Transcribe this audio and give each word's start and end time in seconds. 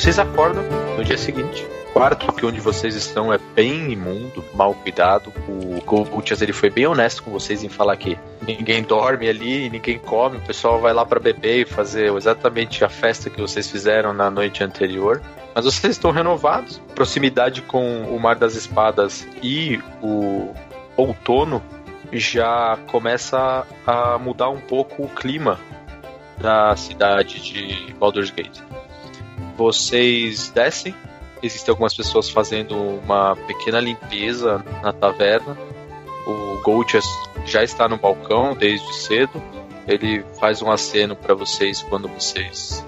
Vocês 0.00 0.18
acordam 0.18 0.64
no 0.96 1.04
dia 1.04 1.18
seguinte. 1.18 1.62
O 1.90 1.92
quarto 1.92 2.32
que 2.32 2.46
onde 2.46 2.58
vocês 2.58 2.94
estão 2.96 3.30
é 3.30 3.38
bem 3.54 3.92
imundo, 3.92 4.42
mal 4.54 4.72
cuidado. 4.72 5.30
O 5.46 5.78
Goltias 5.84 6.40
ele 6.40 6.54
foi 6.54 6.70
bem 6.70 6.86
honesto 6.86 7.22
com 7.22 7.30
vocês 7.30 7.62
em 7.62 7.68
falar 7.68 7.98
que 7.98 8.18
ninguém 8.40 8.82
dorme 8.82 9.28
ali, 9.28 9.68
ninguém 9.68 9.98
come, 9.98 10.38
o 10.38 10.40
pessoal 10.40 10.80
vai 10.80 10.94
lá 10.94 11.04
para 11.04 11.20
beber 11.20 11.60
e 11.60 11.64
fazer 11.66 12.10
exatamente 12.14 12.82
a 12.82 12.88
festa 12.88 13.28
que 13.28 13.38
vocês 13.38 13.70
fizeram 13.70 14.14
na 14.14 14.30
noite 14.30 14.64
anterior. 14.64 15.20
Mas 15.54 15.66
vocês 15.66 15.96
estão 15.96 16.10
renovados. 16.12 16.80
Proximidade 16.94 17.60
com 17.60 18.04
o 18.04 18.18
Mar 18.18 18.36
das 18.36 18.54
Espadas 18.54 19.28
e 19.42 19.78
o 20.00 20.54
outono 20.96 21.62
já 22.10 22.78
começa 22.86 23.66
a 23.86 24.16
mudar 24.16 24.48
um 24.48 24.60
pouco 24.60 25.02
o 25.02 25.08
clima 25.10 25.60
da 26.38 26.74
cidade 26.74 27.38
de 27.38 27.92
Baldur's 27.98 28.30
Gate 28.30 28.62
vocês 29.60 30.48
descem. 30.48 30.94
Existem 31.42 31.70
algumas 31.70 31.92
pessoas 31.92 32.30
fazendo 32.30 32.74
uma 32.74 33.36
pequena 33.36 33.78
limpeza 33.78 34.64
na 34.82 34.90
taverna. 34.90 35.54
O 36.26 36.62
Goltias 36.62 37.04
já 37.44 37.62
está 37.62 37.86
no 37.86 37.98
balcão 37.98 38.54
desde 38.54 38.90
cedo. 38.94 39.42
Ele 39.86 40.24
faz 40.38 40.62
um 40.62 40.70
aceno 40.70 41.14
para 41.14 41.34
vocês 41.34 41.82
quando 41.82 42.08
vocês 42.08 42.82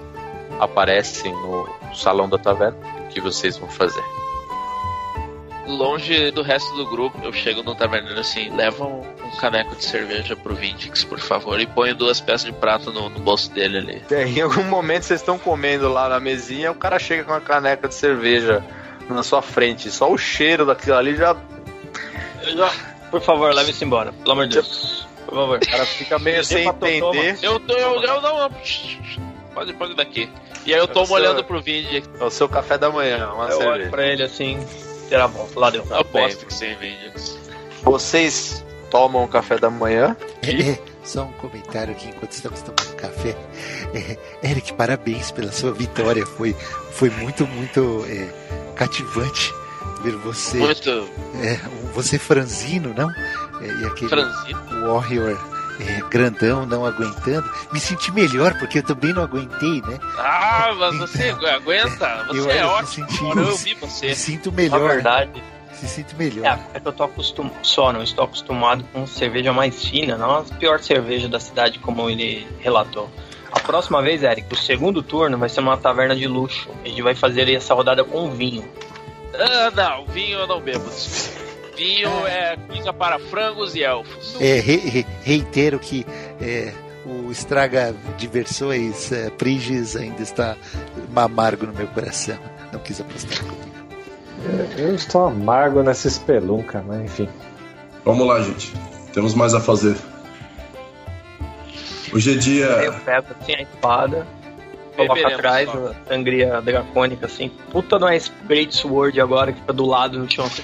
aparecem 0.59 1.31
no 1.31 1.69
salão 1.93 2.27
da 2.27 2.39
taverna. 2.39 2.77
O 3.05 3.07
que 3.09 3.21
vocês 3.21 3.55
vão 3.55 3.69
fazer? 3.69 4.22
Longe 5.67 6.31
do 6.31 6.41
resto 6.41 6.73
do 6.75 6.85
grupo, 6.85 7.19
eu 7.23 7.31
chego 7.31 7.63
no 7.63 7.75
taverneiro 7.75 8.19
assim, 8.19 8.55
leva 8.55 8.85
um, 8.85 9.01
um 9.01 9.37
caneco 9.37 9.75
de 9.75 9.83
cerveja 9.83 10.35
pro 10.35 10.55
Vindix, 10.55 11.03
por 11.03 11.19
favor, 11.19 11.59
e 11.59 11.65
põe 11.65 11.93
duas 11.93 12.19
peças 12.19 12.45
de 12.45 12.51
prato 12.51 12.91
no, 12.91 13.09
no 13.09 13.19
bolso 13.19 13.51
dele 13.51 13.77
ali. 13.77 14.01
É, 14.11 14.23
em 14.25 14.41
algum 14.41 14.63
momento 14.63 15.03
vocês 15.03 15.21
estão 15.21 15.37
comendo 15.37 15.91
lá 15.91 16.09
na 16.09 16.19
mesinha, 16.19 16.71
o 16.71 16.75
cara 16.75 16.99
chega 16.99 17.23
com 17.23 17.31
uma 17.31 17.41
caneca 17.41 17.87
de 17.87 17.95
cerveja 17.95 18.63
na 19.09 19.23
sua 19.23 19.41
frente, 19.41 19.89
só 19.91 20.11
o 20.11 20.17
cheiro 20.17 20.65
daquilo 20.65 20.95
ali 20.95 21.15
já. 21.15 21.35
já... 22.55 22.71
Por 23.09 23.21
favor, 23.21 23.53
leve 23.53 23.71
isso 23.71 23.83
embora, 23.83 24.11
pelo 24.11 24.31
amor 24.31 24.47
de 24.47 24.55
Deus. 24.55 25.07
Por 25.25 25.35
favor. 25.35 25.57
O 25.57 25.67
cara 25.67 25.85
fica 25.85 26.17
meio 26.17 26.43
sem 26.43 26.67
entender. 26.67 27.37
Eu 27.41 27.59
tô, 27.59 27.73
eu, 27.73 28.01
eu 28.01 28.21
não, 28.21 28.49
pode, 29.53 29.73
pode 29.73 29.95
daqui. 29.95 30.29
E 30.65 30.73
aí 30.73 30.79
eu 30.79 30.87
tô 30.87 31.03
olhando 31.11 31.43
pro 31.43 31.61
Vindix. 31.61 32.09
É 32.19 32.23
o 32.23 32.29
seu 32.29 32.49
café 32.49 32.77
da 32.77 32.89
manhã, 32.89 33.29
uma 33.33 33.45
eu 33.45 33.57
cerveja. 33.57 33.69
olho 33.71 33.89
pra 33.89 34.05
ele 34.07 34.23
assim, 34.23 34.57
será 35.09 35.27
bom. 35.27 35.47
Lá 35.55 35.69
deu. 35.69 35.85
Aposto 35.91 36.45
que 36.45 36.53
sim, 36.53 36.75
Vindix. 36.75 37.37
Vocês 37.83 38.63
tomam 38.89 39.27
café 39.27 39.57
da 39.57 39.69
manhã? 39.69 40.15
É, 40.41 40.77
só 41.03 41.23
um 41.23 41.33
comentário 41.33 41.93
aqui 41.93 42.09
enquanto 42.09 42.31
estamos 42.31 42.61
tomando 42.61 42.95
café. 42.95 43.35
É, 43.93 44.17
Eric, 44.49 44.73
parabéns 44.73 45.31
pela 45.31 45.51
sua 45.51 45.71
vitória. 45.73 46.25
Foi, 46.25 46.55
foi 46.91 47.09
muito, 47.09 47.45
muito 47.47 48.05
é, 48.07 48.73
cativante 48.75 49.53
ver 50.03 50.15
você. 50.17 50.57
Muito. 50.57 50.89
É, 51.41 51.59
você 51.93 52.19
franzino, 52.19 52.93
não? 52.95 53.09
É, 53.09 53.81
e 53.81 53.85
aquele 53.85 54.09
Franzino? 54.09 54.87
Warrior 54.87 55.52
é, 55.87 56.01
grandão 56.09 56.65
não 56.65 56.85
aguentando. 56.85 57.49
Me 57.71 57.79
senti 57.79 58.11
melhor 58.11 58.57
porque 58.57 58.79
eu 58.79 58.83
também 58.83 59.13
não 59.13 59.23
aguentei, 59.23 59.81
né? 59.81 59.99
Ah, 60.17 60.73
mas 60.77 60.97
você 60.97 61.29
aguenta? 61.29 62.25
Você 62.27 62.39
eu, 62.39 62.49
é 62.51 62.61
eu 62.61 62.67
me 62.67 62.73
ótimo. 62.73 62.87
senti- 63.09 63.19
Agora 63.25 63.39
eu 63.41 63.57
vi 63.57 63.73
você. 63.75 64.07
Me 64.07 64.15
sinto 64.15 64.49
Na 64.51 64.55
melhor. 64.57 64.87
verdade, 64.89 65.43
Se 65.73 65.87
sinto 65.87 66.15
melhor. 66.15 66.45
é, 66.45 66.77
é 66.77 66.79
que 66.79 66.87
eu 66.87 66.93
tô 66.93 67.03
acostumado. 67.03 67.55
Só, 67.63 67.91
não 67.91 68.01
estou 68.03 68.25
acostumado 68.25 68.83
com 68.93 69.05
cerveja 69.07 69.51
mais 69.53 69.83
fina, 69.85 70.17
não 70.17 70.37
a 70.37 70.43
pior 70.43 70.79
cerveja 70.79 71.27
da 71.27 71.39
cidade, 71.39 71.79
como 71.79 72.09
ele 72.09 72.47
relatou. 72.59 73.09
A 73.51 73.59
próxima 73.59 74.01
vez, 74.01 74.23
Eric, 74.23 74.51
o 74.51 74.57
segundo 74.57 75.03
turno 75.03 75.37
vai 75.37 75.47
ser 75.49 75.61
numa 75.61 75.77
taverna 75.77 76.15
de 76.15 76.27
luxo. 76.27 76.69
A 76.83 76.87
gente 76.87 77.01
vai 77.03 77.13
fazer 77.13 77.47
essa 77.53 77.73
rodada 77.73 78.03
com 78.03 78.31
vinho. 78.31 78.65
Ah, 79.35 79.71
não, 79.75 80.05
vinho 80.07 80.39
eu 80.39 80.47
não 80.47 80.59
bebo. 80.61 80.89
Vinho 81.75 82.27
é 82.27 82.55
coisa 82.67 82.93
para 82.93 83.17
frangos 83.19 83.75
e 83.75 83.83
elfos. 83.83 84.35
É, 84.39 84.59
re- 84.59 84.77
re- 84.77 85.05
reitero 85.23 85.79
que 85.79 86.05
é, 86.41 86.71
o 87.05 87.31
estraga 87.31 87.93
diversões 88.17 89.11
é, 89.11 89.29
Priges 89.31 89.95
ainda 89.95 90.21
está 90.21 90.55
amargo 91.15 91.65
no 91.65 91.73
meu 91.73 91.87
coração. 91.87 92.37
Não 92.71 92.79
quis 92.79 92.99
apostar 93.01 93.39
comigo. 93.39 93.73
Eu 94.77 94.93
estou 94.93 95.27
amargo 95.27 95.81
nessa 95.83 96.07
espelunca, 96.07 96.83
mas 96.85 97.01
enfim. 97.01 97.29
Vamos 98.05 98.27
lá, 98.27 98.41
gente. 98.41 98.73
Temos 99.13 99.33
mais 99.33 99.53
a 99.53 99.59
fazer. 99.61 99.95
Hoje 102.13 102.29
é 102.29 102.33
Aí 102.33 102.37
eu 102.85 102.91
dia. 102.91 103.01
pego 103.05 103.27
assim 103.39 103.53
a 103.55 103.61
espada, 103.61 104.27
Beberemos 104.95 105.33
atrás 105.33 105.69
só. 105.69 105.87
a 105.87 105.93
sangria 106.07 106.61
dracônica, 106.61 107.25
assim. 107.25 107.49
Puta 107.71 107.97
não 107.97 108.07
é 108.07 108.17
Great 108.45 108.75
Sword 108.75 109.19
agora 109.19 109.51
que 109.51 109.59
fica 109.59 109.73
do 109.73 109.85
lado 109.85 110.19
no 110.19 110.31
chão. 110.31 110.45
Assim. 110.45 110.63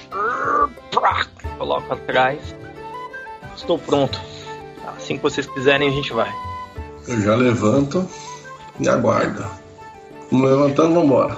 Prá, 0.90 1.26
Coloco 1.58 1.92
atrás. 1.92 2.54
Estou 3.56 3.78
pronto. 3.78 4.18
Assim 4.96 5.16
que 5.16 5.22
vocês 5.22 5.46
quiserem, 5.46 5.88
a 5.88 5.92
gente 5.92 6.12
vai. 6.12 6.32
Eu 7.06 7.20
já 7.20 7.34
levanto 7.34 8.08
e 8.78 8.88
aguardo. 8.88 9.44
Vamos 10.30 10.50
levantando, 10.50 10.94
vambora. 10.94 11.36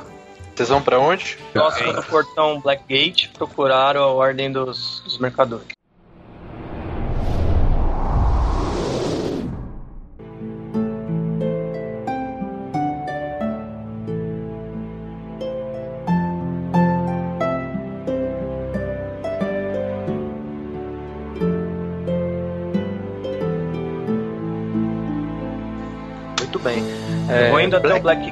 Vocês 0.54 0.69
vão 0.69 0.82
pra 0.82 0.98
onde? 0.98 1.38
Nós 1.54 1.81
no 1.81 2.02
portão 2.04 2.60
Blackgate 2.60 3.31
procuraram 3.31 4.02
a 4.02 4.08
ordem 4.08 4.52
dos, 4.52 5.00
dos 5.00 5.19
mercadores. 5.19 5.72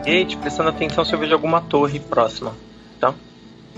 Blackgate, 0.05 0.37
prestando 0.39 0.69
atenção 0.71 1.05
se 1.05 1.13
eu 1.13 1.19
vejo 1.19 1.33
alguma 1.35 1.61
torre 1.61 2.01
próxima. 2.01 2.55
Tá? 2.99 3.15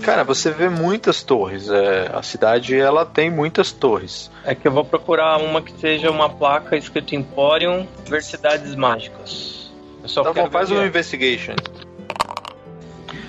Cara, 0.01 0.23
você 0.23 0.51
vê 0.51 0.69
muitas 0.69 1.21
torres. 1.23 1.69
é, 1.69 2.09
a 2.13 2.21
cidade 2.23 2.75
ela 2.77 3.05
tem 3.05 3.29
muitas 3.29 3.71
torres. 3.71 4.31
É 4.43 4.55
que 4.55 4.67
eu 4.67 4.71
vou 4.71 4.83
procurar 4.85 5.37
uma 5.37 5.61
que 5.61 5.73
seja 5.79 6.09
uma 6.09 6.29
placa 6.29 6.75
escrito 6.75 7.13
Emporium 7.15 7.87
Diversidades 8.03 8.75
Mágicas. 8.75 9.71
Eu 10.01 10.09
só 10.09 10.21
Então 10.21 10.33
quero 10.33 10.47
bom, 10.47 10.51
faz 10.51 10.71
um 10.71 10.83
investigation. 10.85 11.51
é. 11.53 11.83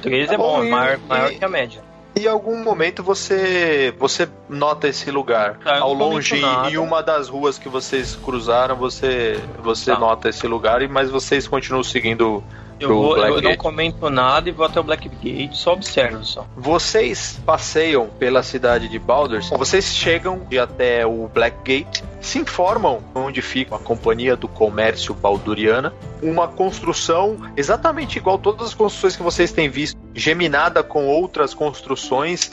Três 0.03 0.29
Tá 0.29 0.35
é 0.35 0.37
bom, 0.37 0.57
bom, 0.59 0.65
e- 0.65 0.71
maior, 0.71 0.99
maior 1.09 1.33
e- 1.33 1.37
que 1.37 1.45
a 1.45 1.49
média. 1.49 1.83
Em 2.17 2.29
algum 2.29 2.63
momento 2.63 3.03
você 3.03 3.93
você 3.99 4.29
nota 4.49 4.87
esse 4.87 5.11
lugar. 5.11 5.59
Tá, 5.65 5.79
Ao 5.81 5.93
longe, 5.93 6.41
em 6.71 6.77
uma 6.79 7.03
das 7.03 7.29
ruas 7.29 7.59
que 7.59 7.69
vocês 7.69 8.15
cruzaram, 8.15 8.77
você 8.77 9.41
você 9.63 9.93
Tá. 9.93 9.99
nota 9.99 10.29
esse 10.29 10.47
lugar, 10.47 10.81
e 10.83 10.87
mas 10.89 11.11
vocês 11.11 11.49
continuam 11.49 11.83
seguindo 11.83 12.43
Eu, 12.79 12.89
vou, 12.89 13.17
eu 13.17 13.41
não 13.41 13.57
comento 13.57 14.11
nada 14.11 14.49
e 14.49 14.53
vou 14.53 14.67
até 14.67 14.81
o 14.81 14.83
Blackgate, 14.83 15.57
só 15.57 15.73
observo 15.73 16.25
só. 16.25 16.47
Vocês 16.57 17.41
passeiam 17.47 18.09
pela 18.09 18.43
cidade 18.43 18.89
de 18.89 18.99
Baldur's. 18.99 19.49
Vocês 19.51 19.85
chegam 19.87 20.47
e 20.51 20.59
até 20.59 21.07
o 21.07 21.29
Blackgate, 21.29 22.03
se 22.21 22.39
informam 22.39 23.01
onde 23.15 23.41
fica 23.41 23.77
a 23.77 23.79
Companhia 23.79 24.37
do 24.37 24.49
Comércio 24.49 25.15
Balduriana, 25.15 25.95
uma 26.23 26.49
construção 26.49 27.37
exatamente 27.57 28.19
igual 28.19 28.37
a 28.37 28.41
todas 28.41 28.69
as 28.69 28.75
construções 28.75 29.17
que 29.17 29.23
vocês 29.23 29.53
têm 29.53 29.69
visto, 29.69 29.99
geminada 30.15 30.83
com 30.83 31.07
outras 31.07 31.55
construções. 31.55 32.53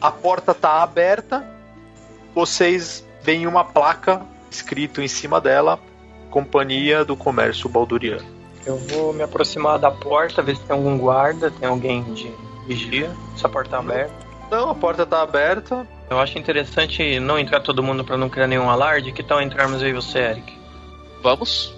A 0.00 0.10
porta 0.10 0.52
está 0.52 0.82
aberta. 0.82 1.46
Vocês 2.34 3.06
veem 3.22 3.46
uma 3.46 3.64
placa 3.64 4.22
escrito 4.50 5.00
em 5.00 5.08
cima 5.08 5.40
dela: 5.40 5.78
Companhia 6.30 7.04
do 7.04 7.16
Comércio 7.16 7.68
Balduriano. 7.68 8.35
Eu 8.66 8.76
vou 8.76 9.12
me 9.12 9.22
aproximar 9.22 9.78
da 9.78 9.90
porta, 9.90 10.42
ver 10.42 10.56
se 10.56 10.62
tem 10.62 10.76
algum 10.76 10.98
guarda, 10.98 11.50
tem 11.52 11.68
alguém 11.68 12.02
de 12.12 12.32
vigia, 12.66 13.14
se 13.36 13.46
a 13.46 13.48
porta 13.48 13.70
tá 13.70 13.78
aberta. 13.78 14.12
Então 14.46 14.68
a 14.68 14.74
porta 14.74 15.04
está 15.04 15.22
aberta. 15.22 15.86
Eu 16.10 16.18
acho 16.18 16.36
interessante 16.38 17.18
não 17.20 17.38
entrar 17.38 17.60
todo 17.60 17.82
mundo 17.82 18.04
pra 18.04 18.16
não 18.16 18.28
criar 18.28 18.46
nenhum 18.48 18.68
alarde. 18.68 19.12
Que 19.12 19.22
tal 19.22 19.40
entrarmos 19.40 19.82
eu 19.82 19.88
e 19.88 19.92
você, 19.92 20.18
Eric? 20.18 20.52
Vamos? 21.22 21.74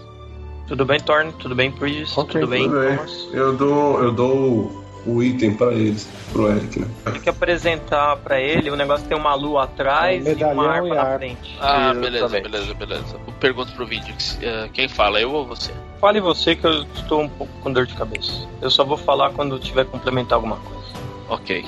Tudo 0.66 0.84
bem, 0.84 0.98
Thorne? 1.00 1.32
Tudo 1.32 1.54
bem, 1.54 1.70
Bridges? 1.70 2.16
Ok, 2.16 2.40
tudo 2.40 2.50
bem, 2.50 2.68
Tudo 2.68 2.80
bem. 2.80 2.96
Thomas? 2.96 3.28
Eu 3.32 3.52
dou, 3.54 4.02
eu 4.02 4.12
dou 4.12 4.84
o 5.06 5.22
item 5.22 5.54
pra 5.54 5.72
eles, 5.72 6.08
pro 6.32 6.50
Eric, 6.50 6.80
né? 6.80 6.86
Tem 7.12 7.20
que 7.20 7.28
apresentar 7.28 8.16
pra 8.16 8.40
ele, 8.40 8.70
o 8.70 8.76
negócio 8.76 9.06
tem 9.06 9.16
uma 9.16 9.34
lua 9.34 9.64
atrás 9.64 10.26
Um 10.26 10.30
e 10.30 10.44
uma 10.44 10.68
arma 10.68 10.88
e 10.88 10.94
na 10.94 11.16
frente. 11.16 11.56
Ah, 11.60 11.94
beleza, 11.94 12.16
Exatamente. 12.26 12.42
beleza, 12.50 12.74
beleza. 12.74 13.16
Eu 13.26 13.32
pergunto 13.34 13.72
pro 13.72 13.86
Vindix. 13.86 14.38
eh, 14.42 14.68
quem 14.72 14.88
fala, 14.88 15.20
eu 15.20 15.32
ou 15.32 15.46
você? 15.46 15.72
Fale 16.00 16.20
você 16.20 16.54
que 16.54 16.66
eu 16.66 16.82
estou 16.94 17.22
um 17.22 17.28
pouco 17.28 17.52
com 17.60 17.72
dor 17.72 17.86
de 17.86 17.94
cabeça. 17.94 18.46
Eu 18.60 18.70
só 18.70 18.84
vou 18.84 18.96
falar 18.96 19.30
quando 19.32 19.58
tiver 19.58 19.84
que 19.84 19.90
complementar 19.90 20.36
alguma 20.36 20.56
coisa. 20.56 20.88
Ok. 21.28 21.64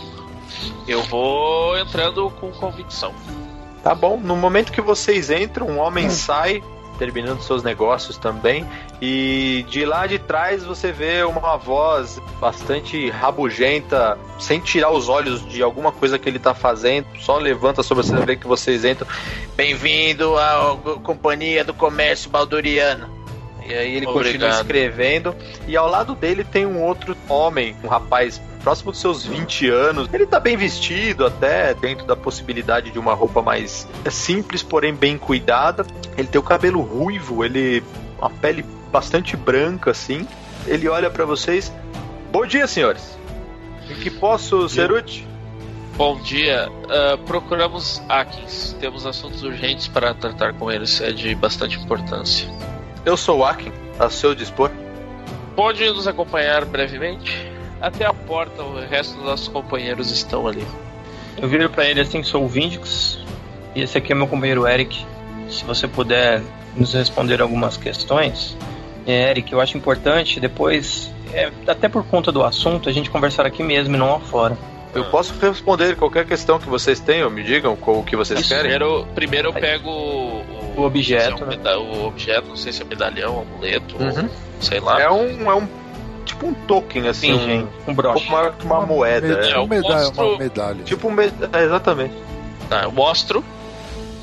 Eu 0.87 1.03
vou 1.05 1.77
entrando 1.79 2.31
com 2.41 2.51
convicção. 2.51 3.13
Tá 3.83 3.95
bom, 3.95 4.19
no 4.19 4.37
momento 4.37 4.71
que 4.73 4.81
vocês 4.81 5.31
entram, 5.31 5.67
um 5.69 5.79
homem 5.79 6.11
sai, 6.11 6.63
terminando 7.01 7.41
seus 7.41 7.63
negócios 7.63 8.19
também, 8.19 8.67
e 9.01 9.65
de 9.71 9.87
lá 9.87 10.07
de 10.07 10.19
trás 10.19 10.63
você 10.63 10.93
vê 10.93 11.23
uma 11.23 11.57
voz 11.57 12.21
bastante 12.39 13.09
rabugenta, 13.09 14.19
sem 14.39 14.61
tirar 14.61 14.91
os 14.91 15.09
olhos 15.09 15.49
de 15.49 15.63
alguma 15.63 15.91
coisa 15.91 16.19
que 16.19 16.29
ele 16.29 16.39
tá 16.39 16.53
fazendo, 16.55 17.07
só 17.19 17.39
levanta 17.39 17.83
sobre 17.83 18.05
você 18.05 18.15
ver 18.17 18.37
que 18.37 18.47
vocês 18.47 18.85
entram. 18.85 19.09
Bem-vindo 19.57 20.37
à 20.37 20.77
Companhia 21.03 21.65
do 21.65 21.73
Comércio 21.73 22.29
Balduriano. 22.29 23.20
E 23.71 23.75
aí 23.75 23.97
ele 23.97 24.07
continua 24.07 24.27
Obrigado. 24.27 24.61
escrevendo, 24.61 25.37
e 25.67 25.77
ao 25.77 25.89
lado 25.89 26.15
dele 26.15 26.45
tem 26.45 26.67
um 26.67 26.83
outro 26.83 27.17
homem, 27.29 27.77
um 27.85 27.89
rapaz 27.89 28.41
próximo 28.63 28.91
dos 28.91 29.01
seus 29.01 29.25
20 29.25 29.69
anos. 29.71 30.09
Ele 30.13 30.27
tá 30.27 30.39
bem 30.39 30.57
vestido 30.57 31.25
até, 31.25 31.73
dentro 31.75 32.05
da 32.07 32.17
possibilidade 32.17 32.91
de 32.91 32.99
uma 32.99 33.15
roupa 33.15 33.41
mais 33.41 33.89
simples, 34.11 34.63
porém 34.63 34.95
bem 34.95 35.17
cuidada. 35.17 35.87
Ele 36.17 36.29
tem 36.29 36.39
o 36.39 36.45
cabelo 36.45 36.81
ruivo, 36.81 37.45
ele 37.45 37.83
uma 38.19 38.31
pele 38.31 38.65
bastante 38.93 39.37
branca 39.37 39.91
assim. 39.91 40.27
Ele 40.67 40.89
olha 40.89 41.11
pra 41.11 41.25
vocês. 41.25 41.73
Bom 42.31 42.45
dia, 42.45 42.67
senhores. 42.67 43.19
Em 43.89 43.95
que 43.95 44.11
posso 44.11 44.69
ser 44.69 44.93
útil? 44.93 45.25
Bom 45.97 46.21
dia. 46.21 46.71
Ah, 46.89 47.19
procuramos 47.27 48.03
Akins. 48.09 48.77
Temos 48.79 49.07
assuntos 49.07 49.43
urgentes 49.43 49.89
para 49.89 50.15
tratar 50.15 50.53
com 50.55 50.71
eles. 50.71 51.01
É 51.01 51.13
de 51.13 51.35
bastante 51.35 51.79
importância. 51.79 52.49
Eu 53.05 53.17
sou 53.17 53.39
o 53.39 53.45
Akin, 53.45 53.73
a 53.99 54.11
seu 54.11 54.35
dispor. 54.35 54.71
Pode 55.57 55.85
nos 55.91 56.07
acompanhar 56.07 56.65
brevemente? 56.65 57.51
Até 57.81 58.05
a 58.05 58.13
porta, 58.13 58.63
o 58.63 58.79
resto 58.79 59.15
dos 59.15 59.25
nossos 59.25 59.49
companheiros 59.49 60.11
estão 60.11 60.47
ali. 60.47 60.67
Eu 61.41 61.49
viro 61.49 61.71
pra 61.71 61.87
ele 61.87 62.01
assim, 62.01 62.23
sou 62.23 62.45
o 62.45 62.49
Vindix, 62.49 63.19
e 63.75 63.81
esse 63.81 63.97
aqui 63.97 64.13
é 64.13 64.15
meu 64.15 64.27
companheiro 64.27 64.67
Eric. 64.69 65.07
Se 65.49 65.65
você 65.65 65.89
puder 65.89 66.43
nos 66.77 66.93
responder 66.93 67.41
algumas 67.41 67.77
questões. 67.77 68.57
É, 69.07 69.31
Eric, 69.31 69.53
eu 69.53 69.61
acho 69.61 69.77
importante 69.77 70.39
depois, 70.39 71.11
é, 71.33 71.51
até 71.67 71.89
por 71.89 72.05
conta 72.05 72.31
do 72.31 72.45
assunto, 72.45 72.89
a 72.89 72.93
gente 72.93 73.11
conversar 73.11 73.47
aqui 73.47 73.63
mesmo 73.63 73.95
e 73.97 73.99
não 73.99 74.13
lá 74.13 74.21
fora. 74.21 74.57
Eu 74.95 75.05
posso 75.05 75.33
responder 75.41 75.97
qualquer 75.97 76.27
questão 76.27 76.59
que 76.59 76.69
vocês 76.69 77.01
tenham, 77.01 77.31
me 77.31 77.43
digam 77.43 77.79
o 77.81 78.03
que 78.03 78.17
vocês 78.17 78.47
querem. 78.47 78.63
Primeiro, 78.63 79.07
primeiro 79.15 79.49
eu 79.49 79.53
pego 79.53 80.43
o, 80.77 80.83
objeto, 80.83 81.45
é 81.45 81.47
um 81.47 81.49
né? 81.63 81.77
o 81.77 82.07
objeto, 82.07 82.49
não 82.49 82.57
sei 82.57 82.73
se 82.73 82.83
é 82.83 82.85
medalhão, 82.85 83.41
amuleto, 83.41 83.97
Uhum. 83.97 84.25
ou 84.25 84.31
sei 84.61 84.81
lá. 84.81 85.01
É 85.01 85.11
um, 85.11 85.51
é 85.51 85.55
um 85.55 85.69
tipo 86.25 86.47
um 86.47 86.55
token 86.55 87.09
assim, 87.09 87.33
um, 87.33 87.39
Sim, 87.39 87.69
um 87.87 87.91
um 87.91 87.95
broche. 87.95 88.15
pouco 88.21 88.33
maior 88.33 88.53
que 88.57 88.65
uma 88.65 88.87
moeda. 88.87 89.27
Med- 89.27 89.49
é. 89.49 89.53
eu 89.55 89.59
uma 89.65 89.67
medalha, 89.75 89.95
mostro- 90.05 90.29
uma 90.29 90.39
medalha. 90.39 90.85
Tipo 90.85 91.09
um 91.09 91.11
med- 91.13 91.35
é, 91.53 91.63
exatamente. 91.65 92.15
Tá, 92.69 92.83
eu 92.85 92.93
mostro, 92.93 93.45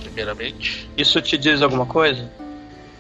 primeiramente. 0.03 0.89
Isso 0.97 1.21
te 1.21 1.38
diz 1.38 1.61
alguma 1.61 1.85
coisa? 1.85 2.29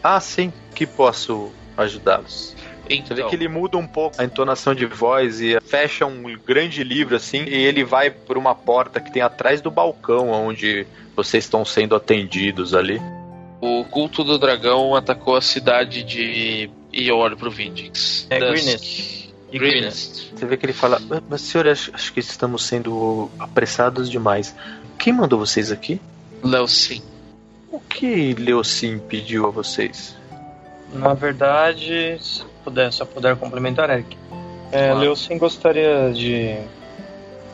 Ah, 0.03 0.19
sim, 0.19 0.51
que 0.75 0.85
posso 0.85 1.51
ajudá-los. 1.77 2.55
Você 2.89 3.13
vê 3.13 3.19
Então, 3.19 3.29
que 3.29 3.35
ele 3.35 3.49
muda 3.49 3.77
um 3.77 3.85
pouco 3.85 4.15
a 4.21 4.23
entonação 4.23 4.73
de 4.73 4.85
voz 4.85 5.41
e 5.41 5.59
fecha 5.59 6.05
um 6.05 6.23
grande 6.45 6.83
livro 6.85 7.17
assim, 7.17 7.43
e 7.43 7.53
ele 7.53 7.83
vai 7.83 8.09
por 8.09 8.37
uma 8.37 8.55
porta 8.55 9.01
que 9.01 9.11
tem 9.11 9.21
atrás 9.21 9.59
do 9.59 9.69
balcão 9.69 10.29
onde 10.31 10.87
vocês 11.13 11.43
estão 11.43 11.65
sendo 11.65 11.95
atendidos 11.95 12.73
ali. 12.73 13.01
O 13.61 13.83
culto 13.85 14.23
do 14.23 14.37
dragão 14.37 14.95
atacou 14.95 15.35
a 15.35 15.41
cidade 15.41 16.03
de. 16.03 16.69
E 16.91 17.07
eu 17.07 17.17
olho 17.17 17.37
pro 17.37 17.51
Vindix. 17.51 18.27
É. 18.29 18.39
Greenest. 18.39 19.33
Greenest. 19.51 20.31
Você 20.35 20.45
vê 20.45 20.57
que 20.57 20.65
ele 20.65 20.73
fala: 20.73 21.01
"Mas, 21.29 21.41
senhor, 21.41 21.67
acho, 21.67 21.91
acho 21.93 22.13
que 22.13 22.19
estamos 22.19 22.63
sendo 22.63 23.29
apressados 23.39 24.09
demais. 24.09 24.55
Quem 24.97 25.13
mandou 25.13 25.39
vocês 25.39 25.71
aqui? 25.71 26.01
Leocin. 26.43 27.01
O 27.71 27.79
que 27.79 28.33
Leocin 28.33 28.99
pediu 28.99 29.45
a 29.47 29.49
vocês? 29.49 30.15
Na 30.93 31.13
verdade, 31.13 32.17
se 32.21 32.43
puder, 32.63 32.91
só 32.91 33.05
puder 33.05 33.35
complementar, 33.35 33.89
Eric. 33.89 34.17
É. 34.71 34.93
Leucin 34.93 35.37
gostaria 35.37 36.11
de 36.13 36.57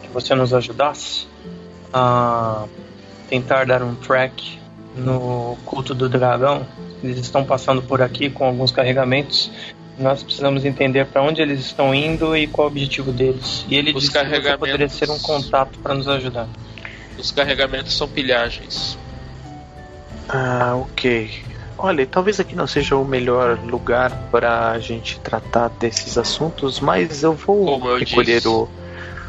que 0.02 0.10
você 0.12 0.34
nos 0.34 0.54
ajudasse 0.54 1.28
a 1.92 2.66
tentar 3.30 3.66
dar 3.66 3.84
um 3.84 3.96
track 3.96 4.60
no 4.96 5.58
culto 5.66 5.94
do 5.94 6.08
dragão. 6.10 6.66
Eles 7.04 7.20
estão 7.20 7.44
passando 7.44 7.82
por 7.82 8.02
aqui 8.02 8.30
com 8.30 8.46
alguns 8.46 8.72
carregamentos. 8.72 9.52
Nós 9.98 10.24
precisamos 10.24 10.66
entender 10.66 11.06
para 11.06 11.22
onde 11.22 11.42
eles 11.42 11.60
estão 11.60 11.94
indo 11.94 12.36
e 12.36 12.48
qual 12.48 12.68
o 12.68 12.72
objetivo 12.72 13.12
deles. 13.12 13.66
E 13.70 13.76
ele 13.76 13.92
Os 13.94 14.04
disse 14.04 14.14
que 14.14 14.58
poderia 14.58 14.90
ser 14.90 15.10
um 15.10 15.20
contato 15.20 15.78
para 15.80 15.94
nos 15.94 16.08
ajudar. 16.08 16.48
Os 17.18 17.32
carregamentos 17.32 17.96
são 17.96 18.08
pilhagens. 18.08 18.98
Ah, 20.28 20.74
ok. 20.76 21.44
Olha, 21.78 22.06
talvez 22.06 22.40
aqui 22.40 22.56
não 22.56 22.66
seja 22.66 22.96
o 22.96 23.06
melhor 23.06 23.60
lugar 23.60 24.12
para 24.32 24.72
a 24.72 24.80
gente 24.80 25.20
tratar 25.20 25.70
desses 25.70 26.18
assuntos, 26.18 26.80
mas 26.80 27.24
eu 27.24 27.34
vou 27.34 27.90
eu 27.90 27.98
recolher 27.98 28.36
disse. 28.36 28.48
o, 28.48 28.70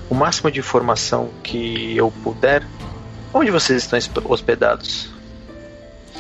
o 0.09 0.15
máximo 0.15 0.51
de 0.51 0.61
informação 0.61 1.31
que 1.43 1.97
eu 1.97 2.13
puder. 2.23 2.63
Onde 3.33 3.51
vocês 3.51 3.83
estão 3.83 4.23
hospedados? 4.31 5.14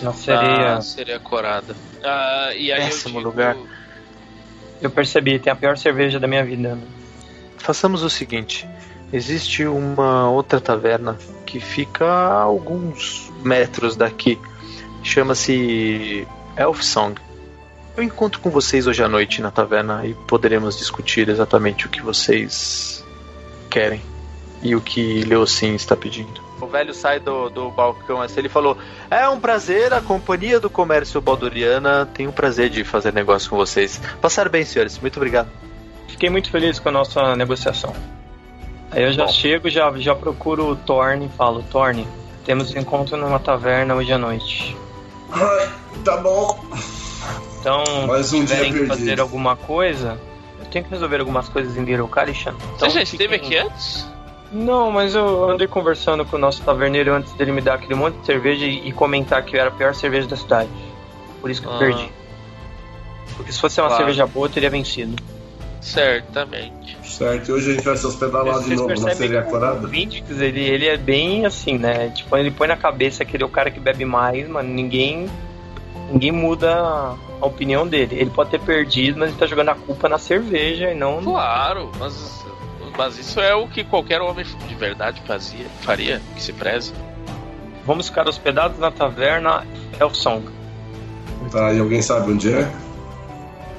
Na 0.02 0.12
sereia. 0.12 0.76
Ah, 0.76 0.80
seria 0.80 1.18
corada. 1.18 1.74
Ah, 2.02 2.50
e 2.54 2.72
aí 2.72 2.84
Péssimo 2.84 3.18
eu 3.18 3.18
digo, 3.18 3.30
lugar. 3.30 3.56
Eu 4.82 4.90
percebi, 4.90 5.38
tem 5.38 5.52
a 5.52 5.56
pior 5.56 5.76
cerveja 5.76 6.20
da 6.20 6.26
minha 6.26 6.44
vida. 6.44 6.78
Façamos 7.58 8.02
o 8.02 8.10
seguinte: 8.10 8.68
existe 9.12 9.64
uma 9.64 10.28
outra 10.30 10.60
taverna 10.60 11.16
que 11.46 11.60
fica 11.60 12.04
a 12.04 12.42
alguns 12.42 13.32
metros 13.42 13.96
daqui. 13.96 14.38
Chama-se 15.02 16.26
Elf 16.56 16.82
Song. 16.82 17.20
Eu 17.96 18.02
encontro 18.02 18.40
com 18.40 18.50
vocês 18.50 18.86
hoje 18.86 19.02
à 19.02 19.08
noite 19.08 19.40
na 19.40 19.50
taverna 19.50 20.04
e 20.04 20.14
poderemos 20.26 20.76
discutir 20.76 21.28
exatamente 21.28 21.86
o 21.86 21.88
que 21.88 22.02
vocês 22.02 23.04
querem 23.70 24.02
e 24.62 24.74
o 24.74 24.80
que 24.80 25.22
Leocin 25.24 25.74
está 25.74 25.94
pedindo. 25.94 26.43
O 26.60 26.66
velho 26.66 26.94
sai 26.94 27.18
do, 27.20 27.50
do 27.50 27.70
balcão 27.70 28.22
assim, 28.22 28.38
ele 28.40 28.48
falou: 28.48 28.76
É 29.10 29.28
um 29.28 29.38
prazer, 29.40 29.92
a 29.92 30.00
Companhia 30.00 30.58
do 30.60 30.70
Comércio 30.70 31.20
Balduriana 31.20 32.06
tem 32.14 32.26
o 32.26 32.32
prazer 32.32 32.70
de 32.70 32.84
fazer 32.84 33.12
negócio 33.12 33.50
com 33.50 33.56
vocês. 33.56 34.00
Passaram 34.20 34.50
bem, 34.50 34.64
senhores, 34.64 34.98
muito 34.98 35.16
obrigado. 35.16 35.48
Fiquei 36.08 36.30
muito 36.30 36.50
feliz 36.50 36.78
com 36.78 36.88
a 36.88 36.92
nossa 36.92 37.34
negociação. 37.36 37.92
Aí 38.90 39.02
eu 39.02 39.12
já 39.12 39.24
Bom. 39.26 39.32
chego, 39.32 39.68
já, 39.68 39.92
já 39.96 40.14
procuro 40.14 40.68
o 40.70 40.76
Thorne 40.76 41.26
e 41.26 41.36
falo, 41.36 41.62
Thorne, 41.64 42.06
temos 42.44 42.74
encontro 42.76 43.16
numa 43.16 43.40
taverna 43.40 43.94
hoje 43.96 44.12
à 44.12 44.18
noite. 44.18 44.76
Ai, 45.32 45.68
tá 46.04 46.16
bom. 46.18 46.64
Então, 47.60 47.82
Mais 48.06 48.32
um 48.32 48.40
se 48.40 48.46
dia 48.46 48.56
tiverem 48.56 48.72
que 48.72 48.78
perdido. 48.80 48.96
fazer 48.98 49.20
alguma 49.20 49.56
coisa, 49.56 50.20
eu 50.60 50.66
tenho 50.66 50.84
que 50.84 50.90
resolver 50.92 51.18
algumas 51.18 51.48
coisas 51.48 51.76
em 51.76 51.84
Little 51.84 52.06
Kalishan. 52.06 52.54
Então, 52.76 52.88
Você 52.88 52.90
já 52.98 53.02
esteve 53.02 53.38
fiquem- 53.38 53.58
aqui 53.58 53.68
antes? 53.68 54.06
Não, 54.54 54.90
mas 54.92 55.14
eu 55.16 55.50
andei 55.50 55.66
conversando 55.66 56.24
com 56.24 56.36
o 56.36 56.38
nosso 56.38 56.62
taverneiro 56.62 57.12
antes 57.12 57.32
dele 57.32 57.50
me 57.50 57.60
dar 57.60 57.74
aquele 57.74 57.94
monte 57.96 58.14
de 58.18 58.26
cerveja 58.26 58.64
e, 58.64 58.92
comentar 58.92 59.42
que 59.44 59.56
eu 59.56 59.60
era 59.60 59.68
a 59.68 59.72
pior 59.72 59.94
cerveja 59.94 60.28
da 60.28 60.36
cidade. 60.36 60.70
Por 61.40 61.50
isso 61.50 61.60
que 61.60 61.66
eu 61.66 61.74
Ah. 61.74 61.78
perdi. 61.78 62.08
Porque 63.36 63.50
se 63.50 63.60
fosse 63.60 63.80
uma 63.80 63.88
Claro. 63.88 64.04
cerveja 64.04 64.26
boa, 64.26 64.46
eu 64.46 64.50
teria 64.50 64.70
vencido. 64.70 65.16
Certamente. 65.80 66.96
Certo, 67.02 67.48
e 67.48 67.52
hoje 67.52 67.70
a 67.70 67.74
gente 67.74 67.84
vai 67.84 67.96
se 67.96 68.06
hospedar 68.06 68.44
lá 68.44 68.58
de 68.60 68.74
novo 68.76 68.88
na 68.88 69.14
sereia 69.14 69.42
que 69.42 69.48
o 69.48 69.50
corada? 69.50 69.86
Vindix, 69.88 70.30
ele, 70.40 70.60
ele 70.60 70.86
é 70.86 70.96
bem 70.96 71.44
assim, 71.44 71.76
né? 71.76 72.08
Tipo, 72.10 72.36
ele 72.36 72.50
põe 72.50 72.68
na 72.68 72.76
cabeça 72.76 73.24
que 73.24 73.36
ele 73.36 73.42
é 73.42 73.46
o 73.46 73.50
cara 73.50 73.70
que 73.70 73.80
bebe 73.80 74.04
mais, 74.04 74.48
mano. 74.48 74.68
Ninguém. 74.72 75.28
Ninguém 76.10 76.32
muda 76.32 76.72
a 77.40 77.46
opinião 77.46 77.86
dele. 77.86 78.16
Ele 78.18 78.30
pode 78.30 78.50
ter 78.50 78.60
perdido, 78.60 79.18
mas 79.18 79.30
ele 79.30 79.38
tá 79.38 79.46
jogando 79.46 79.70
a 79.70 79.74
culpa 79.74 80.08
na 80.08 80.16
cerveja 80.18 80.90
e 80.90 80.94
não. 80.94 81.22
Claro, 81.22 81.90
mas, 81.98 82.43
mas 82.96 83.18
isso 83.18 83.40
é 83.40 83.54
o 83.54 83.66
que 83.68 83.84
qualquer 83.84 84.20
homem 84.20 84.44
de 84.66 84.74
verdade 84.74 85.22
fazia, 85.26 85.66
faria, 85.82 86.20
que 86.34 86.42
se 86.42 86.52
preze. 86.52 86.92
Vamos 87.86 88.08
ficar 88.08 88.26
hospedados 88.28 88.78
na 88.78 88.90
taverna 88.90 89.66
Elfsong. 90.00 90.44
Tá, 91.50 91.72
e 91.72 91.78
alguém 91.80 92.00
sabe 92.00 92.32
onde 92.32 92.52
é? 92.52 92.70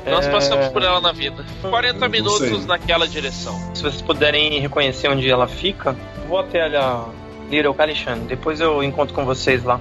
Nós 0.05 0.27
É, 0.27 0.31
passamos 0.31 0.67
por 0.67 0.83
ela 0.83 1.01
na 1.01 1.11
vida. 1.11 1.43
40 1.61 1.99
não 1.99 2.09
minutos 2.09 2.37
sei. 2.47 2.65
naquela 2.67 3.07
direção. 3.07 3.59
Se 3.73 3.81
vocês 3.81 4.01
puderem 4.03 4.59
reconhecer 4.59 5.07
onde 5.09 5.27
ela 5.29 5.47
fica, 5.47 5.95
vou 6.27 6.37
até 6.39 6.61
a 6.77 7.05
Little 7.49 7.73
Kalishan. 7.73 8.19
Depois 8.27 8.61
eu 8.61 8.83
encontro 8.83 9.15
com 9.15 9.25
vocês 9.25 9.63
lá. 9.63 9.79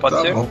Pode 0.00 0.14
tá 0.14 0.22
ser? 0.22 0.34
bom. 0.34 0.46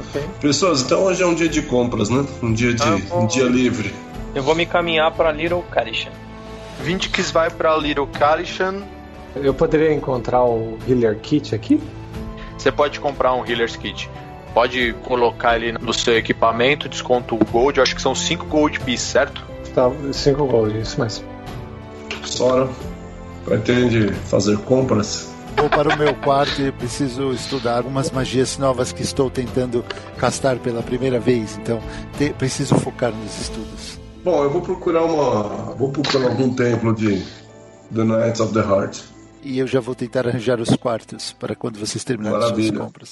Ok. 0.00 0.22
Pessoas, 0.40 0.82
então 0.82 1.02
hoje 1.04 1.22
é 1.22 1.26
um 1.26 1.34
dia 1.34 1.48
de 1.48 1.62
compras, 1.62 2.10
né? 2.10 2.26
Um 2.42 2.52
dia 2.52 2.74
de 2.74 2.82
Ah, 2.82 2.98
bom. 3.08 3.22
um 3.22 3.26
dia 3.26 3.44
livre. 3.44 3.94
Eu 4.34 4.42
vou 4.42 4.54
me 4.54 4.66
caminhar 4.66 5.10
pra 5.12 5.32
Little 5.32 5.62
Carisha. 5.70 6.12
Vindix 6.82 7.30
vai 7.30 7.50
pra 7.50 7.76
Little 7.76 8.06
Kalishan. 8.06 8.82
Eu 9.36 9.52
poderia 9.54 9.92
encontrar 9.92 10.44
o 10.44 10.78
Healer 10.88 11.18
Kit 11.18 11.54
aqui? 11.54 11.80
Você 12.56 12.70
pode 12.70 13.00
comprar 13.00 13.34
um 13.34 13.44
Healer's 13.44 13.76
Kit. 13.76 14.08
Pode 14.52 14.92
colocar 15.02 15.56
ele 15.56 15.72
no 15.72 15.92
seu 15.92 16.16
equipamento, 16.16 16.88
desconto 16.88 17.34
o 17.34 17.44
Gold. 17.44 17.78
Eu 17.78 17.82
acho 17.82 17.96
que 17.96 18.02
são 18.02 18.14
5 18.14 18.46
Gold 18.46 18.78
Pieces, 18.80 19.08
certo? 19.08 19.42
Tá, 19.74 19.90
5 20.12 20.46
gold, 20.46 20.78
isso 20.78 21.00
mesmo. 21.00 21.24
Sora 22.24 22.68
pretende 23.44 24.12
fazer 24.12 24.56
compras. 24.58 25.34
Vou 25.56 25.68
para 25.68 25.92
o 25.92 25.98
meu 25.98 26.14
quarto 26.14 26.62
e 26.62 26.70
preciso 26.70 27.32
estudar 27.32 27.78
algumas 27.78 28.10
magias 28.12 28.56
novas 28.56 28.92
que 28.92 29.02
estou 29.02 29.28
tentando 29.28 29.84
castar 30.16 30.56
pela 30.58 30.82
primeira 30.82 31.18
vez. 31.18 31.58
Então, 31.60 31.80
te- 32.16 32.32
preciso 32.34 32.76
focar 32.76 33.10
nos 33.10 33.40
estudos. 33.40 33.98
Bom, 34.24 34.42
eu 34.42 34.50
vou 34.50 34.62
procurar 34.62 35.04
uma. 35.04 35.42
Vou 35.74 35.90
procurar 35.92 36.30
algum 36.30 36.54
templo 36.54 36.94
de 36.94 37.22
The 37.94 38.04
Knights 38.04 38.40
of 38.40 38.54
the 38.54 38.60
Heart. 38.60 39.02
E 39.42 39.58
eu 39.58 39.66
já 39.66 39.80
vou 39.80 39.94
tentar 39.94 40.26
arranjar 40.26 40.58
os 40.60 40.70
quartos 40.76 41.34
para 41.34 41.54
quando 41.54 41.78
vocês 41.78 42.02
terminarem 42.02 42.40
suas 42.40 42.50
Maravilha. 42.52 42.78
compras. 42.78 43.10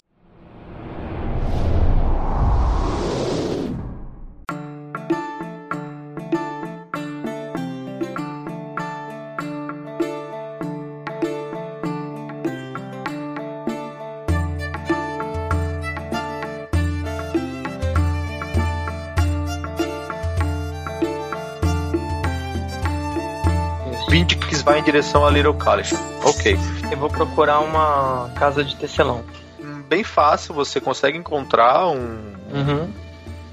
Vai 24.64 24.78
em 24.78 24.82
direção 24.82 25.26
a 25.26 25.30
Little 25.30 25.54
Kalishan. 25.54 25.98
Ok. 26.24 26.56
Eu 26.90 26.96
vou 26.98 27.08
procurar 27.10 27.60
uma 27.60 28.30
casa 28.36 28.62
de 28.62 28.76
tecelão. 28.76 29.24
Hum, 29.60 29.82
Bem 29.88 30.04
fácil, 30.04 30.54
você 30.54 30.80
consegue 30.80 31.18
encontrar 31.18 31.86
um, 31.88 32.32
Uhum. 32.52 32.92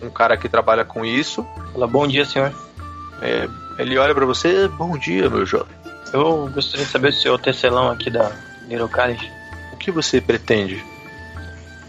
um 0.03 0.09
cara 0.09 0.37
que 0.37 0.47
trabalha 0.47 0.85
com 0.85 1.03
isso. 1.03 1.45
Fala, 1.73 1.87
bom 1.87 2.07
dia, 2.07 2.25
senhor. 2.25 2.53
É, 3.21 3.47
ele 3.79 3.97
olha 3.97 4.13
pra 4.13 4.25
você, 4.25 4.67
bom 4.67 4.97
dia, 4.97 5.29
meu 5.29 5.45
jovem. 5.45 5.75
Eu 6.13 6.47
gostaria 6.53 6.85
de 6.85 6.91
saber 6.91 7.11
se 7.11 7.19
o 7.19 7.21
seu 7.23 7.39
tecelão 7.39 7.89
aqui 7.91 8.09
da 8.09 8.31
Little 8.67 8.87
Carisha. 8.89 9.29
O 9.73 9.77
que 9.77 9.91
você 9.91 10.21
pretende? 10.21 10.83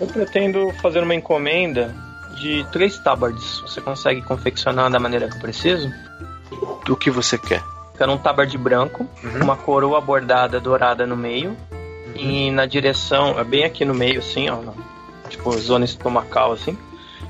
Eu 0.00 0.06
pretendo 0.06 0.72
fazer 0.80 1.02
uma 1.02 1.14
encomenda 1.14 1.94
de 2.40 2.64
três 2.72 2.98
tabards. 2.98 3.60
Você 3.60 3.80
consegue 3.82 4.22
confeccionar 4.22 4.90
da 4.90 4.98
maneira 4.98 5.28
que 5.28 5.36
eu 5.36 5.40
preciso? 5.40 5.92
Do 6.86 6.96
que 6.96 7.10
você 7.10 7.36
quer? 7.38 7.62
Quero 8.00 8.12
um 8.12 8.16
tabard 8.16 8.56
branco, 8.56 9.06
Uhum. 9.22 9.42
uma 9.42 9.56
coroa 9.58 10.00
bordada 10.00 10.58
dourada 10.58 11.06
no 11.06 11.14
meio 11.14 11.54
e 12.14 12.50
na 12.50 12.64
direção, 12.64 13.38
é 13.38 13.44
bem 13.44 13.62
aqui 13.62 13.84
no 13.84 13.92
meio 13.92 14.20
assim, 14.20 14.48
ó, 14.48 14.56
tipo 15.28 15.52
zona 15.58 15.84
estomacal 15.84 16.52
assim. 16.52 16.78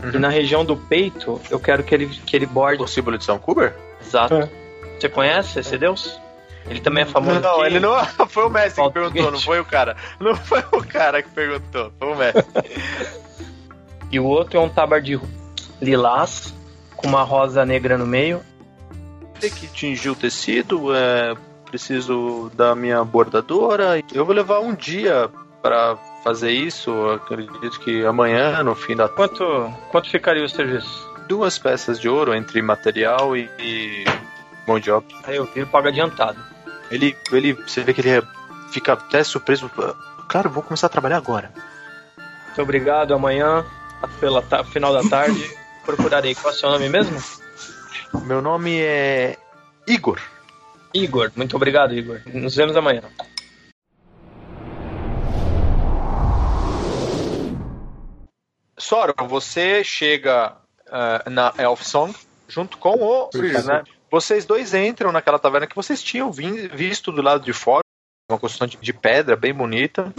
E 0.00 0.06
Uhum. 0.14 0.20
na 0.20 0.28
região 0.28 0.64
do 0.64 0.76
peito, 0.76 1.40
eu 1.50 1.58
quero 1.58 1.82
que 1.82 1.92
ele 1.92 2.06
que 2.06 2.36
ele 2.36 2.46
borde 2.46 2.80
O 2.80 2.86
símbolo 2.86 3.18
de 3.18 3.24
São 3.24 3.36
Kuber? 3.36 3.74
exato. 4.00 4.34
É. 4.34 4.48
Você 4.96 5.08
conhece 5.08 5.58
esse 5.58 5.76
deus? 5.76 6.20
Ele 6.68 6.78
também 6.80 7.02
é 7.02 7.06
famoso. 7.06 7.40
Não, 7.40 7.56
aqui. 7.56 7.66
ele 7.66 7.80
não. 7.80 8.04
Foi 8.28 8.44
o 8.44 8.48
mestre 8.48 8.80
que 8.84 8.90
perguntou, 8.92 9.32
não 9.32 9.40
foi 9.40 9.58
o 9.58 9.64
cara. 9.64 9.96
Não 10.20 10.36
foi 10.36 10.62
o 10.70 10.84
cara 10.86 11.20
que 11.20 11.30
perguntou, 11.30 11.90
foi 11.98 12.12
o 12.12 12.14
mestre. 12.14 12.44
E 14.12 14.20
o 14.20 14.24
outro 14.24 14.56
é 14.56 14.60
um 14.62 14.68
tabard 14.68 15.20
lilás 15.82 16.54
com 16.96 17.08
uma 17.08 17.22
rosa 17.24 17.64
negra 17.66 17.98
no 17.98 18.06
meio. 18.06 18.40
Tem 19.40 19.50
que 19.50 19.66
tingir 19.68 20.11
o 20.11 20.14
tecido, 20.14 20.94
é, 20.94 21.35
preciso 21.64 22.50
da 22.54 22.75
minha 22.75 23.02
bordadora. 23.04 24.02
Eu 24.12 24.25
vou 24.25 24.35
levar 24.35 24.61
um 24.61 24.75
dia 24.75 25.30
pra 25.62 25.97
fazer 26.23 26.50
isso. 26.50 26.90
Acredito 27.11 27.80
que 27.80 28.04
amanhã, 28.04 28.62
no 28.62 28.75
fim 28.75 28.94
da 28.97 29.09
Quanto 29.09 29.44
quanto 29.90 30.11
ficaria 30.11 30.44
o 30.44 30.49
serviço? 30.49 31.09
duas 31.28 31.56
peças 31.59 32.00
de 32.00 32.09
ouro 32.09 32.35
entre 32.35 32.61
material 32.61 33.37
e, 33.37 33.49
e 33.61 34.04
mão 34.66 34.80
de 34.80 34.90
obra. 34.90 35.14
Aí 35.25 35.37
eu 35.37 35.44
viro 35.47 35.66
pago 35.68 35.87
adiantado. 35.87 36.38
Ele, 36.90 37.16
ele, 37.30 37.52
você 37.52 37.82
vê 37.82 37.94
que 37.94 38.00
ele 38.00 38.11
é- 38.11 38.23
fica 38.73 38.94
até 38.94 39.23
surpreso. 39.23 39.70
Claro, 40.28 40.50
vou 40.50 40.61
começar 40.62 40.87
a 40.88 40.90
trabalhar 40.90 41.18
agora. 41.18 41.52
Muito 42.47 42.62
obrigado. 42.62 43.14
Amanhã, 43.14 43.64
pela 44.18 44.42
final 44.64 44.92
da 44.92 45.09
tarde, 45.09 45.40
procurarei. 45.87 46.35
Qual 46.35 46.52
é 46.52 46.56
o 46.56 46.59
seu 46.59 46.68
nome 46.68 46.88
mesmo? 46.88 47.16
Meu 48.24 48.42
nome 48.42 48.80
é 48.80 49.36
Igor. 49.86 50.20
Igor. 50.92 51.30
Muito 51.36 51.56
obrigado, 51.56 51.94
Igor. 51.94 52.20
Nos 52.26 52.54
vemos 52.56 52.76
amanhã. 52.76 53.02
Sora, 58.78 59.14
você 59.26 59.84
chega 59.84 60.56
ah, 60.90 61.22
na 61.30 61.54
Elf 61.58 61.82
Song 61.82 62.12
junto 62.48 62.78
com 62.78 62.94
o 62.94 63.28
Chris, 63.28 63.64
né? 63.64 63.84
Vocês 64.10 64.44
dois 64.44 64.74
entram 64.74 65.12
naquela 65.12 65.38
taverna 65.38 65.66
que 65.66 65.76
vocês 65.76 66.02
tinham 66.02 66.32
visto 66.32 67.12
do 67.12 67.22
lado 67.22 67.44
de 67.44 67.52
fora, 67.52 67.84
uma 68.28 68.38
construção 68.38 68.66
de, 68.66 68.76
de 68.76 68.92
pedra 68.92 69.36
bem 69.36 69.54
bonita. 69.54 70.12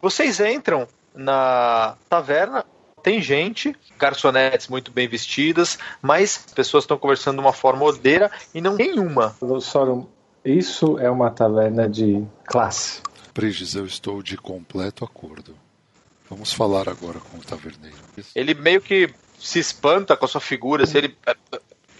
Vocês 0.00 0.38
entram 0.38 0.86
na 1.12 1.96
taverna, 2.08 2.64
tem 3.02 3.20
gente, 3.20 3.74
garçonetes 3.98 4.68
muito 4.68 4.90
bem 4.90 5.08
vestidas, 5.08 5.78
mas 6.00 6.44
as 6.46 6.54
pessoas 6.54 6.84
estão 6.84 6.96
conversando 6.96 7.36
de 7.36 7.40
uma 7.40 7.52
forma 7.52 7.84
ordeira 7.84 8.30
e 8.54 8.60
não 8.60 8.76
nenhuma. 8.76 9.34
Sorum, 9.60 10.06
isso 10.44 10.98
é 10.98 11.10
uma 11.10 11.30
taverna 11.30 11.88
de 11.88 12.24
classe. 12.46 13.00
Prigis, 13.34 13.74
eu 13.74 13.86
estou 13.86 14.22
de 14.22 14.36
completo 14.36 15.04
acordo. 15.04 15.54
Vamos 16.28 16.52
falar 16.52 16.88
agora 16.88 17.18
com 17.18 17.38
o 17.38 17.42
taverneiro. 17.42 17.96
Ele 18.34 18.54
meio 18.54 18.80
que 18.80 19.12
se 19.38 19.58
espanta 19.58 20.16
com 20.16 20.24
a 20.24 20.28
sua 20.28 20.40
figura, 20.40 20.86
se 20.86 20.96
ele. 20.96 21.16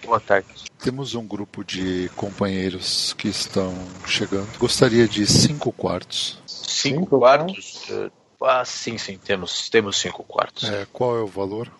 Boa 0.03 0.19
tarde. 0.19 0.47
Temos 0.79 1.15
um 1.15 1.25
grupo 1.25 1.63
de 1.63 2.09
companheiros 2.15 3.13
que 3.13 3.27
estão 3.29 3.73
chegando. 4.05 4.47
Gostaria 4.57 5.07
de 5.07 5.25
cinco 5.25 5.71
quartos. 5.71 6.39
Cinco, 6.45 6.99
Cinco 7.01 7.19
quartos? 7.19 7.85
Eh, 7.89 8.11
Ah, 8.43 8.65
sim, 8.65 8.97
sim, 8.97 9.17
temos, 9.17 9.69
temos 9.69 9.97
cinco 9.97 10.23
quartos. 10.23 10.69
É, 10.69 10.85
qual 10.91 11.17
é 11.17 11.21
o 11.21 11.27
valor? 11.27 11.71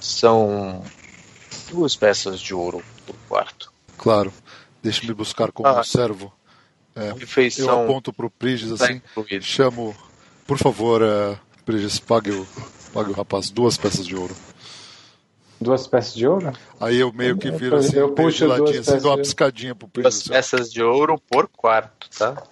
São 0.00 0.82
duas 1.70 1.96
peças 1.96 2.40
de 2.40 2.54
ouro 2.54 2.82
por 3.06 3.16
quarto. 3.28 3.72
Claro. 3.96 4.32
Deixe-me 4.82 5.14
buscar 5.14 5.52
como 5.52 5.68
Ah. 5.68 5.80
um 5.80 5.84
servo. 5.84 6.32
A 6.94 7.14
Eu 7.58 7.70
aponto 7.84 8.12
pro 8.12 8.28
Prigis 8.28 8.70
está 8.70 8.84
assim. 8.84 8.94
incluída. 8.96 9.44
Chamo. 9.44 9.96
Por 10.46 10.58
favor, 10.58 11.00
uh, 11.00 11.38
Prigis, 11.64 11.98
pague 11.98 12.30
o, 12.32 12.46
pague 12.92 13.10
o 13.10 13.14
rapaz 13.14 13.48
duas 13.48 13.78
peças 13.78 14.06
de 14.06 14.14
ouro. 14.14 14.34
Duas 15.60 15.86
peças 15.86 16.12
de 16.14 16.26
ouro? 16.26 16.52
Aí 16.80 16.98
eu 16.98 17.12
meio 17.12 17.38
que 17.38 17.50
viro 17.50 17.76
assim, 17.76 17.96
eu 17.96 18.12
puxo 18.12 18.38
de 18.38 18.44
ladinho, 18.46 18.72
duas 18.72 18.88
assim, 18.88 18.98
dou 19.00 19.12
uma 19.12 19.18
piscadinha 19.18 19.74
pro 19.74 19.86
Duas 19.86 19.92
Prigis. 20.02 20.20
assim, 20.22 20.30
peças 20.30 20.72
de 20.72 20.82
ouro 20.82 21.18
por 21.30 21.48
quarto, 21.48 22.10
tá? 22.18 22.42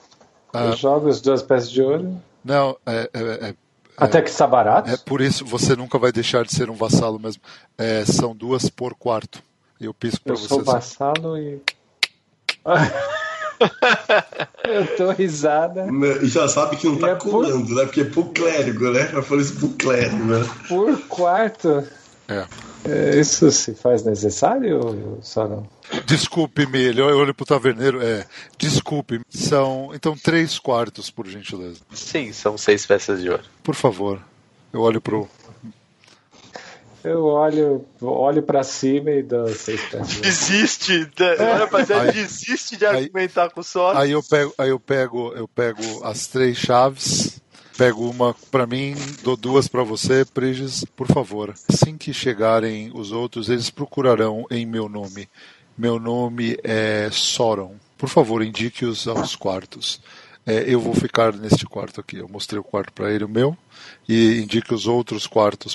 Ah. 0.52 0.66
Eu 0.66 0.76
jogo 0.76 1.08
as 1.08 1.20
duas 1.20 1.42
peças 1.42 1.70
de 1.70 1.82
ouro. 1.82 2.22
Não, 2.44 2.76
é, 2.86 3.10
é, 3.12 3.48
é, 3.50 3.54
Até 3.96 4.22
que 4.22 4.30
está 4.30 4.46
barato? 4.46 4.90
é 4.90 4.96
por 4.96 5.20
isso 5.20 5.44
você 5.44 5.76
nunca 5.76 5.98
vai 5.98 6.12
deixar 6.12 6.44
de 6.44 6.54
ser 6.54 6.70
um 6.70 6.74
vassalo 6.74 7.18
mesmo. 7.18 7.42
É, 7.76 8.04
são 8.04 8.34
duas 8.34 8.68
por 8.70 8.94
quarto. 8.94 9.42
Eu 9.80 9.92
pisco 9.94 10.22
pra 10.24 10.34
Eu 10.34 10.38
você. 10.38 10.48
sou 10.48 10.62
vassalo 10.64 11.38
e. 11.38 11.60
eu 14.64 14.96
tô 14.96 15.10
risada. 15.10 15.86
Né, 15.86 16.18
E 16.22 16.26
já 16.28 16.48
sabe 16.48 16.76
que 16.76 16.86
não 16.86 16.98
tá 16.98 17.08
é 17.10 17.14
por- 17.14 17.30
colando, 17.30 17.74
né? 17.74 17.84
Porque 17.84 18.02
é 18.02 18.04
pro 18.04 18.24
clérigo, 18.26 18.90
né? 18.90 19.10
Eu 19.12 19.22
falei 19.22 19.44
isso 19.44 19.56
pro 19.58 19.68
clérigo, 19.70 20.24
né? 20.24 20.46
Por 20.68 20.98
quarto. 21.08 21.86
É. 22.28 22.46
É, 22.84 23.18
Isso 23.20 23.50
se 23.50 23.74
faz 23.74 24.02
necessário, 24.04 25.18
só 25.22 25.46
não? 25.46 25.66
Desculpe-me, 26.06 26.78
ele 26.78 27.02
olha 27.02 27.34
pro 27.34 27.44
taverneiro. 27.44 28.00
É, 28.02 28.24
desculpe. 28.58 29.20
São 29.28 29.90
então 29.94 30.16
três 30.16 30.58
quartos, 30.58 31.10
por 31.10 31.26
gentileza. 31.26 31.80
Sim, 31.92 32.32
são 32.32 32.56
seis 32.56 32.86
peças 32.86 33.20
de 33.20 33.28
ouro. 33.28 33.42
Por 33.62 33.74
favor. 33.74 34.20
Eu 34.72 34.80
olho 34.80 35.00
pro. 35.00 35.28
Eu 37.02 37.24
olho, 37.24 37.84
olho 38.00 38.42
pra 38.42 38.62
cima 38.62 39.10
e 39.10 39.22
dou 39.22 39.48
seis 39.48 39.80
peças. 39.88 40.16
Desiste, 40.20 41.08
olha 41.40 41.66
pra 41.66 41.84
você, 41.84 41.94
Aí- 41.94 42.12
desiste 42.12 42.76
de 42.76 42.84
aí- 42.86 43.04
argumentar 43.04 43.50
com 43.50 43.60
o 43.60 43.64
Sora. 43.64 43.98
Aí 44.00 44.10
eu 44.12 44.22
pego, 44.22 44.54
aí 44.58 44.68
eu 44.68 44.78
pego, 44.78 45.32
eu 45.34 45.48
pego 45.48 45.80
as 46.04 46.26
três 46.26 46.56
chaves. 46.58 47.40
Pego 47.80 48.10
uma 48.10 48.34
pra 48.50 48.66
mim, 48.66 48.94
dou 49.22 49.38
duas 49.38 49.66
pra 49.66 49.82
você, 49.82 50.22
Prigis, 50.22 50.84
por 50.94 51.06
favor. 51.06 51.54
Assim 51.66 51.96
que 51.96 52.12
chegarem 52.12 52.90
os 52.92 53.10
outros, 53.10 53.48
eles 53.48 53.70
procurarão 53.70 54.44
em 54.50 54.66
meu 54.66 54.86
nome. 54.86 55.26
Meu 55.78 55.98
nome 55.98 56.58
é 56.62 57.08
Soron. 57.10 57.76
Por 57.96 58.10
favor, 58.10 58.42
indique-os 58.42 59.08
aos 59.08 59.34
quartos. 59.34 59.98
É, 60.44 60.62
eu 60.70 60.78
vou 60.78 60.92
ficar 60.94 61.32
neste 61.32 61.64
quarto 61.64 62.02
aqui. 62.02 62.16
Eu 62.18 62.28
mostrei 62.28 62.60
o 62.60 62.62
quarto 62.64 62.92
pra 62.92 63.10
ele, 63.10 63.24
o 63.24 63.28
meu, 63.30 63.56
e 64.06 64.42
indique 64.42 64.74
os 64.74 64.86
outros 64.86 65.26
quartos 65.26 65.74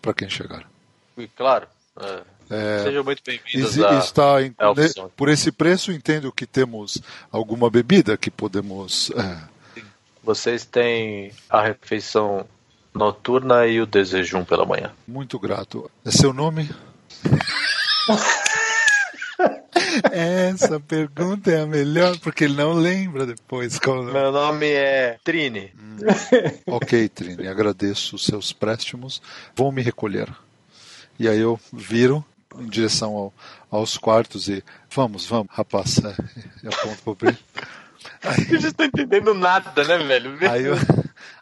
para 0.00 0.14
quem 0.14 0.30
chegar. 0.30 0.66
Claro. 1.36 1.66
é, 2.00 2.22
É, 2.48 2.82
Sejam 2.84 3.04
muito 3.04 3.22
bem-vindos 3.26 3.76
está 3.98 4.42
em- 4.42 4.54
por 5.14 5.28
esse 5.28 5.52
preço, 5.52 5.92
entendo 5.92 6.32
que 6.32 6.46
temos 6.46 6.96
alguma 7.30 7.68
bebida 7.68 8.16
que 8.16 8.30
podemos. 8.30 9.10
é, 9.10 9.59
Vocês 10.22 10.64
têm 10.64 11.32
a 11.48 11.62
refeição 11.62 12.46
noturna 12.94 13.66
e 13.66 13.80
o 13.80 13.86
desejum 13.86 14.44
pela 14.44 14.66
manhã. 14.66 14.92
muito 15.06 15.38
grato. 15.38 15.90
É 16.04 16.10
seu 16.10 16.32
nome? 16.32 16.68
Essa 20.12 20.78
pergunta 20.78 21.50
é 21.50 21.62
a 21.62 21.66
melhor 21.66 22.16
porque 22.18 22.44
ele 22.44 22.54
não 22.54 22.72
lembra 22.72 23.26
depois. 23.26 23.78
Qual... 23.78 24.02
Meu 24.04 24.30
nome 24.30 24.66
é 24.70 25.18
Trini. 25.24 25.72
Ok, 26.66 27.08
Trini, 27.08 27.48
agradeço 27.48 28.16
os 28.16 28.24
seus 28.24 28.52
préstimos. 28.52 29.20
Vou 29.54 29.72
me 29.72 29.82
recolher. 29.82 30.28
E 31.18 31.28
aí 31.28 31.40
eu 31.40 31.58
viro 31.72 32.24
em 32.58 32.66
direção 32.68 33.14
ao- 33.14 33.34
aos 33.70 33.98
quartos 33.98 34.48
e 34.48 34.62
vamos, 34.94 35.26
vamos, 35.26 35.48
rapaz. 35.50 35.98
É, 35.98 36.14
Eu 36.62 36.70
aponto 36.72 37.02
pro 37.02 37.16
Pri. 37.16 37.36
Vocês 38.22 38.62
não 38.62 38.68
estão 38.70 38.86
entendendo 38.86 39.34
nada, 39.34 39.82
né, 39.84 39.98
velho? 39.98 40.36
Aí 40.50 40.64
eu, 40.64 40.74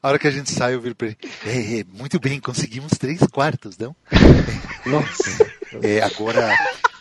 a 0.02 0.08
hora 0.08 0.18
que 0.18 0.28
a 0.28 0.30
gente 0.30 0.50
sai, 0.52 0.74
eu 0.74 0.80
viro 0.80 0.94
pra 0.94 1.08
ele. 1.08 1.18
É, 1.44 1.80
é, 1.80 1.84
muito 1.92 2.18
bem, 2.20 2.40
conseguimos 2.40 2.92
três 2.92 3.20
quartos, 3.32 3.76
não? 3.78 3.94
Nossa, 4.86 5.50
É, 5.82 6.00
agora. 6.02 6.56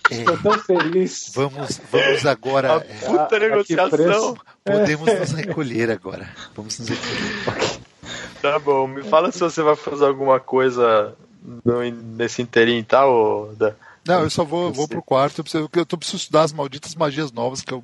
é, 0.10 0.24
tô 0.24 0.38
tão 0.38 0.60
feliz. 0.60 1.31
vamos, 1.34 1.79
vamos 1.91 2.25
agora. 2.25 2.86
é, 2.89 3.05
Puta 3.05 3.39
negociação. 3.39 4.38
podemos 4.63 5.13
nos 5.19 5.31
recolher 5.34 5.91
agora. 5.91 6.27
Vamos 6.55 6.79
nos 6.79 6.89
recolher. 6.89 7.79
Tá 8.41 8.60
bom, 8.60 8.88
me 8.88 9.03
fala 9.03 9.31
se 9.31 9.39
você 9.39 9.62
vai 9.62 9.75
fazer 9.75 10.05
alguma 10.05 10.39
coisa 10.39 11.15
no- 11.65 11.81
nesse 12.15 12.41
inteirinho 12.41 12.79
e 12.79 12.84
tal, 12.84 13.53
da- 13.55 13.74
Não, 14.08 14.24
eu 14.24 14.30
só 14.30 14.44
vou, 14.44 14.72
vou 14.72 14.88
pro 14.88 15.02
quarto. 15.02 15.40
Eu 15.40 15.44
preciso, 15.44 15.70
eu 15.76 15.86
tô, 15.86 15.98
preciso 15.98 16.18
estudar 16.18 16.44
as 16.44 16.54
malditas 16.54 16.96
magias 16.96 17.32
novas 17.32 17.62
que 17.62 17.74
eu 17.74 17.84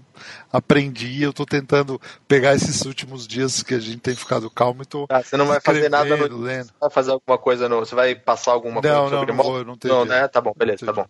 aprendi. 0.51 1.21
Eu 1.21 1.33
tô 1.33 1.45
tentando 1.45 1.99
pegar 2.27 2.55
esses 2.55 2.81
últimos 2.85 3.27
dias 3.27 3.61
que 3.61 3.73
a 3.73 3.79
gente 3.79 3.99
tem 3.99 4.15
ficado 4.15 4.49
calmo 4.49 4.83
e 4.83 4.85
tô. 4.85 5.05
Ah, 5.09 5.21
você 5.21 5.35
não 5.35 5.45
vai 5.45 5.59
fazer 5.59 5.89
nada 5.89 6.15
no. 6.15 6.37
lendo. 6.37 6.71
Vai 6.79 6.89
fazer 6.89 7.11
alguma 7.11 7.37
coisa 7.37 7.67
no. 7.67 7.79
Você 7.79 7.93
vai 7.93 8.15
passar 8.15 8.51
alguma 8.51 8.81
coisa 8.81 8.95
Não, 8.95 9.09
não, 9.09 9.19
sobre 9.19 9.33
não 9.33 9.43
vou, 9.43 9.65
não 9.65 9.77
tenho 9.77 9.93
Não, 9.93 10.05
né? 10.05 10.27
Tá 10.27 10.39
bom, 10.39 10.53
beleza, 10.55 10.85
tá 10.85 10.93
bom. 10.93 11.05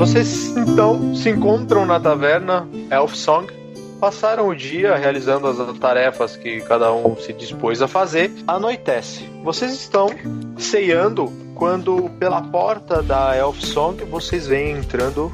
Vocês 0.00 0.56
então 0.56 1.14
se 1.14 1.28
encontram 1.28 1.84
na 1.84 2.00
taverna 2.00 2.66
Elf 2.90 3.14
Song, 3.14 3.52
passaram 4.00 4.48
o 4.48 4.56
dia 4.56 4.96
realizando 4.96 5.46
as 5.46 5.78
tarefas 5.78 6.36
que 6.36 6.62
cada 6.62 6.90
um 6.90 7.14
se 7.16 7.34
dispôs 7.34 7.82
a 7.82 7.86
fazer. 7.86 8.32
Anoitece. 8.46 9.28
Vocês 9.44 9.74
estão 9.74 10.08
ceando 10.56 11.30
quando 11.54 12.08
pela 12.18 12.40
porta 12.40 13.02
da 13.02 13.36
Elf 13.36 13.60
Song 13.60 14.02
vocês 14.06 14.46
veem 14.46 14.78
entrando 14.78 15.30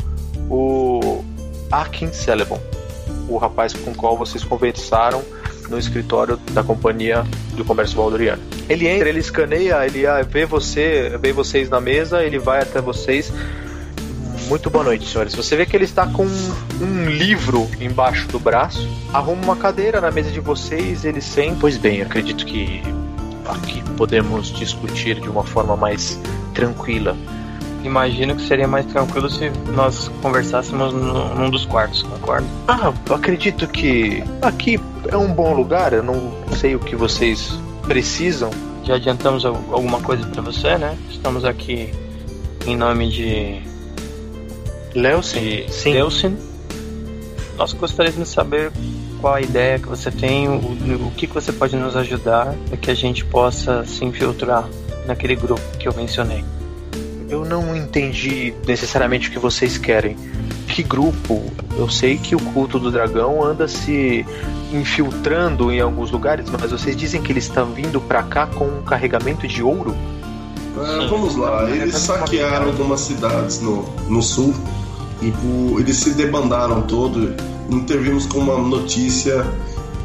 o 0.50 1.22
Akin 1.70 2.12
Celebon, 2.12 2.60
o 3.28 3.36
rapaz 3.36 3.72
com 3.72 3.92
o 3.92 3.94
qual 3.94 4.16
vocês 4.16 4.42
conversaram 4.42 5.22
no 5.68 5.78
escritório 5.78 6.38
da 6.50 6.64
companhia 6.64 7.24
do 7.52 7.64
comércio 7.64 7.96
valdoriano. 7.96 8.42
Ele 8.68 8.88
entra, 8.88 9.08
ele 9.08 9.20
escaneia, 9.20 9.86
ele 9.86 10.08
ah, 10.08 10.22
vê 10.22 10.44
você, 10.44 11.16
vê 11.20 11.32
vocês 11.32 11.70
na 11.70 11.80
mesa, 11.80 12.24
ele 12.24 12.40
vai 12.40 12.62
até 12.62 12.80
vocês. 12.80 13.32
Muito 14.46 14.70
boa 14.70 14.84
noite, 14.84 15.06
senhores. 15.08 15.34
Você 15.34 15.56
vê 15.56 15.66
que 15.66 15.74
ele 15.76 15.84
está 15.84 16.06
com 16.06 16.24
um 16.24 17.06
livro 17.10 17.68
embaixo 17.80 18.28
do 18.28 18.38
braço. 18.38 18.86
Arruma 19.12 19.42
uma 19.42 19.56
cadeira 19.56 20.00
na 20.00 20.10
mesa 20.10 20.30
de 20.30 20.38
vocês, 20.40 21.04
ele 21.04 21.20
senta. 21.20 21.56
Pois 21.60 21.76
bem, 21.76 22.00
acredito 22.02 22.46
que 22.46 22.80
aqui 23.44 23.82
podemos 23.96 24.52
discutir 24.52 25.20
de 25.20 25.28
uma 25.28 25.42
forma 25.42 25.76
mais 25.76 26.20
tranquila. 26.54 27.16
Imagino 27.82 28.34
que 28.36 28.42
seria 28.42 28.66
mais 28.68 28.86
tranquilo 28.86 29.28
se 29.28 29.50
nós 29.74 30.08
conversássemos 30.22 30.92
num 30.92 31.50
dos 31.50 31.64
quartos, 31.64 32.02
concorda? 32.02 32.46
Ah, 32.66 32.92
acredito 33.12 33.66
que 33.68 34.22
aqui 34.42 34.78
é 35.08 35.16
um 35.16 35.32
bom 35.32 35.54
lugar. 35.54 35.92
Eu 35.92 36.02
não 36.02 36.32
sei 36.56 36.74
o 36.74 36.78
que 36.80 36.94
vocês 36.96 37.58
precisam. 37.82 38.50
Já 38.84 38.94
adiantamos 38.94 39.44
al- 39.44 39.60
alguma 39.72 40.00
coisa 40.00 40.24
pra 40.26 40.40
você, 40.42 40.78
né? 40.78 40.96
Estamos 41.10 41.44
aqui 41.44 41.92
em 42.66 42.76
nome 42.76 43.08
de, 43.10 43.60
De 44.96 45.72
sim. 45.72 45.92
Delsin. 45.92 46.38
Nós 47.58 47.74
gostaríamos 47.74 48.28
de 48.28 48.34
saber 48.34 48.72
qual 49.20 49.34
a 49.34 49.42
ideia 49.42 49.78
que 49.78 49.86
você 49.86 50.10
tem, 50.10 50.48
o, 50.48 50.56
o 50.56 51.12
que, 51.14 51.26
que 51.26 51.34
você 51.34 51.52
pode 51.52 51.76
nos 51.76 51.94
ajudar 51.94 52.54
para 52.66 52.78
que 52.78 52.90
a 52.90 52.94
gente 52.94 53.22
possa 53.22 53.84
se 53.84 54.04
infiltrar 54.06 54.66
naquele 55.06 55.36
grupo 55.36 55.60
que 55.78 55.86
eu 55.86 55.94
mencionei. 55.94 56.42
Eu 57.28 57.44
não 57.44 57.76
entendi 57.76 58.54
necessariamente 58.66 59.28
o 59.28 59.32
que 59.32 59.38
vocês 59.38 59.76
querem. 59.76 60.16
Que 60.66 60.82
grupo? 60.82 61.42
Eu 61.76 61.90
sei 61.90 62.16
que 62.16 62.34
o 62.34 62.40
culto 62.40 62.78
do 62.78 62.90
dragão 62.90 63.44
anda 63.44 63.68
se 63.68 64.24
infiltrando 64.72 65.70
em 65.70 65.78
alguns 65.78 66.10
lugares, 66.10 66.48
mas 66.48 66.70
vocês 66.70 66.96
dizem 66.96 67.22
que 67.22 67.30
eles 67.30 67.44
estão 67.44 67.66
vindo 67.66 68.00
pra 68.00 68.22
cá 68.22 68.46
com 68.46 68.64
um 68.64 68.82
carregamento 68.82 69.46
de 69.46 69.62
ouro? 69.62 69.94
Ah, 70.78 71.06
vamos 71.08 71.36
lá, 71.36 71.68
eles 71.70 71.96
saquearam 71.96 72.66
algumas 72.66 73.00
cidades 73.00 73.60
no, 73.60 73.82
no 74.08 74.22
sul 74.22 74.54
e 75.22 75.30
por- 75.30 75.80
eles 75.80 75.96
se 75.96 76.10
debandaram 76.10 76.82
todo. 76.82 77.34
Intervimos 77.70 78.26
com 78.26 78.38
uma 78.38 78.58
notícia, 78.58 79.44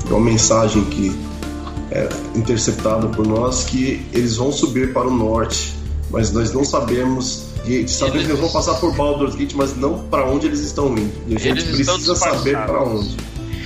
uma 0.09 0.19
mensagem 0.19 0.83
que 0.85 1.15
é 1.91 2.07
interceptada 2.35 3.07
por 3.07 3.27
nós 3.27 3.63
que 3.65 4.05
eles 4.13 4.37
vão 4.37 4.51
subir 4.51 4.93
para 4.93 5.07
o 5.07 5.11
norte, 5.13 5.73
mas 6.09 6.31
nós 6.31 6.51
não 6.53 6.63
sabemos. 6.63 7.43
E 7.65 7.87
sabemos 7.87 8.25
que 8.25 8.31
eles 8.31 8.39
vão 8.39 8.49
passar 8.49 8.73
por 8.75 8.95
Baldur's 8.95 9.35
Gate, 9.35 9.53
mas 9.53 9.75
não 9.77 9.99
para 10.09 10.25
onde 10.25 10.47
eles 10.47 10.61
estão 10.61 10.87
indo. 10.97 11.11
E 11.27 11.35
a 11.35 11.39
gente 11.39 11.61
Eles 11.63 11.85
precisa 11.87 12.15
saber 12.15 12.57
para 12.57 12.83
onde. 12.83 13.15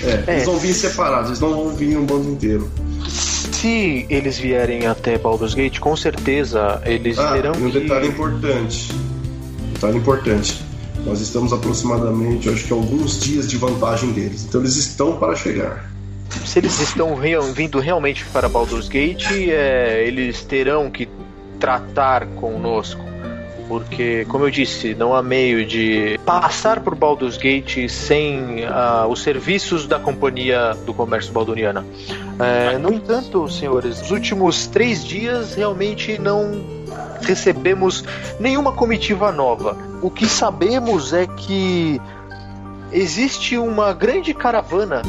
É, 0.03 0.23
É. 0.27 0.33
eles 0.35 0.45
vão 0.45 0.57
vir 0.57 0.73
separados, 0.73 1.29
eles 1.29 1.39
não 1.39 1.51
vão 1.53 1.69
vir 1.69 1.97
um 1.97 2.05
bando 2.05 2.29
inteiro. 2.29 2.69
Se 3.07 4.05
eles 4.09 4.37
vierem 4.37 4.85
até 4.85 5.17
Baldur's 5.17 5.53
Gate, 5.53 5.79
com 5.79 5.95
certeza 5.95 6.81
eles 6.85 7.17
Ah, 7.17 7.31
terão 7.33 7.53
e 7.55 7.63
um 7.63 7.71
que... 7.71 7.79
detalhe 7.79 8.07
importante. 8.09 8.91
Detalhe 9.73 9.97
importante. 9.97 10.61
Nós 11.05 11.21
estamos 11.21 11.53
aproximadamente, 11.53 12.49
acho 12.49 12.65
que 12.65 12.73
alguns 12.73 13.19
dias 13.19 13.47
de 13.49 13.57
vantagem 13.57 14.11
deles. 14.11 14.43
Então 14.47 14.59
eles 14.61 14.75
estão 14.75 15.17
para 15.17 15.35
chegar. 15.35 15.89
se 16.45 16.59
eles 16.59 16.79
estão 16.81 17.15
real- 17.15 17.43
vindo 17.53 17.79
realmente 17.79 18.25
para 18.33 18.49
Baldur's 18.49 18.89
Gate, 18.89 19.31
é, 19.49 20.03
eles 20.07 20.43
terão 20.43 20.89
que 20.89 21.07
tratar 21.59 22.25
conosco. 22.27 23.03
Porque, 23.67 24.25
como 24.25 24.45
eu 24.45 24.51
disse, 24.51 24.93
não 24.93 25.15
há 25.15 25.23
meio 25.23 25.65
de 25.65 26.19
passar 26.23 26.81
por 26.81 26.93
Baldur's 26.93 27.35
Gate 27.37 27.87
sem 27.89 28.63
ah, 28.67 29.07
os 29.09 29.23
serviços 29.23 29.87
da 29.87 29.97
companhia 29.97 30.75
do 30.85 30.93
comércio 30.93 31.33
balduriana. 31.33 31.83
É, 32.39 32.77
no 32.77 32.93
entanto, 32.93 33.49
senhores, 33.49 33.99
nos 34.01 34.11
últimos 34.11 34.67
três 34.67 35.03
dias 35.03 35.55
realmente 35.55 36.19
não 36.19 36.61
recebemos 37.21 38.03
nenhuma 38.39 38.71
comitiva 38.71 39.31
nova. 39.31 39.77
O 40.01 40.09
que 40.09 40.27
sabemos 40.27 41.13
é 41.13 41.25
que 41.25 42.01
existe 42.91 43.57
uma 43.57 43.93
grande 43.93 44.33
caravana 44.33 45.01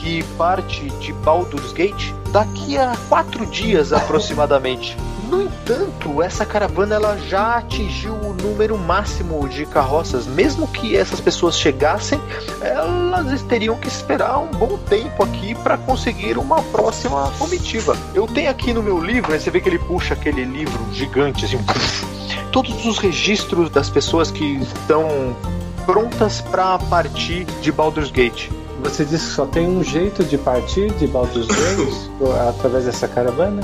que 0.00 0.22
parte 0.36 0.90
de 1.00 1.12
Baldur's 1.12 1.72
Gate 1.72 2.12
daqui 2.32 2.76
a 2.76 2.94
quatro 3.08 3.46
dias 3.46 3.92
aproximadamente. 3.92 4.96
No 5.34 5.42
entanto, 5.42 6.22
essa 6.22 6.46
caravana 6.46 6.94
ela 6.94 7.18
já 7.18 7.56
atingiu 7.56 8.14
o 8.14 8.32
número 8.34 8.78
máximo 8.78 9.48
de 9.48 9.66
carroças. 9.66 10.28
Mesmo 10.28 10.68
que 10.68 10.96
essas 10.96 11.20
pessoas 11.20 11.58
chegassem, 11.58 12.20
elas 12.60 13.42
teriam 13.42 13.76
que 13.76 13.88
esperar 13.88 14.38
um 14.38 14.46
bom 14.46 14.78
tempo 14.78 15.24
aqui 15.24 15.52
para 15.56 15.76
conseguir 15.76 16.38
uma 16.38 16.62
próxima 16.62 17.32
comitiva. 17.36 17.96
Eu 18.14 18.28
tenho 18.28 18.48
aqui 18.48 18.72
no 18.72 18.80
meu 18.80 19.00
livro, 19.00 19.32
né, 19.32 19.40
você 19.40 19.50
vê 19.50 19.60
que 19.60 19.68
ele 19.68 19.80
puxa 19.80 20.14
aquele 20.14 20.44
livro 20.44 20.78
gigante, 20.92 21.46
assim, 21.46 21.58
todos 22.52 22.86
os 22.86 22.98
registros 22.98 23.68
das 23.70 23.90
pessoas 23.90 24.30
que 24.30 24.58
estão 24.58 25.36
prontas 25.84 26.42
para 26.42 26.78
partir 26.78 27.44
de 27.60 27.72
Baldur's 27.72 28.12
Gate. 28.12 28.50
Você 28.84 29.04
disse 29.04 29.26
que 29.26 29.32
só 29.32 29.46
tem 29.46 29.66
um 29.66 29.82
jeito 29.82 30.22
de 30.22 30.38
partir 30.38 30.92
de 30.92 31.08
Baldur's 31.08 31.48
Gate 31.50 32.30
através 32.48 32.84
dessa 32.84 33.08
caravana? 33.08 33.62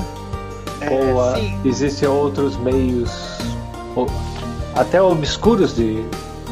Ou 0.89 1.21
ah, 1.21 1.35
sim. 1.35 1.59
existem 1.65 2.07
outros 2.07 2.57
meios 2.57 3.11
ou, 3.95 4.07
até 4.75 5.01
obscuros 5.01 5.75
de 5.75 6.03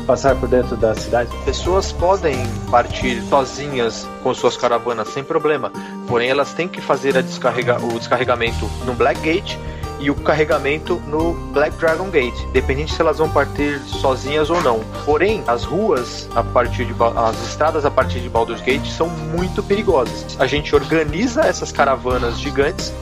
passar 0.06 0.36
por 0.36 0.50
dentro 0.50 0.76
da 0.76 0.94
cidade? 0.96 1.30
Pessoas 1.46 1.92
podem 1.92 2.36
partir 2.70 3.22
sozinhas 3.24 4.08
com 4.24 4.34
suas 4.34 4.58
caravanas 4.58 5.08
sem 5.10 5.24
problema, 5.24 5.72
porém 6.08 6.30
elas 6.30 6.54
têm 6.54 6.68
que 6.68 6.82
fazer 6.82 7.18
a 7.18 7.22
descarrega- 7.22 7.78
o 7.80 7.98
descarregamento 7.98 8.70
no 8.86 8.94
Black 8.94 9.20
Gate 9.22 9.58
e 10.00 10.10
o 10.10 10.16
carregamento 10.16 10.96
no 11.08 11.34
Black 11.52 11.76
Dragon 11.78 12.10
Gate, 12.10 12.40
dependente 12.54 12.94
se 12.94 13.02
elas 13.02 13.18
vão 13.18 13.30
partir 13.30 13.80
sozinhas 13.82 14.50
ou 14.50 14.62
não. 14.62 14.80
Porém, 15.06 15.44
as 15.46 15.64
ruas 15.66 16.30
a 16.36 16.42
partir 16.42 16.86
de 16.86 16.96
as 17.18 17.50
estradas 17.50 17.86
a 17.86 17.92
partir 17.92 18.22
de 18.22 18.30
Baldur's 18.30 18.62
Gate 18.62 18.88
são 18.88 19.10
muito 19.10 19.62
perigosas. 19.62 20.38
A 20.40 20.48
gente 20.48 20.74
organiza 20.74 21.42
essas 21.42 21.72
caravanas 21.72 22.40
gigantes 22.40 22.94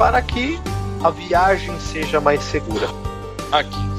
para 0.00 0.22
que 0.22 0.58
a 1.04 1.10
viagem 1.10 1.78
seja 1.78 2.22
mais 2.22 2.42
segura. 2.42 2.88
Aqui. 3.52 3.90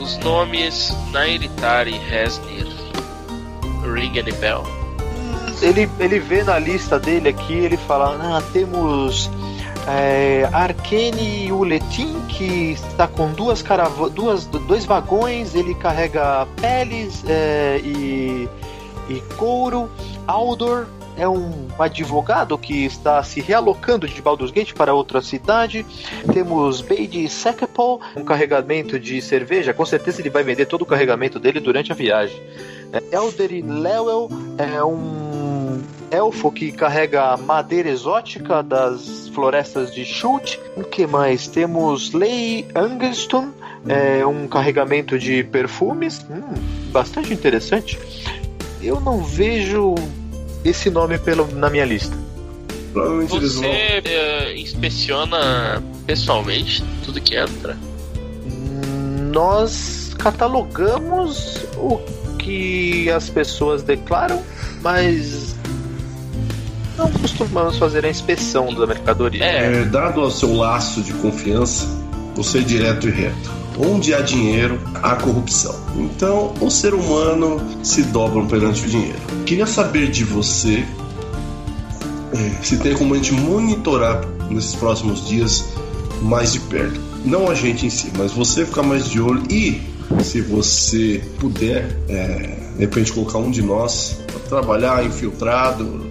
Os 0.00 0.18
nomes 0.18 0.92
Nairitar 1.12 1.86
e 1.86 1.96
Resnir 1.96 2.66
ring 3.84 4.18
any 4.18 4.32
bell? 4.32 4.64
Ele, 5.62 5.88
ele 6.00 6.18
vê 6.18 6.42
na 6.42 6.58
lista 6.58 6.98
dele 6.98 7.28
aqui, 7.28 7.52
ele 7.52 7.76
fala, 7.76 8.18
ah, 8.20 8.42
temos 8.52 9.30
é, 9.86 10.48
Arkane 10.52 11.52
Uletin, 11.52 12.20
que 12.26 12.72
está 12.72 13.06
com 13.06 13.30
duas 13.30 13.62
caravanas, 13.62 14.12
duas, 14.12 14.44
dois 14.46 14.84
vagões, 14.84 15.54
ele 15.54 15.72
carrega 15.76 16.48
peles 16.60 17.22
é, 17.28 17.80
e, 17.84 18.48
e 19.08 19.20
couro. 19.36 19.88
Aldor 20.26 20.86
é 21.20 21.28
um 21.28 21.68
advogado 21.78 22.56
que 22.56 22.86
está 22.86 23.22
se 23.22 23.42
realocando 23.42 24.08
de 24.08 24.22
Baldur's 24.22 24.50
Gate 24.50 24.72
para 24.72 24.94
outra 24.94 25.20
cidade. 25.20 25.84
Temos 26.32 26.80
Beide 26.80 27.28
Sekepol, 27.28 28.00
um 28.16 28.24
carregamento 28.24 28.98
de 28.98 29.20
cerveja. 29.20 29.74
Com 29.74 29.84
certeza 29.84 30.22
ele 30.22 30.30
vai 30.30 30.42
vender 30.42 30.64
todo 30.64 30.80
o 30.80 30.86
carregamento 30.86 31.38
dele 31.38 31.60
durante 31.60 31.92
a 31.92 31.94
viagem. 31.94 32.40
É, 32.90 33.02
Eldery 33.14 33.60
Lewell 33.60 34.30
é 34.56 34.82
um 34.82 35.82
elfo 36.10 36.50
que 36.50 36.72
carrega 36.72 37.36
madeira 37.36 37.90
exótica 37.90 38.62
das 38.62 39.28
florestas 39.28 39.94
de 39.94 40.06
Shult. 40.06 40.58
O 40.74 40.82
que 40.84 41.06
mais? 41.06 41.46
Temos 41.46 42.14
Lei 42.14 42.66
Angelston, 42.74 43.50
é 43.86 44.24
um 44.24 44.48
carregamento 44.48 45.18
de 45.18 45.44
perfumes. 45.44 46.24
Hum, 46.30 46.54
bastante 46.90 47.34
interessante. 47.34 47.98
Eu 48.82 48.98
não 48.98 49.22
vejo 49.22 49.94
esse 50.64 50.90
nome 50.90 51.18
pelo, 51.18 51.46
na 51.54 51.68
minha 51.70 51.84
lista. 51.84 52.16
Provavelmente 52.92 53.36
eles 53.36 53.52
Você 53.54 53.60
vão. 53.62 53.72
eh, 53.72 54.54
inspeciona 54.58 55.82
pessoalmente 56.06 56.82
tudo 57.04 57.20
que 57.20 57.36
entra? 57.36 57.76
Nós 59.32 60.12
catalogamos 60.18 61.64
o 61.76 61.98
que 62.38 63.08
as 63.10 63.28
pessoas 63.28 63.82
declaram, 63.82 64.42
mas 64.82 65.54
não 66.98 67.10
costumamos 67.12 67.78
fazer 67.78 68.04
a 68.04 68.10
inspeção 68.10 68.74
da 68.74 68.86
mercadoria. 68.86 69.44
É, 69.44 69.82
É, 69.82 69.84
dado 69.84 70.20
ao 70.20 70.30
seu 70.30 70.54
laço 70.56 71.00
de 71.02 71.12
confiança, 71.14 71.86
você 72.34 72.58
é 72.58 72.62
direto 72.62 73.08
e 73.08 73.10
reto. 73.12 73.59
Onde 73.78 74.12
há 74.14 74.20
dinheiro, 74.20 74.78
há 75.02 75.16
corrupção. 75.16 75.74
Então, 75.96 76.52
o 76.60 76.70
ser 76.70 76.92
humano 76.94 77.60
se 77.82 78.02
dobra 78.02 78.44
perante 78.44 78.84
o 78.84 78.88
dinheiro. 78.88 79.18
Queria 79.46 79.66
saber 79.66 80.10
de 80.10 80.24
você 80.24 80.84
é, 82.34 82.62
se 82.62 82.76
tem 82.78 82.94
como 82.94 83.14
a 83.14 83.16
gente 83.16 83.32
monitorar 83.32 84.26
nesses 84.50 84.74
próximos 84.74 85.26
dias 85.26 85.64
mais 86.22 86.52
de 86.52 86.60
perto. 86.60 87.00
Não 87.24 87.48
a 87.50 87.54
gente 87.54 87.86
em 87.86 87.90
si, 87.90 88.10
mas 88.16 88.32
você 88.32 88.64
ficar 88.66 88.82
mais 88.82 89.08
de 89.08 89.20
olho 89.20 89.42
e, 89.50 89.80
se 90.22 90.40
você 90.40 91.22
puder, 91.38 91.96
é, 92.08 92.56
de 92.74 92.80
repente 92.80 93.12
colocar 93.12 93.38
um 93.38 93.50
de 93.50 93.62
nós 93.62 94.18
para 94.26 94.40
trabalhar 94.40 95.04
infiltrado. 95.04 96.06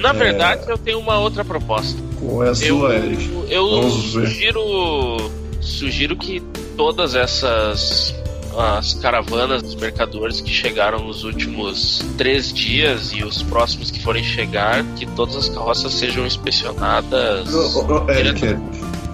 na 0.00 0.12
verdade, 0.12 0.62
eu 0.68 0.76
tenho 0.78 0.98
uma 0.98 1.18
outra 1.18 1.44
proposta. 1.44 1.98
Qual 2.20 2.42
é 2.44 2.48
a 2.48 2.50
Eu, 2.50 2.54
sua, 2.54 2.94
Eric? 2.94 3.30
eu 3.48 3.70
Vamos 3.70 4.14
ver. 4.14 4.26
sugiro, 4.28 5.30
sugiro 5.60 6.16
que 6.16 6.40
todas 6.76 7.14
essas 7.14 8.14
as 8.56 8.94
caravanas 8.94 9.62
dos 9.62 9.74
mercadores 9.74 10.40
que 10.40 10.50
chegaram 10.50 11.04
nos 11.04 11.24
últimos 11.24 12.04
três 12.18 12.52
dias 12.52 13.12
e 13.12 13.22
os 13.22 13.42
próximos 13.42 13.90
que 13.90 14.02
forem 14.02 14.24
chegar, 14.24 14.84
que 14.96 15.06
todas 15.06 15.36
as 15.36 15.48
carroças 15.48 15.92
sejam 15.94 16.26
inspecionadas. 16.26 17.48
Eric, 18.08 18.44
Eric, 18.44 18.60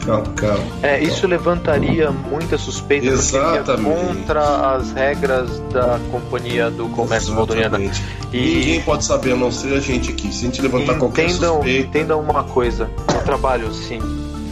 calma, 0.05 0.25
calma. 0.35 0.65
É, 0.83 1.03
isso 1.03 1.27
levantaria 1.27 2.11
muita 2.11 2.57
suspeita 2.57 3.07
Exatamente. 3.07 3.85
contra 3.85 4.75
as 4.75 4.93
regras 4.93 5.61
da 5.73 6.01
companhia 6.11 6.71
do 6.71 6.89
comércio 6.89 7.35
moldoniana. 7.35 7.79
Exatamente. 7.79 8.03
E 8.33 8.55
Ninguém 8.57 8.83
pode 8.83 9.05
saber 9.05 9.33
a 9.33 9.37
não 9.37 9.53
ser 9.53 9.75
a 9.75 9.81
gente 9.81 10.11
aqui. 10.11 10.33
Se 10.33 10.45
a 10.45 10.49
gente 10.49 10.63
levantar 10.63 10.95
qualquer 10.99 11.27
entendam, 11.27 11.57
suspeita. 11.57 11.89
entendam 11.89 12.21
uma 12.21 12.45
coisa: 12.45 12.91
eu 13.15 13.23
trabalho 13.23 13.73
sim 13.73 14.01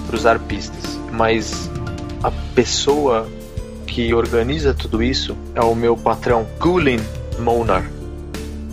para 0.07 0.17
os 0.17 0.27
arpistas, 0.27 0.99
mas 1.11 1.71
a 2.25 2.31
pessoa 2.55 3.29
que 3.87 4.15
organiza 4.15 4.73
tudo 4.73 5.03
isso 5.03 5.37
é 5.55 5.61
o 5.61 5.75
meu 5.75 5.95
patrão, 5.95 6.47
Gulin 6.59 6.99
Monar. 7.39 7.85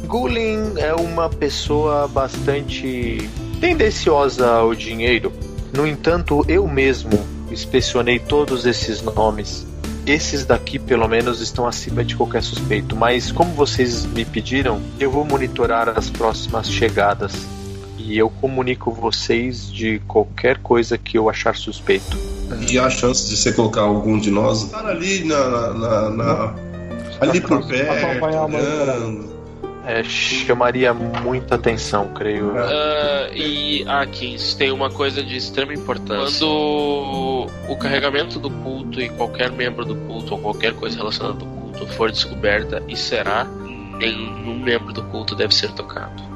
Gulin 0.06 0.76
é 0.78 0.94
uma 0.94 1.30
pessoa 1.30 2.08
bastante 2.08 3.30
tendenciosa 3.60 4.50
ao 4.50 4.74
dinheiro. 4.74 5.34
No 5.74 5.86
entanto, 5.86 6.46
eu 6.48 6.66
mesmo 6.66 7.12
inspecionei 7.52 8.20
todos 8.20 8.66
esses 8.66 9.02
nomes. 9.02 9.68
Esses 10.08 10.46
daqui, 10.46 10.80
pelo 10.80 11.08
menos, 11.10 11.42
estão 11.42 11.68
acima 11.68 12.06
de 12.06 12.16
qualquer 12.16 12.42
suspeito. 12.42 12.96
Mas, 12.96 13.34
como 13.34 13.54
vocês 13.54 14.06
me 14.06 14.24
pediram, 14.24 14.82
eu 14.98 15.12
vou 15.12 15.26
monitorar 15.26 15.90
as 15.90 16.10
próximas 16.10 16.72
chegadas. 16.72 17.46
E 18.12 18.18
eu 18.18 18.30
comunico 18.30 18.92
vocês 18.92 19.72
de 19.72 20.00
qualquer 20.06 20.58
coisa 20.58 20.98
que 20.98 21.18
eu 21.18 21.30
achar 21.30 21.56
suspeito. 21.56 22.18
E 22.70 22.78
há 22.78 22.90
chance 22.90 23.30
de 23.30 23.38
você 23.38 23.54
colocar 23.54 23.84
algum 23.84 24.20
de 24.20 24.30
nós 24.30 24.64
estar 24.64 24.86
ali 24.86 25.24
na. 25.24 25.48
na, 25.48 25.74
na- 25.74 26.10
na- 26.10 26.56
ali 27.22 27.40
por 27.40 27.66
perto. 27.66 28.06
Acompanhar 28.06 28.46
uma 28.48 28.58
olhando. 28.60 29.32
É, 29.86 30.04
chamaria 30.04 30.94
muita 30.94 31.56
atenção, 31.56 32.10
creio. 32.14 32.52
Ah, 32.58 33.30
e 33.34 33.86
aqui 33.88 34.36
tem 34.58 34.74
uma 34.74 34.92
coisa 34.92 35.24
de 35.24 35.38
extrema 35.38 35.74
importância. 35.74 36.46
Quando 36.46 37.48
o 37.70 37.76
carregamento 37.78 38.40
do 38.40 38.50
culto 38.50 39.00
e 39.00 39.08
qualquer 39.10 39.52
membro 39.54 39.86
do 39.86 39.96
culto 39.96 40.34
ou 40.34 40.40
qualquer 40.42 40.74
coisa 40.74 40.98
relacionada 40.98 41.40
ao 41.46 41.48
culto 41.50 41.88
for 41.94 42.12
descoberta 42.12 42.84
e 42.90 42.98
será, 42.98 43.46
nenhum 43.98 44.60
membro 44.60 44.92
do 44.92 45.02
culto 45.04 45.34
deve 45.34 45.56
ser 45.56 45.72
tocado. 45.72 46.31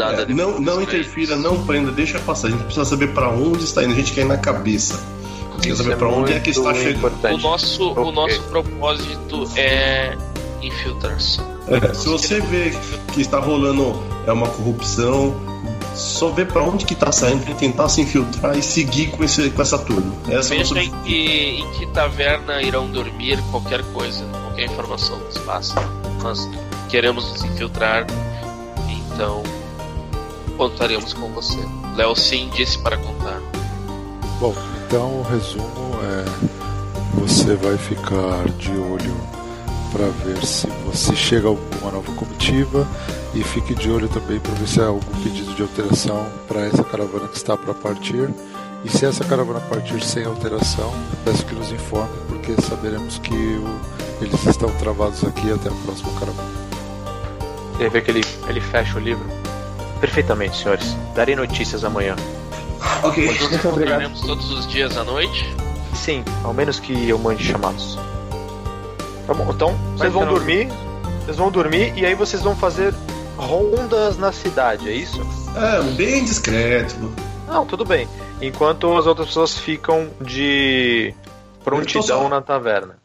Nada 0.00 0.22
É, 0.22 0.26
não, 0.34 0.60
não 0.60 0.82
interfira, 0.82 1.36
não 1.36 1.64
prenda, 1.64 1.90
deixa 1.92 2.18
passar. 2.18 2.48
A 2.48 2.50
gente 2.50 2.64
precisa 2.64 2.84
saber 2.84 3.12
pra 3.12 3.28
onde 3.30 3.64
está 3.64 3.84
indo. 3.84 3.92
A 3.92 3.96
gente 3.96 4.12
quer 4.12 4.22
ir 4.22 4.24
na 4.28 4.38
cabeça. 4.38 4.94
A 4.94 5.52
gente 5.54 5.62
quer 5.62 5.68
Isso 5.68 5.82
saber 5.82 5.92
é 5.92 5.96
pra 5.96 6.08
onde 6.08 6.32
é 6.32 6.40
que 6.40 6.50
está 6.50 6.74
chegando. 6.74 7.34
O 7.34 7.38
nosso, 7.38 7.82
o 7.84 7.92
Ok. 7.92 8.12
nosso 8.12 8.42
propósito 8.44 9.50
é 9.56 10.16
infiltração. 10.62 11.44
É, 11.68 11.94
se 11.94 12.08
você 12.08 12.40
vê 12.40 12.72
que 13.12 13.20
está 13.20 13.38
rolando 13.38 14.02
é 14.26 14.32
uma 14.32 14.48
corrupção, 14.48 15.34
só 15.94 16.30
vê 16.30 16.44
pra 16.44 16.62
onde 16.62 16.84
que 16.84 16.94
tá 16.94 17.12
saindo 17.12 17.44
pra 17.44 17.54
tentar 17.54 17.88
se 17.88 18.00
infiltrar 18.00 18.56
e 18.58 18.62
seguir 18.62 19.08
com, 19.10 19.22
esse, 19.22 19.50
com 19.50 19.62
essa 19.62 19.78
turma. 19.78 20.12
Essa 20.28 20.54
é 20.54 20.58
Veja 20.58 20.80
em 20.82 20.90
que, 21.02 21.60
em 21.60 21.70
que 21.72 21.86
taverna 21.86 22.62
irão 22.62 22.88
dormir, 22.88 23.38
qualquer 23.50 23.84
coisa, 23.92 24.24
qualquer 24.24 24.64
informação 24.64 25.18
nos 25.18 25.38
passa. 25.38 25.74
Nós 26.22 26.48
queremos 26.88 27.30
nos 27.30 27.44
infiltrar, 27.44 28.06
então 29.14 29.42
contaremos 30.60 31.14
com 31.14 31.28
você. 31.30 31.56
Léo 31.96 32.14
sim 32.14 32.50
disse 32.54 32.76
para 32.80 32.98
contar. 32.98 33.40
Bom, 34.38 34.54
então 34.86 35.20
o 35.20 35.22
resumo 35.22 35.64
é: 36.02 36.24
você 37.14 37.54
vai 37.54 37.78
ficar 37.78 38.44
de 38.58 38.70
olho 38.72 39.16
para 39.90 40.06
ver 40.22 40.44
se 40.44 40.66
você 40.84 41.16
chega 41.16 41.46
a 41.46 41.50
alguma 41.50 41.92
nova 41.92 42.12
comitiva 42.12 42.86
e 43.34 43.42
fique 43.42 43.74
de 43.74 43.90
olho 43.90 44.06
também 44.10 44.38
para 44.38 44.52
ver 44.52 44.68
se 44.68 44.80
há 44.82 44.86
algum 44.88 45.22
pedido 45.22 45.54
de 45.54 45.62
alteração 45.62 46.26
para 46.46 46.60
essa 46.66 46.84
caravana 46.84 47.26
que 47.28 47.38
está 47.38 47.56
para 47.56 47.72
partir. 47.72 48.28
E 48.84 48.88
se 48.90 49.06
essa 49.06 49.24
caravana 49.24 49.60
partir 49.60 50.02
sem 50.02 50.24
alteração, 50.26 50.92
peço 51.24 51.44
que 51.46 51.54
nos 51.54 51.72
informe, 51.72 52.10
porque 52.28 52.54
saberemos 52.62 53.18
que 53.18 53.34
o- 53.34 53.80
eles 54.22 54.44
estão 54.46 54.70
travados 54.76 55.24
aqui 55.24 55.50
até 55.52 55.70
a 55.70 55.72
próxima 55.84 56.10
caravana. 56.20 56.48
Você 57.78 57.88
vê 57.88 58.00
que 58.02 58.10
ele, 58.10 58.24
ele 58.48 58.60
fecha 58.60 58.96
o 58.98 59.00
livro. 59.00 59.39
Perfeitamente, 60.00 60.56
senhores. 60.56 60.96
Darei 61.14 61.36
notícias 61.36 61.84
amanhã. 61.84 62.16
Ok. 63.02 63.26
Muito 63.50 63.68
obrigado. 63.68 64.20
Todos 64.26 64.50
os 64.50 64.66
dias 64.66 64.96
à 64.96 65.04
noite. 65.04 65.54
Sim, 65.94 66.24
ao 66.44 66.54
menos 66.54 66.80
que 66.80 67.08
eu 67.08 67.18
mande 67.18 67.44
chamados. 67.44 67.98
Tá 69.26 69.34
bom, 69.34 69.46
então 69.52 69.74
vocês 69.96 70.12
vão 70.12 70.24
não. 70.24 70.32
dormir. 70.34 70.68
Vocês 71.24 71.36
vão 71.36 71.50
dormir 71.50 71.92
e 71.96 72.06
aí 72.06 72.14
vocês 72.14 72.42
vão 72.42 72.56
fazer 72.56 72.94
rondas 73.36 74.16
na 74.16 74.32
cidade, 74.32 74.88
é 74.88 74.92
isso? 74.92 75.20
É, 75.56 75.82
bem 75.92 76.24
discreto. 76.24 76.96
Não, 77.46 77.66
tudo 77.66 77.84
bem. 77.84 78.08
Enquanto 78.40 78.96
as 78.96 79.06
outras 79.06 79.28
pessoas 79.28 79.58
ficam 79.58 80.08
de 80.20 81.14
prontidão 81.62 82.02
só- 82.02 82.28
na 82.28 82.40
taverna. 82.40 82.96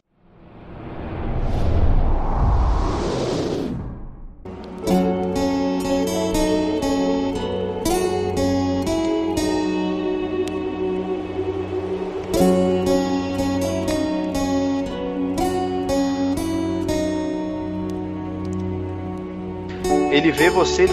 Vê 20.36 20.50
você, 20.50 20.86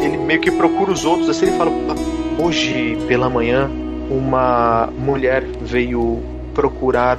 ele, 0.00 0.16
meio 0.16 0.40
que 0.40 0.50
procura 0.50 0.92
os 0.92 1.04
outros, 1.04 1.28
assim, 1.28 1.46
ele 1.46 1.56
fala: 1.56 1.72
Hoje 2.38 2.96
pela 3.08 3.28
manhã, 3.28 3.68
uma 4.08 4.86
mulher 4.96 5.42
veio 5.60 6.22
procurar 6.54 7.18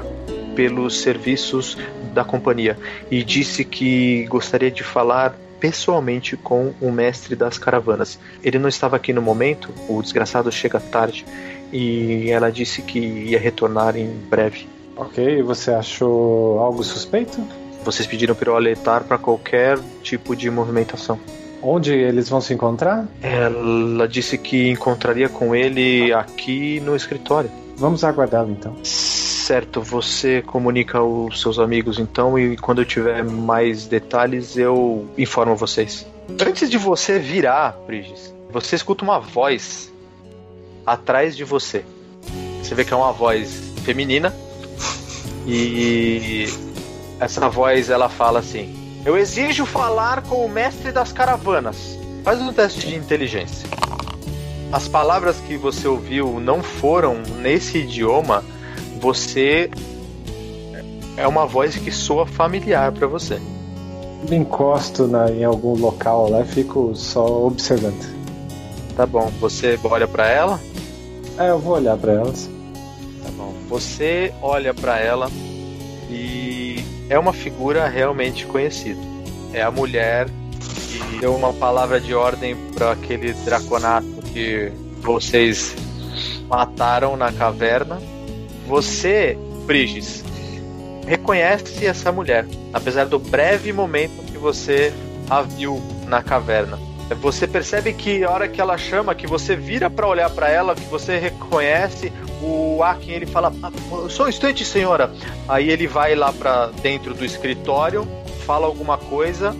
pelos 0.55 1.01
serviços 1.01 1.77
da 2.13 2.23
companhia 2.23 2.77
e 3.11 3.23
disse 3.23 3.65
que 3.65 4.25
gostaria 4.27 4.71
de 4.71 4.83
falar 4.83 5.35
pessoalmente 5.59 6.37
com 6.37 6.73
o 6.79 6.91
mestre 6.91 7.35
das 7.35 7.57
caravanas. 7.57 8.17
Ele 8.41 8.57
não 8.57 8.69
estava 8.69 8.95
aqui 8.95 9.11
no 9.11 9.21
momento, 9.21 9.73
o 9.89 10.01
desgraçado 10.01 10.49
chega 10.51 10.79
tarde 10.79 11.25
e 11.73 12.29
ela 12.29 12.49
disse 12.49 12.81
que 12.81 12.99
ia 12.99 13.39
retornar 13.39 13.97
em 13.97 14.07
breve. 14.07 14.67
Ok, 14.95 15.41
você 15.41 15.71
achou 15.71 16.59
algo 16.59 16.81
suspeito? 16.83 17.45
Vocês 17.83 18.07
pediram 18.07 18.33
para 18.33 18.49
eu 18.49 18.55
alertar 18.55 19.03
para 19.03 19.17
qualquer 19.17 19.77
tipo 20.01 20.35
de 20.35 20.49
movimentação. 20.49 21.19
Onde 21.67 21.91
eles 21.91 22.29
vão 22.29 22.39
se 22.39 22.53
encontrar? 22.53 23.07
Ela 23.23 24.07
disse 24.07 24.37
que 24.37 24.69
encontraria 24.69 25.27
com 25.27 25.55
ele 25.55 26.13
aqui 26.13 26.79
no 26.81 26.95
escritório. 26.95 27.49
Vamos 27.75 28.03
aguardá-lo 28.03 28.51
então. 28.51 28.77
Certo, 28.83 29.81
você 29.81 30.43
comunica 30.43 30.99
aos 30.99 31.41
seus 31.41 31.57
amigos 31.57 31.97
então 31.97 32.37
e 32.37 32.55
quando 32.55 32.81
eu 32.81 32.85
tiver 32.85 33.23
mais 33.23 33.87
detalhes 33.87 34.55
eu 34.55 35.07
informo 35.17 35.55
vocês. 35.55 36.05
Antes 36.39 36.69
de 36.69 36.77
você 36.77 37.17
virar, 37.17 37.75
Briges, 37.87 38.31
você 38.51 38.75
escuta 38.75 39.03
uma 39.03 39.19
voz 39.19 39.91
atrás 40.85 41.35
de 41.35 41.43
você. 41.43 41.83
Você 42.61 42.75
vê 42.75 42.85
que 42.85 42.93
é 42.93 42.95
uma 42.95 43.11
voz 43.11 43.73
feminina 43.83 44.31
e 45.47 46.45
essa 47.19 47.49
voz 47.49 47.89
ela 47.89 48.07
fala 48.07 48.39
assim: 48.39 48.84
Eu 49.05 49.15
exijo 49.15 49.67
falar 49.67 50.23
com 50.23 50.43
o 50.43 50.49
mestre 50.49 50.91
das 50.91 51.11
caravanas. 51.11 51.95
Faz 52.23 52.41
um 52.41 52.51
teste 52.51 52.87
de 52.87 52.95
inteligência. 52.95 53.69
As 54.71 54.87
palavras 54.87 55.37
que 55.41 55.55
você 55.57 55.87
ouviu 55.87 56.39
não 56.39 56.63
foram 56.63 57.21
nesse 57.39 57.77
idioma, 57.77 58.43
você 58.99 59.69
é 61.15 61.27
uma 61.27 61.45
voz 61.45 61.75
que 61.75 61.91
soa 61.91 62.25
familiar 62.25 62.91
para 62.91 63.05
você. 63.05 63.39
Me 64.27 64.37
encosto 64.37 65.05
na, 65.05 65.29
em 65.29 65.43
algum 65.43 65.77
local 65.77 66.27
lá 66.27 66.41
e 66.41 66.45
fico 66.45 66.95
só 66.95 67.45
observando. 67.45 68.11
Tá 68.97 69.05
bom, 69.05 69.31
você 69.39 69.79
olha 69.83 70.07
para 70.07 70.27
ela? 70.27 70.59
É, 71.37 71.51
eu 71.51 71.59
vou 71.59 71.75
olhar 71.75 71.95
para 71.95 72.11
elas. 72.11 72.49
Tá 73.23 73.29
bom. 73.37 73.53
Você 73.69 74.33
olha 74.41 74.73
para 74.73 74.99
ela 74.99 75.29
e 76.09 76.44
é 77.09 77.17
uma 77.17 77.33
figura 77.33 77.87
realmente 77.87 78.45
conhecida. 78.45 78.99
É 79.53 79.61
a 79.61 79.71
mulher 79.71 80.27
que 80.29 81.19
deu 81.19 81.35
uma 81.35 81.53
palavra 81.53 81.99
de 81.99 82.13
ordem 82.13 82.55
para 82.73 82.91
aquele 82.91 83.33
draconato 83.33 84.07
que 84.33 84.71
vocês 85.01 85.75
mataram 86.47 87.15
na 87.15 87.31
caverna. 87.31 88.01
Você, 88.67 89.37
Briges, 89.65 90.23
reconhece 91.05 91.85
essa 91.85 92.11
mulher, 92.11 92.45
apesar 92.73 93.05
do 93.05 93.19
breve 93.19 93.71
momento 93.71 94.23
que 94.25 94.37
você 94.37 94.91
a 95.29 95.41
viu 95.41 95.81
na 96.07 96.21
caverna. 96.21 96.79
Você 97.21 97.45
percebe 97.45 97.93
que 97.93 98.23
a 98.23 98.31
hora 98.31 98.47
que 98.47 98.59
ela 98.59 98.77
chama, 98.77 99.13
que 99.13 99.27
você 99.27 99.55
vira 99.55 99.89
para 99.89 100.07
olhar 100.07 100.29
para 100.31 100.49
ela, 100.49 100.73
que 100.73 100.85
você 100.85 101.19
reconhece 101.19 102.11
o 102.41 102.83
Akin, 102.83 103.11
ele 103.11 103.25
fala: 103.25 103.53
ah, 103.63 103.71
"Só 104.09 104.25
um 104.25 104.29
instante, 104.29 104.65
senhora". 104.65 105.11
Aí 105.47 105.69
ele 105.69 105.87
vai 105.87 106.15
lá 106.15 106.31
para 106.31 106.67
dentro 106.81 107.13
do 107.13 107.23
escritório, 107.25 108.07
fala 108.45 108.65
alguma 108.65 108.97
coisa 108.97 109.55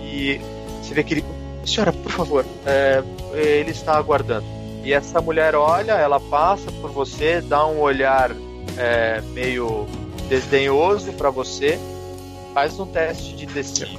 e 0.00 0.40
você 0.82 0.94
vê 0.94 1.02
que 1.02 1.14
ele: 1.14 1.24
"Senhora, 1.64 1.92
por 1.92 2.12
favor, 2.12 2.44
é, 2.64 3.02
ele 3.34 3.70
está 3.70 3.96
aguardando". 3.96 4.46
E 4.84 4.92
essa 4.92 5.20
mulher 5.20 5.54
olha, 5.56 5.92
ela 5.92 6.20
passa 6.20 6.70
por 6.70 6.90
você, 6.90 7.40
dá 7.40 7.66
um 7.66 7.80
olhar 7.80 8.30
é, 8.76 9.20
meio 9.32 9.86
desdenhoso 10.28 11.12
para 11.12 11.30
você, 11.30 11.78
faz 12.54 12.78
um 12.78 12.86
teste 12.86 13.34
de 13.34 13.46
Deceive. 13.46 13.98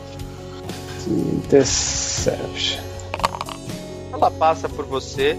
Deception. 1.49 2.81
Ela 4.13 4.31
passa 4.31 4.67
por 4.67 4.85
você, 4.85 5.37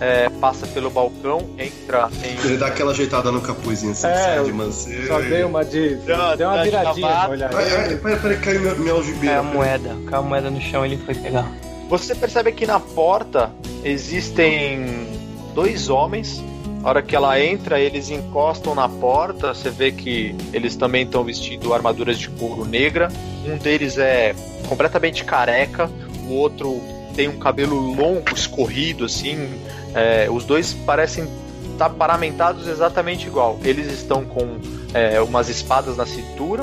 é, 0.00 0.28
passa 0.40 0.66
pelo 0.66 0.90
balcão, 0.90 1.48
entra 1.58 2.08
em. 2.24 2.46
Ele 2.46 2.56
dá 2.56 2.66
aquela 2.66 2.90
ajeitada 2.92 3.30
no 3.30 3.40
capuzinho 3.40 3.92
assim, 3.92 4.06
É, 4.08 4.14
sai 4.14 4.44
de 4.44 4.52
manceiro. 4.52 5.06
Só 5.06 5.20
dei 5.20 5.44
uma 5.44 5.64
de. 5.64 5.94
Deu 5.96 6.16
uma- 6.16 6.16
Deu 6.16 6.16
uma 6.16 6.36
deu 6.36 6.48
uma 6.48 6.62
viradinha 6.64 7.24
no 7.24 7.30
olhar. 7.30 7.50
Peraí, 7.50 7.96
peraí, 8.18 8.36
caiu 8.38 8.60
minha, 8.60 8.74
minha 8.74 8.92
algibeira. 8.92 9.34
É 9.36 9.38
a 9.38 9.42
moeda. 9.42 9.96
Caiu 10.06 10.20
a 10.20 10.22
moeda 10.22 10.50
no 10.50 10.60
chão 10.60 10.84
ele 10.84 10.96
foi 10.98 11.14
pegar. 11.14 11.50
Você 11.88 12.14
percebe 12.14 12.52
que 12.52 12.66
na 12.66 12.80
porta 12.80 13.50
existem 13.84 15.06
dois 15.54 15.88
homens. 15.88 16.42
A 16.84 16.88
hora 16.88 17.02
que 17.02 17.14
ela 17.14 17.38
entra, 17.40 17.78
eles 17.78 18.10
encostam 18.10 18.74
na 18.74 18.88
porta. 18.88 19.54
Você 19.54 19.70
vê 19.70 19.92
que 19.92 20.34
eles 20.52 20.74
também 20.74 21.04
estão 21.04 21.22
vestindo 21.22 21.72
armaduras 21.72 22.18
de 22.18 22.28
couro 22.28 22.64
negra. 22.64 23.08
Um 23.46 23.56
deles 23.56 23.98
é 23.98 24.34
completamente 24.68 25.24
careca, 25.24 25.88
o 26.28 26.32
outro 26.34 26.80
tem 27.14 27.28
um 27.28 27.38
cabelo 27.38 27.76
longo, 27.78 28.34
escorrido, 28.34 29.04
assim. 29.04 29.48
É, 29.94 30.28
os 30.30 30.44
dois 30.44 30.72
parecem 30.72 31.28
estar 31.72 31.90
paramentados 31.90 32.66
exatamente 32.66 33.26
igual. 33.26 33.58
Eles 33.64 33.86
estão 33.92 34.24
com 34.24 34.58
é, 34.94 35.20
umas 35.20 35.48
espadas 35.48 35.96
na 35.96 36.06
cintura. 36.06 36.62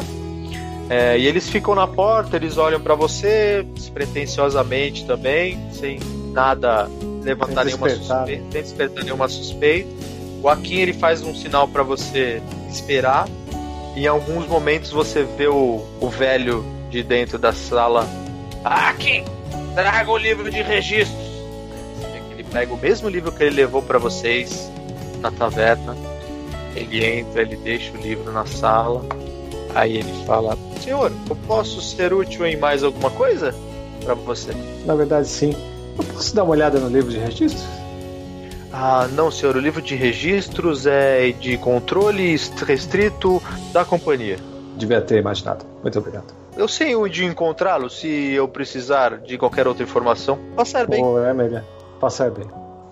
É, 0.89 1.19
e 1.19 1.27
eles 1.27 1.47
ficam 1.47 1.75
na 1.75 1.85
porta, 1.85 2.35
eles 2.35 2.57
olham 2.57 2.81
pra 2.81 2.95
você 2.95 3.63
despretensiosamente 3.75 5.05
também, 5.05 5.59
sem 5.71 5.99
nada 6.33 6.89
levantar 7.23 7.65
nenhuma 7.65 7.89
suspeita, 7.89 8.25
sem 8.25 8.49
despertar 8.49 9.03
nenhuma 9.03 9.27
suspeita. 9.27 9.89
O 10.41 10.49
Akin 10.49 10.79
ele 10.79 10.93
faz 10.93 11.21
um 11.21 11.35
sinal 11.35 11.67
pra 11.67 11.83
você 11.83 12.41
esperar. 12.69 13.27
Em 13.95 14.07
alguns 14.07 14.47
momentos 14.47 14.89
você 14.89 15.23
vê 15.23 15.47
o, 15.47 15.85
o 15.99 16.09
velho 16.09 16.65
de 16.89 17.03
dentro 17.03 17.37
da 17.37 17.53
sala. 17.53 18.07
Akin, 18.63 19.23
traga 19.75 20.09
o 20.09 20.17
livro 20.17 20.49
de 20.49 20.61
registros. 20.61 21.28
Pega 22.51 22.73
o 22.73 22.77
mesmo 22.77 23.07
livro 23.09 23.31
que 23.31 23.43
ele 23.43 23.55
levou 23.55 23.81
pra 23.81 23.97
vocês 23.99 24.69
na 25.21 25.31
taverna. 25.31 25.95
Ele 26.75 27.03
entra, 27.05 27.41
ele 27.41 27.55
deixa 27.57 27.91
o 27.93 27.97
livro 28.01 28.31
na 28.31 28.45
sala. 28.45 29.03
Aí 29.75 29.97
ele 29.97 30.25
fala: 30.25 30.57
Senhor, 30.81 31.11
eu 31.29 31.35
posso 31.47 31.81
ser 31.81 32.13
útil 32.13 32.45
em 32.45 32.57
mais 32.57 32.83
alguma 32.83 33.09
coisa 33.11 33.53
pra 34.03 34.13
você? 34.13 34.51
Na 34.85 34.95
verdade, 34.95 35.27
sim. 35.27 35.55
Eu 35.97 36.03
posso 36.05 36.33
dar 36.35 36.43
uma 36.43 36.51
olhada 36.51 36.79
no 36.79 36.87
livro 36.89 37.11
de 37.11 37.17
registro? 37.17 37.63
Ah, 38.71 39.07
não, 39.13 39.31
senhor. 39.31 39.55
O 39.55 39.59
livro 39.59 39.81
de 39.81 39.95
registros 39.95 40.85
é 40.85 41.31
de 41.31 41.57
controle 41.57 42.33
est- 42.33 42.61
restrito 42.63 43.41
da 43.73 43.83
companhia. 43.83 44.37
Devia 44.77 45.01
ter 45.01 45.17
imaginado. 45.19 45.65
Muito 45.81 45.97
obrigado. 45.99 46.33
Eu 46.55 46.67
sei 46.67 46.95
onde 46.95 47.25
encontrá-lo 47.25 47.89
se 47.89 48.07
eu 48.33 48.47
precisar 48.47 49.17
de 49.17 49.37
qualquer 49.37 49.67
outra 49.67 49.83
informação. 49.83 50.37
Passar 50.55 50.85
bem. 50.87 51.03
É 51.27 51.33
melhor. 51.33 51.63
Passar 51.99 52.31
bem. 52.31 52.47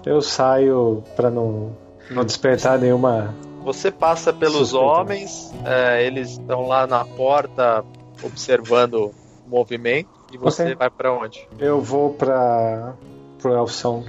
Eu 0.06 0.22
saio 0.22 1.04
pra 1.16 1.30
não, 1.30 1.76
não 2.12 2.24
despertar 2.26 2.78
nenhuma. 2.80 3.34
Você 3.64 3.92
passa 3.92 4.32
pelos 4.32 4.70
Suspeita. 4.70 4.86
homens, 4.86 5.54
é, 5.66 6.06
eles 6.06 6.32
estão 6.32 6.68
lá 6.68 6.88
na 6.88 7.04
porta 7.04 7.84
observando 8.24 9.12
o 9.46 9.50
movimento. 9.50 10.10
E 10.32 10.38
você 10.38 10.64
Ok. 10.64 10.76
vai 10.76 10.90
pra 10.90 11.12
onde? 11.14 11.48
Eu 11.60 11.82
vou 11.82 12.14
pra. 12.14 12.94
pro 13.40 13.54
Elsong. 13.54 14.06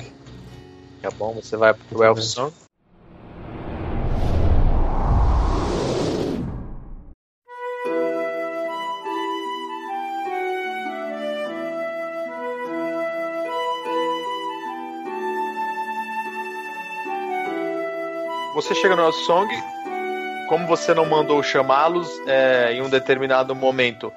Tá 1.02 1.10
bom, 1.16 1.32
você 1.34 1.56
vai 1.56 1.74
pro 1.74 2.02
Elfson. 2.02 2.50
Você 18.58 18.74
chega 18.74 18.96
no 18.96 19.12
Song, 19.12 19.48
como 20.48 20.66
você 20.66 20.92
não 20.92 21.06
mandou 21.06 21.40
chamá-los 21.44 22.10
é, 22.26 22.72
em 22.72 22.82
um 22.82 22.90
determinado 22.90 23.54
momento, 23.54 24.12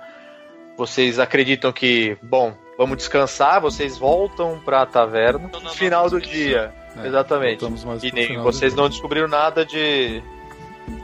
vocês 0.75 1.19
acreditam 1.19 1.71
que, 1.71 2.17
bom, 2.23 2.51
vamos 2.75 2.97
descansar, 2.97 3.61
vocês 3.61 3.99
voltam 3.99 4.59
pra 4.65 4.83
taverna 4.83 5.47
no 5.47 5.69
final 5.69 6.09
do 6.09 6.19
dia. 6.19 6.73
É, 6.97 7.05
Exatamente. 7.05 7.63
E 8.01 8.11
nem 8.11 8.39
vocês 8.39 8.73
não 8.73 8.89
descobriram 8.89 9.27
nada 9.27 9.63
de. 9.63 10.23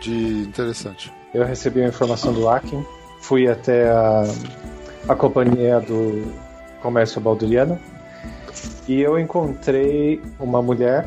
De 0.02 0.40
interessante. 0.40 1.14
Eu 1.32 1.46
recebi 1.46 1.84
a 1.84 1.88
informação 1.88 2.34
do 2.34 2.50
Akin, 2.50 2.84
fui 3.20 3.48
até 3.48 3.88
a, 3.88 4.24
a 5.10 5.16
companhia 5.16 5.80
do 5.80 6.34
comércio 6.82 7.22
balduriano 7.22 7.80
e 8.88 9.00
eu 9.00 9.20
encontrei 9.20 10.20
uma 10.40 10.60
mulher. 10.60 11.06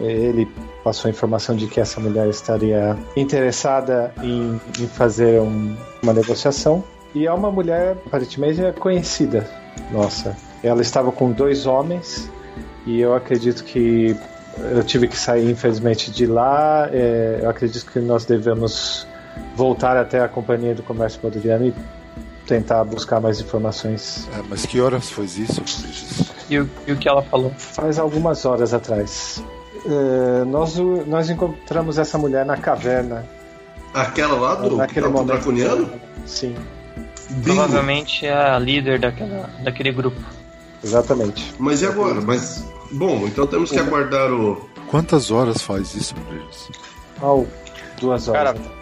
Ele 0.00 0.46
passou 0.84 1.08
a 1.08 1.10
informação 1.10 1.56
de 1.56 1.66
que 1.66 1.80
essa 1.80 2.00
mulher 2.00 2.28
estaria 2.28 2.96
interessada 3.16 4.12
em, 4.22 4.60
em 4.78 4.86
fazer 4.86 5.40
um- 5.40 5.74
uma 6.02 6.12
negociação. 6.12 6.84
E 7.14 7.26
é 7.26 7.32
uma 7.32 7.50
mulher, 7.50 7.96
aparentemente, 8.06 8.62
é 8.62 8.70
conhecida 8.72 9.48
nossa. 9.90 10.36
Ela 10.62 10.82
estava 10.82 11.10
com 11.10 11.32
dois 11.32 11.66
homens 11.66 12.30
e 12.86 13.00
eu 13.00 13.14
acredito 13.14 13.64
que 13.64 14.14
eu 14.72 14.82
tive 14.84 15.08
que 15.08 15.16
sair, 15.18 15.50
infelizmente, 15.50 16.10
de 16.10 16.26
lá. 16.26 16.88
É, 16.92 17.40
eu 17.42 17.48
acredito 17.50 17.90
que 17.90 17.98
nós 17.98 18.24
devemos 18.24 19.06
voltar 19.56 19.96
até 19.96 20.20
a 20.20 20.28
Companhia 20.28 20.74
do 20.74 20.82
Comércio 20.82 21.20
Boliviano 21.20 21.66
e 21.66 21.74
tentar 22.46 22.84
buscar 22.84 23.20
mais 23.20 23.40
informações. 23.40 24.28
É, 24.36 24.42
mas 24.48 24.66
que 24.66 24.80
horas 24.80 25.08
foi 25.10 25.24
isso, 25.24 25.60
Brigitte? 25.62 26.30
E 26.50 26.54
e 26.86 26.92
o 26.92 26.96
que 26.96 27.08
ela 27.08 27.22
falou? 27.22 27.52
Faz 27.56 27.98
algumas 27.98 28.44
horas 28.44 28.74
atrás. 28.74 29.42
É, 29.86 30.44
nós, 30.44 30.76
nós 31.06 31.30
encontramos 31.30 31.98
essa 31.98 32.18
mulher 32.18 32.44
na 32.44 32.56
caverna. 32.56 33.26
Aquela 33.94 34.34
lá 34.38 34.54
do, 34.54 34.76
naquele 34.76 35.06
do 35.06 35.12
momento. 35.12 35.26
draconiano? 35.28 35.90
Sim, 36.26 36.54
Bingo. 37.30 37.44
Provavelmente 37.56 38.26
é 38.26 38.32
a 38.32 38.58
líder 38.58 39.00
daquela, 39.00 39.48
daquele 39.64 39.90
grupo. 39.92 40.20
exatamente. 40.84 41.54
Mas 41.58 41.82
e 41.82 41.86
agora? 41.86 42.20
Mas. 42.20 42.64
Bom, 42.92 43.26
então 43.26 43.46
temos 43.46 43.70
que 43.70 43.78
aguardar 43.78 44.30
o. 44.32 44.68
Quantas 44.88 45.30
horas 45.30 45.62
faz 45.62 45.94
isso, 45.94 46.14
Brigitte? 46.28 46.72
Oh, 47.22 47.44
duas 48.00 48.28
horas. 48.28 48.54
Cara. 48.54 48.80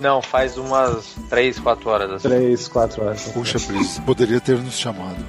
Não, 0.00 0.22
faz 0.22 0.56
umas 0.56 1.14
3, 1.28 1.58
4 1.58 1.90
horas 1.90 2.10
assim. 2.12 2.28
Três, 2.28 2.68
quatro 2.68 3.04
horas. 3.04 3.22
Puxa, 3.32 3.58
Brigitte, 3.58 4.00
poderia 4.00 4.40
ter 4.40 4.56
nos 4.56 4.78
chamado. 4.78 5.22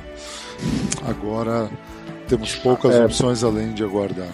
Agora 1.08 1.70
temos 2.28 2.56
poucas 2.56 2.96
É. 2.96 3.04
opções 3.06 3.44
além 3.44 3.74
de 3.74 3.84
aguardar. 3.84 4.30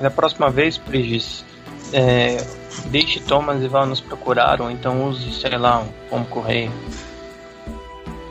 Da 0.00 0.10
próxima 0.10 0.50
vez, 0.50 0.78
Prigis, 0.78 1.44
é, 1.92 2.38
deixe 2.86 3.20
Thomas 3.20 3.62
e 3.62 3.68
vá 3.68 3.84
nos 3.84 4.00
procurar, 4.00 4.60
ou 4.60 4.70
então 4.70 5.06
use, 5.08 5.32
sei 5.32 5.56
lá, 5.58 5.80
um 5.80 5.88
como 6.08 6.24
correio. 6.26 6.72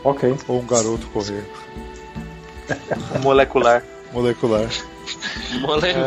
Ok. 0.03 0.35
Ou 0.47 0.61
um 0.61 0.65
garoto 0.65 1.05
correr. 1.07 1.45
Molecular. 3.21 3.83
Molecular. 4.11 4.67
Moleque. 5.61 5.99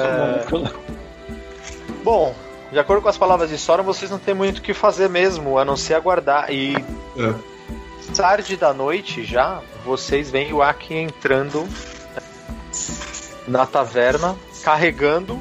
Bom, 2.03 2.35
de 2.73 2.79
acordo 2.79 3.03
com 3.03 3.09
as 3.09 3.19
palavras 3.19 3.51
de 3.51 3.59
Sora, 3.59 3.83
vocês 3.83 4.11
não 4.11 4.19
têm 4.19 4.35
muito 4.35 4.59
o 4.59 4.63
que 4.63 4.75
fazer 4.75 5.09
mesmo, 5.09 5.59
a 5.59 5.65
não 5.65 5.77
ser 5.77 5.95
aguardar. 5.95 6.51
E 6.51 6.75
É. 7.17 7.35
tarde 8.17 8.57
da 8.57 8.73
noite 8.73 9.25
já, 9.25 9.61
vocês 9.85 10.31
veem 10.31 10.53
o 10.53 10.63
Aki 10.63 10.95
entrando 10.95 11.69
na 13.47 13.67
taverna, 13.67 14.37
carregando 14.65 15.41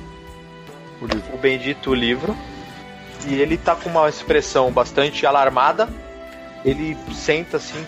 O 1.02 1.06
livro. 1.06 1.34
o 1.34 1.38
bendito 1.38 1.94
livro. 1.94 2.38
E 3.28 3.36
ele 3.36 3.58
tá 3.58 3.76
com 3.76 3.90
uma 3.90 4.08
expressão 4.08 4.72
bastante 4.72 5.26
alarmada. 5.26 5.90
Ele 6.64 6.96
senta 7.14 7.58
assim. 7.58 7.84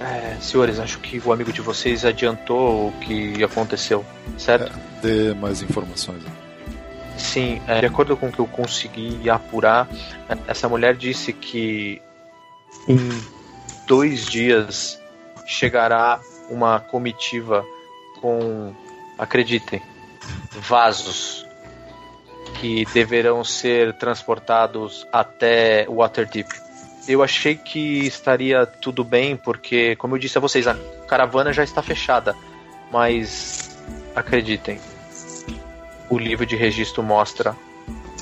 "É, 0.00 0.36
senhores, 0.40 0.78
acho 0.78 0.98
que 0.98 1.20
o 1.24 1.32
amigo 1.32 1.52
de 1.52 1.60
vocês 1.60 2.04
adiantou 2.04 2.88
o 2.88 2.92
que 3.00 3.42
aconteceu, 3.42 4.04
certo? 4.38 4.78
Dê 5.02 5.34
mais 5.34 5.62
informações. 5.62 6.22
Sim, 7.18 7.60
é, 7.66 7.80
de 7.80 7.86
acordo 7.86 8.16
com 8.16 8.28
o 8.28 8.32
que 8.32 8.38
eu 8.38 8.46
consegui 8.46 9.28
apurar, 9.28 9.86
é, 10.28 10.36
essa 10.46 10.68
mulher 10.68 10.96
disse 10.96 11.34
que 11.34 12.00
em 12.88 12.98
dois 13.86 14.24
dias 14.24 14.98
chegará 15.46 16.18
uma 16.48 16.80
comitiva 16.80 17.64
com, 18.20 18.74
acreditem, 19.18 19.82
vasos 20.52 21.46
que 22.50 22.84
deverão 22.92 23.44
ser 23.44 23.94
transportados 23.94 25.06
até 25.12 25.86
Waterdeep. 25.88 26.48
Eu 27.08 27.22
achei 27.22 27.56
que 27.56 28.06
estaria 28.06 28.66
tudo 28.66 29.02
bem, 29.02 29.36
porque, 29.36 29.96
como 29.96 30.14
eu 30.14 30.18
disse 30.18 30.38
a 30.38 30.40
vocês, 30.40 30.66
a 30.66 30.76
caravana 31.08 31.52
já 31.52 31.64
está 31.64 31.82
fechada. 31.82 32.36
Mas 32.92 33.78
acreditem, 34.14 34.78
o 36.08 36.18
livro 36.18 36.44
de 36.44 36.56
registro 36.56 37.02
mostra 37.02 37.56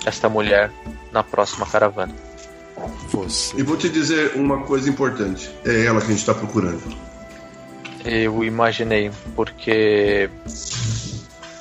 esta 0.04 0.28
mulher 0.28 0.70
na 1.10 1.22
próxima 1.22 1.66
caravana. 1.66 2.14
Você. 3.08 3.58
E 3.58 3.62
vou 3.62 3.76
te 3.76 3.88
dizer 3.88 4.32
uma 4.36 4.62
coisa 4.62 4.88
importante: 4.88 5.50
é 5.64 5.86
ela 5.86 6.00
que 6.00 6.06
a 6.06 6.10
gente 6.10 6.20
está 6.20 6.34
procurando. 6.34 6.82
Eu 8.04 8.44
imaginei, 8.44 9.10
porque 9.34 10.30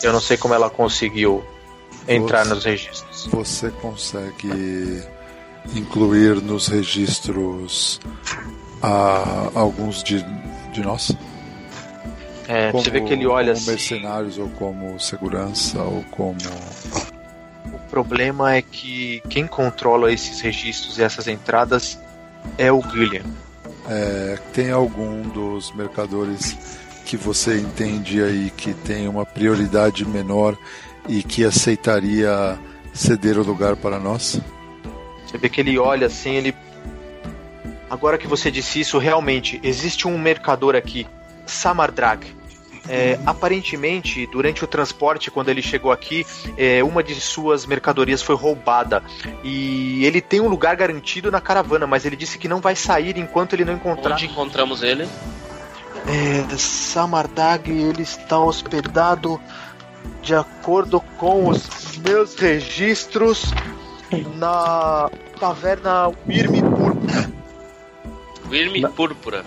eu 0.04 0.14
não 0.14 0.20
sei 0.20 0.38
como 0.38 0.54
ela 0.54 0.70
conseguiu 0.70 1.44
entrar 2.08 2.44
Você- 2.46 2.54
nos 2.54 2.64
registros. 2.66 3.28
Você 3.32 3.70
consegue 3.72 5.04
incluir 5.76 6.42
nos 6.42 6.68
registros 6.68 8.00
a, 8.82 9.50
alguns 9.54 10.04
de, 10.04 10.24
de 10.74 10.82
nós? 10.82 11.12
É, 12.48 12.72
você 12.72 12.90
vê 12.90 13.02
que 13.02 13.12
ele 13.14 13.28
olha 13.28 13.54
como 13.54 13.58
assim. 13.58 13.72
mercenários 13.72 14.38
ou 14.38 14.48
como 14.52 14.98
segurança 15.00 15.82
ou 15.82 16.02
como 16.12 16.38
O 17.74 17.80
problema 17.90 18.56
é 18.56 18.62
que 18.62 19.22
quem 19.30 19.46
controla 19.46 20.12
esses 20.14 20.40
registros 20.40 20.98
e 20.98 21.04
essas 21.04 21.28
entradas 21.28 22.00
é 22.58 22.72
o 22.72 22.82
Gillian. 22.82 23.24
é, 23.90 24.38
tem 24.54 24.72
algum 24.72 25.24
dos 25.24 25.74
mercadores 25.74 26.56
que 27.06 27.18
você 27.18 27.60
entende 27.60 28.22
aí 28.24 28.50
que 28.56 28.74
tem 28.74 29.08
uma 29.10 29.26
prioridade 29.26 30.06
menor 30.06 30.58
e 31.08 31.24
que 31.24 31.44
aceitaria 31.44 32.58
ceder 32.94 33.38
o 33.38 33.44
lugar 33.44 33.76
para 33.76 34.00
nós? 34.00 34.42
Você 35.26 35.38
vê 35.38 35.50
que 35.50 35.62
ele 35.62 35.78
olha 35.78 36.08
assim, 36.08 36.36
ele. 36.36 36.56
Agora 37.90 38.18
que 38.18 38.28
você 38.28 38.52
disse 38.52 38.80
isso, 38.80 38.98
realmente 38.98 39.60
existe 39.64 40.08
um 40.08 40.18
mercador 40.18 40.76
aqui, 40.76 41.08
Samardrag. 41.46 42.36
É, 42.90 43.20
aparentemente, 43.26 44.26
durante 44.28 44.64
o 44.64 44.68
transporte, 44.68 45.30
quando 45.30 45.50
ele 45.50 45.62
chegou 45.62 45.92
aqui, 45.92 46.26
é, 46.58 46.82
uma 46.82 47.04
de 47.04 47.16
suas 47.16 47.66
mercadorias 47.66 48.22
foi 48.22 48.36
roubada. 48.36 49.04
E 49.44 50.06
ele 50.06 50.22
tem 50.22 50.40
um 50.40 50.48
lugar 50.48 50.76
garantido 50.78 51.30
na 51.30 51.42
caravana, 51.42 51.86
mas 51.86 52.06
ele 52.06 52.16
disse 52.16 52.38
que 52.38 52.48
não 52.48 52.62
vai 52.62 52.76
sair 52.76 53.18
enquanto 53.18 53.54
ele 53.54 53.66
não 53.66 53.74
encontrar. 53.74 54.14
Onde 54.14 54.28
encontramos 54.28 54.84
ele? 54.84 55.08
É, 56.08 56.58
Samardag, 56.58 57.70
ele 57.70 58.04
está 58.04 58.40
hospedado 58.40 59.40
de 60.22 60.36
acordo 60.36 61.00
com 61.18 61.48
os 61.48 61.98
meus 61.98 62.36
registros 62.36 63.46
na 64.36 65.10
taverna 65.40 66.12
Irme 66.28 66.62
Púrpura. 66.62 67.32
Irme 68.52 68.88
Púrpura. 68.90 69.46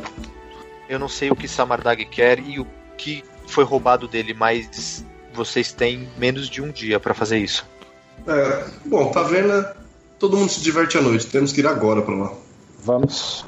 Eu 0.89 0.99
não 0.99 1.09
sei 1.09 1.31
o 1.31 1.37
que 1.37 1.47
Samardag 1.47 2.05
quer 2.07 2.39
e 2.41 2.59
o 2.59 2.67
que 2.97 3.23
foi 3.47 3.65
roubado 3.65 4.09
dele, 4.09 4.35
mas 4.35 5.05
vocês 5.33 5.73
têm 5.73 6.09
menos 6.19 6.49
de 6.49 6.61
um 6.61 6.71
dia 6.71 6.99
para 6.99 7.15
fazer 7.15 7.39
isso. 7.39 7.67
É, 8.27 8.65
bom, 8.85 9.11
taverna. 9.11 9.77
Todo 10.19 10.37
mundo 10.37 10.51
se 10.51 10.61
diverte 10.61 10.99
à 10.99 11.01
noite. 11.01 11.27
Temos 11.27 11.53
que 11.53 11.61
ir 11.61 11.67
agora 11.67 12.03
pra 12.03 12.15
lá. 12.15 12.33
Vamos. 12.81 13.45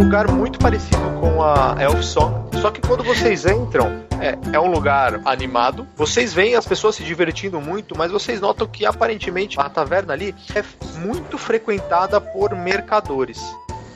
Lugar 0.00 0.30
muito 0.32 0.58
parecido 0.58 0.98
com 1.20 1.42
a 1.42 1.76
Elf 1.78 2.02
Song, 2.02 2.34
só 2.58 2.70
que 2.70 2.80
quando 2.80 3.04
vocês 3.04 3.44
entram, 3.44 4.02
é, 4.18 4.56
é 4.56 4.58
um 4.58 4.70
lugar 4.70 5.20
animado. 5.26 5.86
Vocês 5.94 6.32
veem 6.32 6.54
as 6.54 6.66
pessoas 6.66 6.96
se 6.96 7.04
divertindo 7.04 7.60
muito, 7.60 7.96
mas 7.96 8.10
vocês 8.10 8.40
notam 8.40 8.66
que 8.66 8.86
aparentemente 8.86 9.60
a 9.60 9.68
taverna 9.68 10.14
ali 10.14 10.34
é 10.54 10.64
muito 10.98 11.36
frequentada 11.36 12.18
por 12.18 12.56
mercadores. 12.56 13.38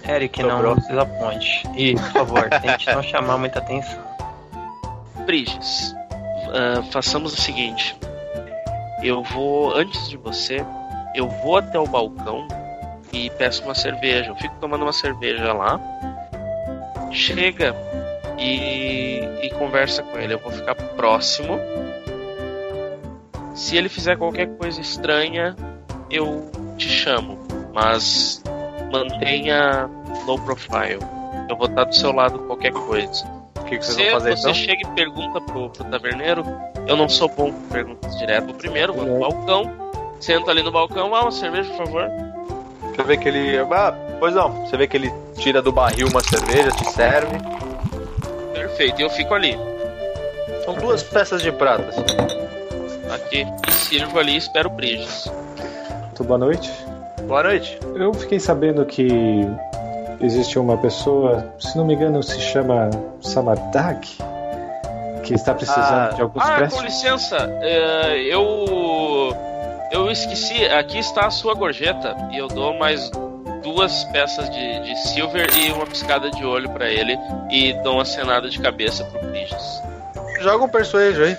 Eric, 0.07 0.43
não, 0.43 0.51
Sobrou. 0.51 0.74
não 0.74 0.83
se 0.83 0.89
desaponte. 0.89 1.68
E, 1.74 1.95
por 1.95 2.12
favor, 2.12 2.51
tente 2.61 2.95
não 2.95 3.03
chamar 3.03 3.39
muita 3.39 3.61
atenção. 3.61 3.99
Briges, 5.24 5.95
ah, 6.53 6.83
façamos 6.93 7.33
o 7.33 7.41
seguinte. 7.41 7.97
Eu 9.03 9.22
vou, 9.22 9.74
antes 9.74 10.11
de 10.11 10.18
você, 10.18 10.64
eu 11.14 11.31
vou 11.43 11.57
até 11.57 11.79
o 11.79 11.87
balcão 11.87 12.47
e 13.15 13.31
peço 13.31 13.62
uma 13.62 13.75
cerveja. 13.75 14.31
Eu 14.31 14.37
fico 14.37 14.55
tomando 14.61 14.83
uma 14.83 14.93
cerveja 14.93 15.53
lá. 15.53 15.81
Chega 17.12 17.75
e, 18.37 19.21
e 19.41 19.51
conversa 19.51 20.03
com 20.03 20.19
ele. 20.19 20.35
Eu 20.35 20.39
vou 20.41 20.51
ficar 20.51 20.75
próximo. 20.75 21.59
Se 23.55 23.77
ele 23.77 23.89
fizer 23.89 24.17
qualquer 24.17 24.49
coisa 24.57 24.81
estranha, 24.81 25.55
eu 26.11 26.51
te 26.77 26.89
chamo. 26.89 27.39
Mas 27.73 28.43
mantenha 28.91 29.89
low 30.27 30.39
profile. 30.41 30.99
Eu 31.49 31.57
vou 31.57 31.69
estar 31.69 31.85
do 31.85 31.95
seu 31.95 32.11
lado 32.11 32.41
qualquer 32.41 32.73
coisa. 32.73 33.25
O 33.61 33.65
que, 33.65 33.79
que 33.79 33.87
vocês 33.87 33.97
Se 33.97 34.11
vão 34.11 34.12
fazer 34.12 34.37
você 34.37 34.41
então? 34.51 34.55
chega 34.55 34.89
e 34.89 34.91
pergunta 34.95 35.41
pro, 35.41 35.71
pro 35.71 35.85
taverneiro, 35.85 36.45
eu 36.87 36.97
não 36.97 37.09
sou 37.09 37.29
bom 37.29 37.51
com 37.53 37.69
perguntas 37.69 38.19
direto. 38.19 38.47
Vou 38.47 38.55
primeiro, 38.55 38.93
vou 38.93 39.07
no 39.07 39.19
balcão, 39.21 39.73
sento 40.21 40.51
ali 40.51 40.62
no 40.62 40.71
balcão, 40.71 41.15
ah, 41.15 41.23
uma 41.23 41.31
cerveja, 41.31 41.71
por 41.71 41.87
favor. 41.87 42.11
Você 42.95 43.03
vê 43.03 43.16
que 43.16 43.28
ele. 43.28 43.59
Ah, 43.70 43.92
pois 44.18 44.34
não. 44.34 44.64
Você 44.66 44.76
vê 44.76 44.86
que 44.86 44.97
ele 44.97 45.12
tira 45.36 45.61
do 45.61 45.72
barril 45.72 46.09
uma 46.09 46.22
cerveja, 46.22 46.70
te 46.70 46.84
serve. 46.92 47.36
Perfeito, 48.53 49.01
e 49.01 49.05
eu 49.05 49.11
fico 49.11 49.34
ali. 49.34 49.59
São 50.64 50.74
duas 50.74 51.03
peças 51.03 51.42
de 51.42 51.53
prata. 51.53 51.84
assim. 51.88 52.05
aqui 53.12 53.47
e 53.68 53.72
sirvo 53.72 54.18
ali 54.18 54.32
e 54.32 54.36
espero 54.36 54.70
Bridges. 54.70 55.30
Muito 56.05 56.24
boa 56.24 56.38
noite. 56.38 56.72
Boa 57.26 57.42
noite. 57.42 57.78
Eu 57.97 58.12
fiquei 58.14 58.38
sabendo 58.40 58.84
que 58.86 59.09
existe 60.20 60.59
uma 60.59 60.76
pessoa, 60.78 61.53
se 61.59 61.76
não 61.76 61.84
me 61.84 61.95
engano, 61.95 62.22
se 62.22 62.40
chama 62.40 62.90
Samardag, 63.20 64.01
que 65.22 65.34
está 65.34 65.55
precisando 65.55 66.11
Ah. 66.11 66.12
de 66.14 66.22
alguns 66.22 66.42
Ah, 66.45 66.51
com 66.51 66.57
préstimos. 66.57 66.84
licença, 66.84 67.36
é, 67.62 68.20
eu. 68.22 68.42
Eu 69.95 70.11
esqueci, 70.11 70.64
aqui 70.64 70.99
está 70.99 71.26
a 71.26 71.30
sua 71.30 71.55
gorjeta 71.55 72.16
e 72.32 72.36
eu 72.36 72.49
dou 72.49 72.74
mais 72.74 73.12
duas 73.62 74.03
peças 74.07 74.51
de, 74.51 74.80
de 74.80 74.97
silver 74.97 75.49
e 75.57 75.70
uma 75.70 75.86
piscada 75.86 76.32
de 76.32 76.45
olho 76.45 76.68
pra 76.70 76.90
ele 76.90 77.16
e 77.49 77.72
dou 77.74 77.95
uma 77.95 78.05
cenada 78.05 78.51
de 78.51 78.59
cabeça 78.59 79.05
pro 79.05 79.20
Bridges. 79.28 79.80
Joga 80.40 80.64
um 80.64 80.68
persuasion 80.68 81.26
aí. 81.26 81.38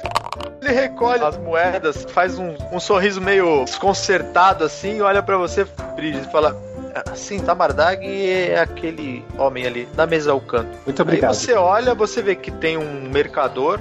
Ele 0.61 0.71
recolhe 0.71 1.21
as 1.21 1.37
moedas, 1.37 2.05
faz 2.11 2.39
um, 2.39 2.55
um 2.71 2.79
sorriso 2.79 3.19
meio 3.19 3.65
desconcertado 3.65 4.63
assim, 4.63 5.01
olha 5.01 5.21
pra 5.21 5.35
você, 5.35 5.65
Bridges, 5.93 6.25
e 6.25 6.31
fala: 6.31 6.55
"Ah, 6.55 6.74
Sim, 7.15 7.39
Tamardag 7.39 8.05
é 8.05 8.59
aquele 8.59 9.23
homem 9.37 9.65
ali, 9.65 9.87
na 9.95 10.05
mesa 10.05 10.31
ao 10.31 10.39
canto. 10.41 10.77
Muito 10.85 11.01
obrigado. 11.01 11.31
Aí 11.31 11.35
você 11.35 11.53
olha, 11.53 11.93
você 11.93 12.21
vê 12.21 12.35
que 12.35 12.51
tem 12.51 12.77
um 12.77 13.09
mercador. 13.09 13.79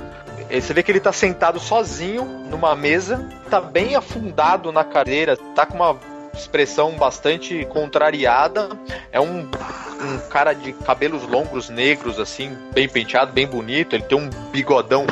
Você 0.50 0.74
vê 0.74 0.82
que 0.82 0.90
ele 0.92 1.00
tá 1.00 1.12
sentado 1.12 1.58
sozinho 1.58 2.24
numa 2.24 2.74
mesa, 2.76 3.26
tá 3.50 3.60
bem 3.60 3.94
afundado 3.96 4.70
na 4.70 4.84
cadeira, 4.84 5.36
tá 5.54 5.64
com 5.64 5.74
uma 5.76 5.96
expressão 6.34 6.92
bastante 6.92 7.64
contrariada. 7.66 8.68
É 9.10 9.20
um, 9.20 9.40
um 9.40 10.18
cara 10.28 10.52
de 10.52 10.72
cabelos 10.72 11.22
longos, 11.26 11.68
negros, 11.70 12.18
assim, 12.20 12.56
bem 12.72 12.88
penteado, 12.88 13.32
bem 13.32 13.46
bonito. 13.46 13.94
Ele 13.96 14.02
tem 14.04 14.18
um 14.18 14.28
bigodão 14.52 15.06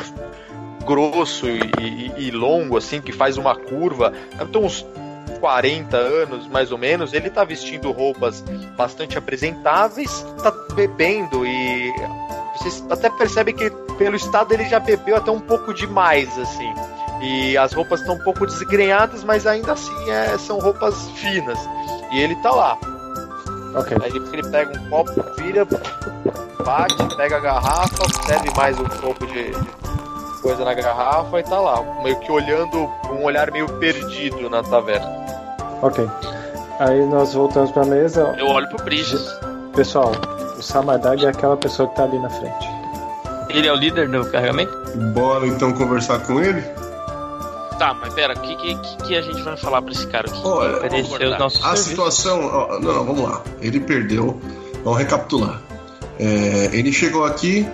grosso 0.85 1.47
e, 1.47 1.61
e- 1.79 2.13
e 2.27 2.31
longo, 2.31 2.77
assim, 2.77 3.01
que 3.01 3.11
faz 3.11 3.37
uma 3.37 3.55
curva. 3.55 4.13
Ter 4.51 4.57
uns 4.57 4.85
40 5.43 5.97
anos, 5.97 6.47
mais 6.47 6.71
ou 6.71 6.77
menos. 6.77 7.11
Ele 7.11 7.29
tá 7.29 7.43
vestindo 7.43 7.91
roupas 7.91 8.41
bastante 8.77 9.17
apresentáveis, 9.17 10.25
tá 10.41 10.53
bebendo 10.73 11.45
e 11.45 11.93
vocês 12.55 12.81
até 12.89 13.09
percebem 13.09 13.53
que 13.53 13.69
pelo 13.97 14.15
estado 14.15 14.53
ele 14.53 14.63
já 14.69 14.79
bebeu 14.79 15.17
até 15.17 15.29
um 15.31 15.41
pouco 15.41 15.73
demais, 15.73 16.29
assim. 16.39 16.73
E 17.21 17.57
as 17.57 17.73
roupas 17.73 17.99
estão 17.99 18.15
um 18.15 18.23
pouco 18.23 18.45
desgrenhadas, 18.45 19.21
mas 19.25 19.45
ainda 19.45 19.73
assim 19.73 20.09
é- 20.09 20.37
são 20.37 20.59
roupas 20.59 21.09
finas. 21.09 21.59
E 22.13 22.21
ele 22.21 22.37
tá 22.37 22.51
lá. 22.51 22.77
Ok. 23.75 23.97
Aí 24.01 24.11
ele, 24.15 24.49
pega 24.49 24.79
um 24.79 24.89
copo, 24.89 25.11
vira, 25.35 25.67
bate, 26.63 27.15
pega 27.17 27.35
a 27.35 27.39
garrafa, 27.41 28.23
serve 28.25 28.49
mais 28.55 28.79
um 28.79 28.85
pouco 28.85 29.27
de, 29.27 29.51
de 29.51 30.41
coisa 30.41 30.63
na 30.63 30.73
garrafa 30.73 31.37
e 31.37 31.43
tá 31.43 31.59
lá, 31.59 31.81
meio 32.01 32.17
que 32.21 32.31
olhando 32.31 32.87
com 33.01 33.15
um 33.15 33.23
olhar 33.25 33.51
meio 33.51 33.67
perdido 33.77 34.49
na 34.49 34.63
taverna. 34.63 35.22
Ok. 35.83 36.09
Aí 36.79 37.05
nós 37.07 37.33
voltamos 37.33 37.71
pra 37.71 37.85
mesa. 37.85 38.33
Eu 38.39 38.47
olho 38.47 38.67
pro 38.69 38.83
Bridges. 38.85 39.21
Pessoal, 39.75 40.11
o 40.57 40.61
Samardag 40.61 41.25
é 41.25 41.29
aquela 41.29 41.57
pessoa 41.57 41.89
que 41.89 41.95
tá 41.95 42.03
ali 42.03 42.17
na 42.19 42.29
frente. 42.29 42.67
Ele 43.49 43.67
é 43.67 43.73
o 43.73 43.75
líder 43.75 44.07
do 44.09 44.25
carregamento? 44.31 44.71
Bora 45.13 45.45
então 45.45 45.73
conversar 45.73 46.19
com 46.19 46.39
ele? 46.39 46.61
Tá, 47.77 47.93
mas 47.99 48.13
pera, 48.13 48.33
o 48.33 48.39
que, 48.39 48.55
que, 48.55 48.97
que 49.03 49.15
a 49.17 49.21
gente 49.21 49.41
vai 49.41 49.57
falar 49.57 49.81
pra 49.81 49.91
esse 49.91 50.07
cara 50.07 50.27
aqui? 50.29 50.41
Olha, 50.43 50.77
A 50.77 50.89
serviços. 50.89 51.79
situação. 51.79 52.39
ó, 52.45 52.79
não, 52.79 52.93
não, 52.93 53.05
vamos 53.05 53.29
lá. 53.29 53.41
Ele 53.61 53.79
perdeu. 53.79 54.39
Vamos 54.83 54.99
recapitular. 54.99 55.59
É, 56.19 56.69
ele 56.71 56.93
chegou 56.93 57.25
aqui, 57.25 57.67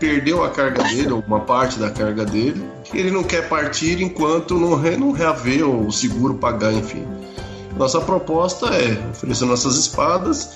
perdeu 0.00 0.42
a 0.42 0.50
carga 0.50 0.82
dele, 0.84 1.12
ou 1.12 1.22
uma 1.26 1.40
parte 1.40 1.78
da 1.78 1.90
carga 1.90 2.24
dele. 2.24 2.64
Ele 2.92 3.10
não 3.10 3.22
quer 3.22 3.48
partir 3.48 4.02
enquanto 4.02 4.58
não, 4.58 4.74
re, 4.74 4.96
não 4.96 5.12
reaver 5.12 5.68
o 5.68 5.90
seguro 5.92 6.34
pagar, 6.34 6.72
enfim. 6.72 7.06
Nossa 7.76 8.00
proposta 8.00 8.66
é 8.66 8.98
oferecer 9.10 9.44
nossas 9.46 9.76
espadas, 9.76 10.50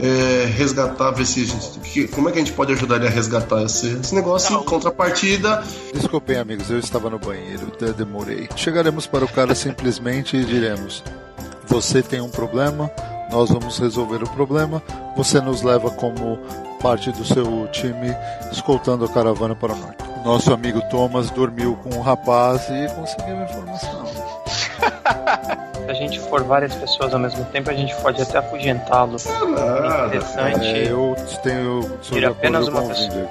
é, 0.00 0.46
resgatar, 0.46 1.10
ver 1.10 1.26
se. 1.26 1.42
a 1.42 1.44
gente- 1.44 1.78
que- 1.80 2.08
como 2.08 2.28
é 2.28 2.32
que 2.32 2.38
a 2.38 2.40
gente 2.44 2.54
pode 2.54 2.72
ajudar 2.72 2.96
ele 2.96 3.06
a 3.06 3.10
resgatar 3.10 3.62
esse, 3.62 3.88
esse 3.98 4.14
negócio? 4.14 4.58
Em 4.58 4.64
contrapartida, 4.64 5.62
Desculpem, 5.92 6.38
amigos, 6.38 6.70
eu 6.70 6.78
estava 6.78 7.10
no 7.10 7.18
banheiro, 7.18 7.70
de- 7.78 7.92
demorei. 7.92 8.48
Chegaremos 8.56 9.06
para 9.06 9.24
o 9.24 9.28
cara 9.28 9.54
simplesmente 9.54 10.36
e 10.36 10.44
diremos: 10.44 11.04
Você 11.68 12.02
tem 12.02 12.20
um 12.20 12.30
problema, 12.30 12.90
nós 13.30 13.50
vamos 13.50 13.78
resolver 13.78 14.22
o 14.24 14.30
problema. 14.30 14.82
Você 15.16 15.40
nos 15.40 15.62
leva 15.62 15.90
como 15.90 16.38
parte 16.82 17.12
do 17.12 17.24
seu 17.24 17.68
time, 17.70 18.14
escoltando 18.50 19.04
a 19.04 19.08
caravana 19.08 19.54
para 19.54 19.72
o 19.72 19.76
norte. 19.76 20.02
Nosso 20.24 20.52
amigo 20.52 20.80
Thomas 20.90 21.30
dormiu 21.30 21.76
com 21.82 21.90
o 21.98 22.00
rapaz 22.02 22.62
e 22.70 22.88
conseguiu 22.94 23.36
a 23.38 23.44
informação. 23.44 24.02
Se 25.92 25.98
a 25.98 26.00
gente 26.06 26.18
for 26.20 26.42
várias 26.42 26.74
pessoas 26.74 27.12
ao 27.12 27.20
mesmo 27.20 27.44
tempo, 27.46 27.68
a 27.70 27.74
gente 27.74 27.94
pode 27.96 28.22
até 28.22 28.38
afugentá-lo. 28.38 29.16
nada. 29.50 30.06
Interessante. 30.06 30.66
É, 30.66 30.90
eu 30.90 31.14
tenho. 31.42 31.82
Sou 31.82 31.98
de 31.98 32.00
Tira 32.14 32.30
apenas 32.30 32.66
uma 32.66 32.80
o 32.82 32.88
pessoa. 32.88 33.28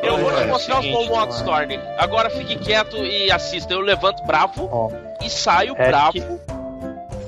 Eu 0.00 0.16
vou 0.18 0.30
te 0.30 0.42
É, 0.42 0.46
mostrar 0.46 0.78
os 0.78 0.84
seguinte, 0.84 1.06
Beaumont 1.08 1.18
mano. 1.28 1.32
Storm. 1.32 1.70
Agora 1.98 2.30
fique 2.30 2.56
quieto 2.56 2.96
e 2.98 3.32
assista. 3.32 3.74
Eu 3.74 3.80
levanto 3.80 4.22
bravo 4.24 4.68
Ó, 4.70 4.90
e 5.24 5.28
saio 5.28 5.74
Eric. 5.76 5.88
bravo. 5.88 6.40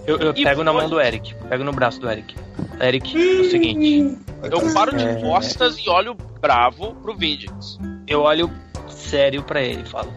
eu, 0.07 0.19
eu 0.19 0.35
pego 0.35 0.63
na 0.63 0.73
mão 0.73 0.89
do 0.89 1.01
Eric. 1.01 1.35
Pego 1.49 1.65
no 1.65 1.73
braço 1.73 2.01
do 2.01 2.09
Eric. 2.09 2.37
Eric, 2.81 3.39
é 3.39 3.41
o 3.41 3.51
seguinte. 3.51 4.19
Eu 4.45 4.73
paro 4.73 4.97
de 4.97 5.05
É. 5.05 5.15
costas 5.21 5.79
e 5.79 5.89
olho 5.91 6.15
bravo 6.41 6.95
pro 7.03 7.13
Vindex. 7.17 7.77
Eu 8.07 8.23
olho 8.23 8.49
sério 8.89 9.43
pra 9.43 9.61
ele 9.61 9.83
e 9.83 9.89
falo: 9.89 10.13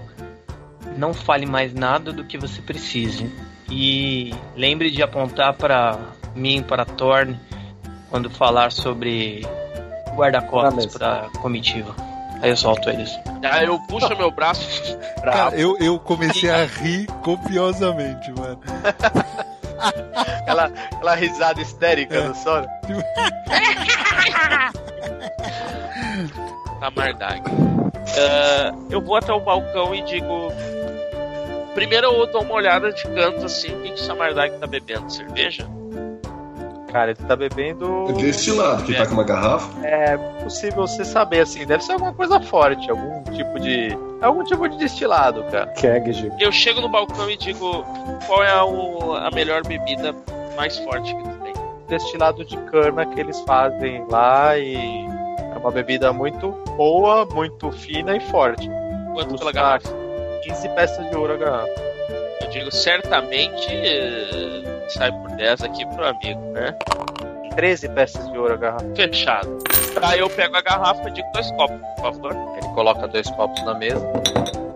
Não 0.95 1.11
fale 1.11 1.47
mais 1.47 1.73
nada 1.73 2.13
do 2.13 2.23
que 2.23 2.37
você 2.37 2.61
precise. 2.61 3.31
E 3.69 4.33
lembre 4.55 4.91
de 4.91 5.01
apontar 5.01 5.53
pra 5.53 5.97
mim, 6.35 6.61
para 6.61 6.85
Thorne, 6.85 7.39
quando 8.09 8.29
falar 8.29 8.71
sobre 8.71 9.45
guarda-costas 10.15 10.85
pra 10.87 11.29
comitiva. 11.41 11.95
Aí 12.41 12.49
eu 12.49 12.57
solto 12.57 12.89
eles. 12.89 13.09
Aí 13.41 13.65
eu 13.65 13.79
puxo 13.87 14.15
meu 14.17 14.29
braço. 14.29 14.97
Cara, 15.23 15.55
eu, 15.55 15.77
eu 15.79 15.97
comecei 15.97 16.49
a 16.49 16.65
rir 16.65 17.07
copiosamente, 17.23 18.31
mano. 18.33 18.59
Aquela, 20.41 20.65
aquela 20.65 21.15
risada 21.15 21.61
histérica 21.61 22.21
do 22.21 22.35
sono. 22.35 22.67
Tamardag. 26.79 27.41
Ah, 28.17 28.71
eu 28.89 29.01
vou 29.01 29.15
até 29.17 29.33
o 29.33 29.39
balcão 29.41 29.93
e 29.95 30.01
digo. 30.03 30.51
Primeiro 31.73 32.07
eu 32.07 32.27
dou 32.31 32.41
uma 32.43 32.53
olhada 32.53 32.91
de 32.91 33.03
canto 33.03 33.45
assim, 33.45 33.69
o 33.75 33.81
que, 33.81 33.89
que 33.89 34.01
o 34.01 34.03
Samardag 34.05 34.57
tá 34.59 34.67
bebendo? 34.67 35.11
Cerveja? 35.11 35.67
Cara, 36.91 37.09
ele 37.11 37.19
tá 37.27 37.35
bebendo. 37.35 38.05
Deste 38.13 38.51
lado, 38.51 38.83
que 38.83 38.93
tá 38.93 39.07
com 39.07 39.13
uma 39.13 39.23
garrafa. 39.23 39.67
É 39.83 40.15
possível 40.43 40.85
você 40.85 41.03
saber, 41.03 41.39
assim, 41.39 41.65
deve 41.65 41.83
ser 41.83 41.93
alguma 41.93 42.13
coisa 42.13 42.39
forte, 42.39 42.87
algum 42.91 43.23
tipo 43.31 43.59
de. 43.59 43.97
Algum 44.21 44.43
tipo 44.43 44.69
de 44.69 44.77
destilado, 44.77 45.43
cara. 45.45 45.65
Keg. 45.71 46.31
Eu 46.39 46.51
chego 46.51 46.79
no 46.81 46.87
balcão 46.87 47.27
e 47.31 47.35
digo 47.35 47.83
qual 48.27 48.43
é 48.43 48.51
a, 48.51 48.63
o- 48.63 49.13
a 49.15 49.31
melhor 49.31 49.63
bebida 49.65 50.15
mais 50.55 50.77
forte 50.77 51.15
que 51.15 51.23
tu 51.23 51.29
tem. 51.43 51.53
Destilado 51.87 52.45
de 52.45 52.55
cana 52.57 53.05
que 53.07 53.19
eles 53.19 53.39
fazem 53.41 54.05
lá 54.11 54.55
e 54.59 54.75
é 54.75 55.57
uma 55.57 55.71
bebida 55.71 56.13
muito 56.13 56.51
boa, 56.77 57.25
muito 57.25 57.71
fina 57.71 58.15
e 58.15 58.19
forte. 58.19 58.69
Quanto 59.13 59.29
pela 59.29 59.51
Custa 59.51 59.51
garrafa? 59.51 60.02
15 60.43 60.69
peças 60.69 61.09
de 61.09 61.15
ouro 61.15 61.33
a 61.33 61.37
garrafa. 61.37 61.81
Eu 62.41 62.49
digo 62.49 62.71
certamente 62.71 63.67
eh, 63.69 64.83
sai 64.89 65.11
por 65.11 65.31
10 65.31 65.63
aqui 65.63 65.85
pro 65.87 66.05
amigo, 66.05 66.41
né? 66.51 66.75
13 67.55 67.89
peças 67.89 68.31
de 68.31 68.37
ouro 68.37 68.53
a 68.53 68.57
garrafa. 68.57 68.85
Fechado. 68.95 69.57
Aí 70.01 70.19
eu 70.19 70.29
pego 70.29 70.57
a 70.57 70.61
garrafa 70.61 71.07
e 71.07 71.11
digo 71.11 71.27
dois 71.33 71.49
copos, 71.51 71.79
por 71.95 72.13
favor. 72.13 72.31
Ele 72.57 72.67
coloca 72.73 73.07
dois 73.07 73.29
copos 73.31 73.63
na 73.63 73.73
mesa. 73.75 74.05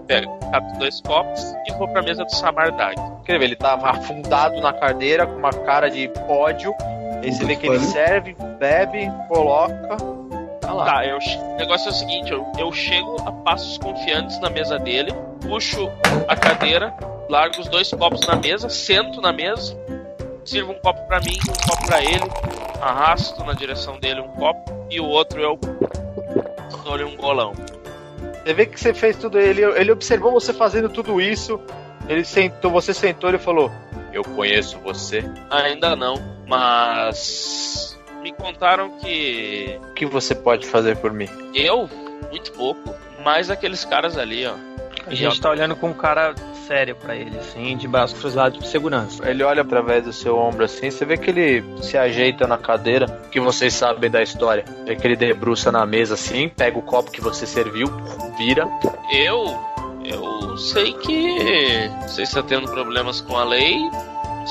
Pego, 0.07 0.39
cato 0.51 0.77
dois 0.79 1.01
copos 1.01 1.41
e 1.67 1.73
vou 1.73 1.87
pra 1.89 2.01
mesa 2.01 2.23
do 2.23 2.33
Samardag. 2.33 2.95
Quer 3.25 3.39
ver, 3.39 3.45
ele 3.45 3.55
tá 3.55 3.73
afundado 3.73 4.61
na 4.61 4.71
cadeira 4.71 5.27
com 5.27 5.35
uma 5.35 5.51
cara 5.51 5.89
de 5.89 6.07
pódio. 6.27 6.73
Aí 7.21 7.31
você 7.31 7.43
vê 7.45 7.55
que 7.55 7.67
ele 7.67 7.79
serve, 7.79 8.35
bebe, 8.57 9.11
coloca. 9.27 9.97
Tá 10.67 10.73
lá. 10.73 10.83
Tá, 10.83 11.05
eu, 11.05 11.17
o 11.17 11.55
negócio 11.55 11.87
é 11.87 11.91
o 11.91 11.95
seguinte, 11.95 12.29
eu, 12.29 12.45
eu 12.59 12.73
chego 12.73 13.15
a 13.25 13.31
passos 13.31 13.77
confiantes 13.77 14.37
na 14.41 14.49
mesa 14.49 14.77
dele, 14.77 15.13
puxo 15.41 15.89
a 16.27 16.35
cadeira, 16.35 16.93
largo 17.29 17.61
os 17.61 17.69
dois 17.69 17.89
copos 17.89 18.27
na 18.27 18.35
mesa, 18.35 18.67
sento 18.67 19.21
na 19.21 19.31
mesa, 19.31 19.79
sirvo 20.43 20.73
um 20.73 20.79
copo 20.79 21.07
pra 21.07 21.21
mim, 21.21 21.37
um 21.49 21.69
copo 21.69 21.85
pra 21.85 22.03
ele, 22.03 22.29
arrasto 22.81 23.45
na 23.45 23.53
direção 23.53 23.97
dele 23.97 24.19
um 24.19 24.27
copo 24.27 24.85
e 24.89 24.99
o 24.99 25.05
outro 25.05 25.39
eu 25.39 25.57
dou-lhe 26.83 27.05
um 27.05 27.15
golão. 27.15 27.53
Você 28.43 28.53
vê 28.53 28.65
que 28.65 28.77
você 28.77 28.93
fez 28.93 29.15
tudo. 29.15 29.39
Ele, 29.39 29.61
ele 29.61 29.91
observou 29.91 30.33
você 30.33 30.51
fazendo 30.53 30.89
tudo 30.89 31.21
isso. 31.21 31.61
Ele 32.09 32.25
sentou, 32.25 32.71
você 32.71 32.93
sentou 32.93 33.29
e 33.33 33.37
falou: 33.37 33.71
Eu 34.11 34.23
conheço 34.23 34.77
você. 34.79 35.23
Ainda 35.49 35.95
não, 35.95 36.15
mas 36.45 37.96
me 38.21 38.31
contaram 38.33 38.89
que 38.99 39.79
O 39.91 39.93
que 39.93 40.05
você 40.05 40.33
pode 40.35 40.65
fazer 40.67 40.97
por 40.97 41.11
mim? 41.11 41.29
eu, 41.53 41.89
muito 42.29 42.51
pouco, 42.53 42.95
mais 43.23 43.49
aqueles 43.49 43.83
caras 43.85 44.17
ali, 44.17 44.45
ó. 44.45 44.53
A 45.05 45.15
gente 45.15 45.39
tá 45.39 45.49
olhando 45.49 45.73
com 45.75 45.89
um 45.89 45.93
cara 45.93 46.35
sério 46.67 46.93
pra 46.95 47.15
ele, 47.15 47.37
assim, 47.37 47.77
de 47.77 47.87
braços 47.87 48.19
cruzados 48.19 48.59
de 48.59 48.67
segurança. 48.67 49.27
Ele 49.29 49.41
olha 49.41 49.61
através 49.61 50.03
do 50.03 50.11
seu 50.11 50.37
ombro 50.37 50.65
assim, 50.65 50.91
você 50.91 51.05
vê 51.05 51.15
que 51.15 51.29
ele 51.29 51.63
se 51.81 51.97
ajeita 51.97 52.45
na 52.45 52.57
cadeira, 52.57 53.07
que 53.31 53.39
vocês 53.39 53.73
sabem 53.73 54.11
da 54.11 54.21
história. 54.21 54.65
Vê 54.85 54.97
que 54.97 55.07
ele 55.07 55.15
debruça 55.15 55.71
na 55.71 55.85
mesa 55.85 56.15
assim, 56.15 56.49
pega 56.49 56.77
o 56.77 56.81
copo 56.81 57.09
que 57.09 57.21
você 57.21 57.45
serviu, 57.45 57.87
vira. 58.37 58.67
Eu. 59.13 59.57
Eu 60.03 60.57
sei 60.57 60.93
que. 60.93 61.89
Você 62.01 62.23
está 62.23 62.43
tendo 62.43 62.69
problemas 62.69 63.21
com 63.21 63.37
a 63.37 63.45
lei. 63.45 63.77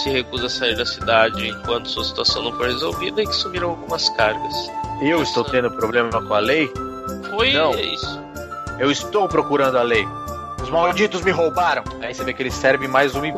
Se 0.03 0.11
recusa 0.11 0.47
a 0.47 0.51
sair 0.51 0.77
da 0.77 0.85
cidade 0.87 1.49
enquanto 1.49 1.89
sua 1.89 2.05
situação 2.05 2.43
não 2.43 2.53
for 2.53 2.67
resolvida 2.67 3.23
e 3.23 3.27
que 3.27 3.35
sumiram 3.35 3.71
algumas 3.71 4.09
cargas. 4.11 4.55
Eu 5.01 5.23
estou 5.23 5.43
tendo 5.45 5.71
problema 5.71 6.11
com 6.23 6.35
a 6.35 6.39
lei? 6.39 6.71
Foi 7.31 7.53
Não. 7.53 7.73
isso. 7.73 8.21
Eu 8.79 8.91
estou 8.91 9.27
procurando 9.29 9.79
a 9.79 9.83
lei. 9.83 10.07
Os 10.63 10.69
malditos 10.71 11.23
me 11.23 11.31
roubaram. 11.31 11.83
Aí 12.03 12.15
você 12.15 12.25
vê 12.25 12.33
que 12.35 12.43
ele 12.43 12.51
serve 12.51 12.87
mais 12.89 13.15
um 13.15 13.25
e 13.25 13.33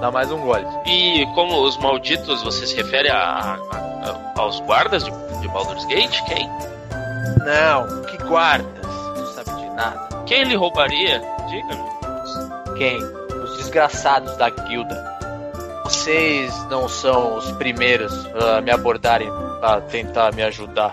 dá 0.00 0.10
mais 0.10 0.30
um 0.30 0.38
gole. 0.40 0.64
E 0.86 1.26
como 1.34 1.62
os 1.62 1.76
malditos, 1.78 2.42
você 2.42 2.66
se 2.66 2.74
refere 2.76 3.08
a, 3.10 3.18
a- 3.18 3.54
a- 3.74 4.40
aos 4.40 4.60
guardas 4.60 5.04
de, 5.04 5.10
de 5.40 5.48
Baldur's 5.48 5.84
Gate? 5.86 6.22
Quem? 6.24 6.48
Não, 7.44 8.02
que 8.02 8.16
guardas? 8.24 8.86
Não 9.16 9.26
sabe 9.34 9.50
de 9.60 9.70
nada. 9.70 10.08
Quem 10.26 10.44
lhe 10.44 10.54
roubaria? 10.56 11.20
Diga-me. 11.48 12.76
Quem? 12.78 12.98
Os 13.42 13.56
desgraçados 13.58 14.36
da 14.36 14.48
guilda. 14.50 15.17
Vocês 15.88 16.52
não 16.68 16.86
são 16.86 17.38
os 17.38 17.50
primeiros 17.52 18.12
a 18.34 18.60
me 18.60 18.70
abordarem 18.70 19.26
a 19.62 19.80
tentar 19.80 20.34
me 20.34 20.42
ajudar. 20.42 20.92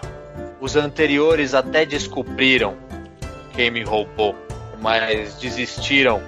Os 0.62 0.78
anteriores 0.78 1.54
até 1.54 1.86
descobriram 1.86 2.78
quem 3.54 3.70
me 3.70 3.84
roubou, 3.84 4.34
mas 4.80 5.36
desistiram 5.36 6.24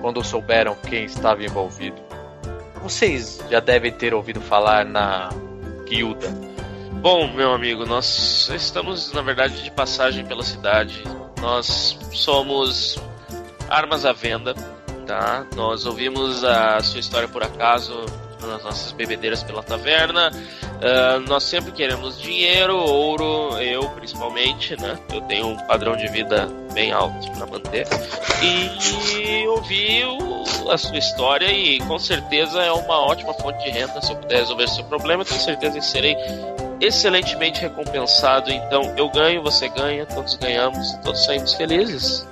quando 0.00 0.24
souberam 0.24 0.74
quem 0.74 1.04
estava 1.04 1.44
envolvido. 1.44 2.02
Vocês 2.82 3.38
já 3.48 3.60
devem 3.60 3.92
ter 3.92 4.12
ouvido 4.12 4.40
falar 4.40 4.84
na 4.84 5.28
guilda. 5.88 6.30
Bom, 6.94 7.28
meu 7.32 7.52
amigo, 7.52 7.86
nós 7.86 8.50
estamos, 8.52 9.12
na 9.12 9.22
verdade, 9.22 9.62
de 9.62 9.70
passagem 9.70 10.26
pela 10.26 10.42
cidade. 10.42 11.04
Nós 11.40 11.96
somos 12.12 12.98
armas 13.68 14.04
à 14.04 14.12
venda, 14.12 14.56
tá? 15.10 15.44
Nós 15.56 15.86
ouvimos 15.86 16.44
a 16.44 16.80
sua 16.82 17.00
história 17.00 17.26
por 17.26 17.42
acaso 17.42 17.92
nas 18.40 18.62
nossas 18.62 18.92
bebedeiras 18.92 19.42
pela 19.42 19.60
taverna. 19.62 20.30
Ah, 20.80 21.18
nós 21.26 21.42
sempre 21.42 21.72
queremos 21.72 22.18
dinheiro, 22.18 22.76
ouro, 22.76 23.58
eu 23.60 23.88
principalmente, 23.90 24.80
né? 24.80 24.96
Eu 25.12 25.20
tenho 25.22 25.48
um 25.48 25.56
padrão 25.66 25.96
de 25.96 26.06
vida 26.08 26.48
bem 26.72 26.92
alto 26.92 27.28
para 27.32 27.44
manter. 27.44 27.86
E 28.40 29.46
ouvi 29.48 30.04
o- 30.04 30.70
a 30.70 30.78
sua 30.78 30.96
história 30.96 31.50
e 31.52 31.80
com 31.80 31.98
certeza 31.98 32.62
é 32.62 32.70
uma 32.70 33.00
ótima 33.00 33.34
fonte 33.34 33.62
de 33.64 33.70
renda. 33.70 34.00
Se 34.00 34.12
eu 34.12 34.16
puder 34.16 34.38
resolver 34.38 34.68
seu 34.68 34.84
problema, 34.84 35.24
tenho 35.24 35.40
certeza 35.40 35.78
que 35.78 35.84
serei 35.84 36.16
excelentemente 36.80 37.60
recompensado. 37.60 38.50
Então 38.50 38.94
eu 38.96 39.08
ganho, 39.10 39.42
você 39.42 39.68
ganha, 39.68 40.06
todos 40.06 40.36
ganhamos, 40.36 40.92
todos 41.04 41.24
saímos 41.24 41.52
felizes. 41.54 42.26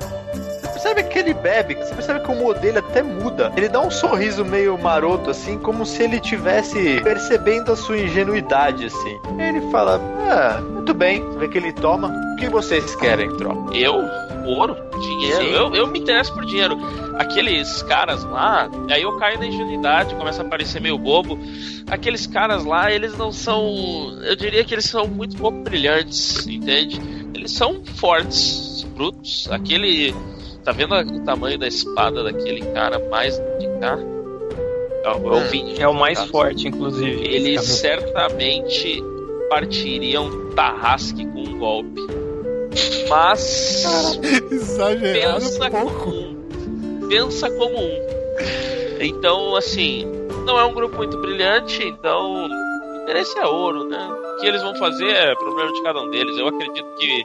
Você 0.89 0.95
percebe 0.95 1.03
que 1.05 1.18
ele 1.18 1.34
bebe, 1.34 1.74
você 1.74 1.95
percebe 1.95 2.20
que 2.20 2.30
o 2.30 2.34
humor 2.34 2.59
dele 2.59 2.78
até 2.78 3.03
muda. 3.03 3.53
Ele 3.57 3.68
dá 3.68 3.80
um 3.80 3.91
sorriso 3.91 4.45
meio 4.45 4.78
maroto, 4.78 5.30
assim, 5.30 5.59
como 5.59 5.84
se 5.84 6.03
ele 6.03 6.18
tivesse 6.18 7.01
percebendo 7.03 7.72
a 7.72 7.76
sua 7.76 7.99
ingenuidade, 7.99 8.86
assim. 8.86 9.18
Ele 9.39 9.61
fala: 9.70 10.01
Ah, 10.30 10.61
muito 10.61 10.95
bem. 10.95 11.22
Você 11.22 11.39
vê 11.39 11.49
que 11.49 11.59
ele 11.59 11.72
toma. 11.72 12.09
O 12.09 12.36
que 12.36 12.49
vocês 12.49 12.97
querem 12.97 13.26
em 13.26 13.36
troca? 13.36 13.76
Eu? 13.76 13.97
Ouro? 14.47 14.76
Dinheiro? 14.99 15.43
Sim. 15.43 15.51
Eu, 15.51 15.74
eu 15.74 15.86
me 15.89 15.99
interesso 15.99 16.32
por 16.32 16.47
dinheiro. 16.47 16.78
Aqueles 17.18 17.82
caras 17.82 18.24
lá, 18.24 18.70
aí 18.91 19.03
eu 19.03 19.16
caio 19.18 19.39
na 19.39 19.47
ingenuidade, 19.47 20.14
começa 20.14 20.41
a 20.43 20.45
parecer 20.45 20.80
meio 20.80 20.97
bobo. 20.97 21.39
Aqueles 21.91 22.26
caras 22.26 22.64
lá, 22.64 22.91
eles 22.91 23.16
não 23.18 23.30
são. 23.30 23.62
Eu 24.22 24.36
diria 24.36 24.64
que 24.64 24.74
eles 24.74 24.86
são 24.86 25.07
muito 25.07 25.36
pouco 25.36 25.59
brilhantes, 25.59 26.47
entende? 26.47 27.01
Eles 27.34 27.53
são 27.53 27.84
fortes, 27.84 28.86
brutos. 28.95 29.49
Aquele. 29.51 30.14
Tá 30.68 30.72
vendo 30.72 30.94
o 30.94 31.20
tamanho 31.24 31.58
da 31.58 31.66
espada 31.66 32.22
daquele 32.22 32.60
cara 32.74 32.98
mais 33.08 33.38
de 33.58 33.66
cá? 33.80 33.98
É 35.02 35.08
o, 35.08 35.34
é 35.34 35.36
o 35.38 35.40
Vin- 35.48 35.74
É 35.80 35.88
o 35.88 35.94
mais 35.94 36.18
Tá. 36.18 36.26
forte, 36.26 36.68
inclusive. 36.68 37.24
Eles 37.24 37.64
certamente 37.64 39.02
partiriam 39.48 40.50
Tarrasque 40.54 41.24
com 41.24 41.40
um 41.40 41.58
golpe. 41.58 42.06
Mas 43.08 43.80
Exagerado 44.52 45.40
pensa 45.40 45.64
um 45.64 45.70
pouco. 45.70 46.04
como 46.04 46.18
um. 46.20 47.08
Pensa 47.08 47.50
como 47.50 47.78
um. 47.78 47.98
Então, 49.00 49.56
assim, 49.56 50.04
não 50.44 50.58
é 50.58 50.66
um 50.66 50.74
grupo 50.74 50.98
muito 50.98 51.16
brilhante, 51.16 51.82
então 51.82 52.44
o 52.46 52.98
interesse 53.04 53.38
é 53.38 53.46
ouro, 53.46 53.88
né? 53.88 54.06
O 54.36 54.40
que 54.40 54.46
eles 54.46 54.62
vão 54.62 54.74
fazer 54.74 55.08
é 55.08 55.34
problema 55.36 55.72
de 55.72 55.82
cada 55.82 55.98
um 56.02 56.10
deles. 56.10 56.36
Eu 56.36 56.48
acredito 56.48 56.86
que 56.98 57.22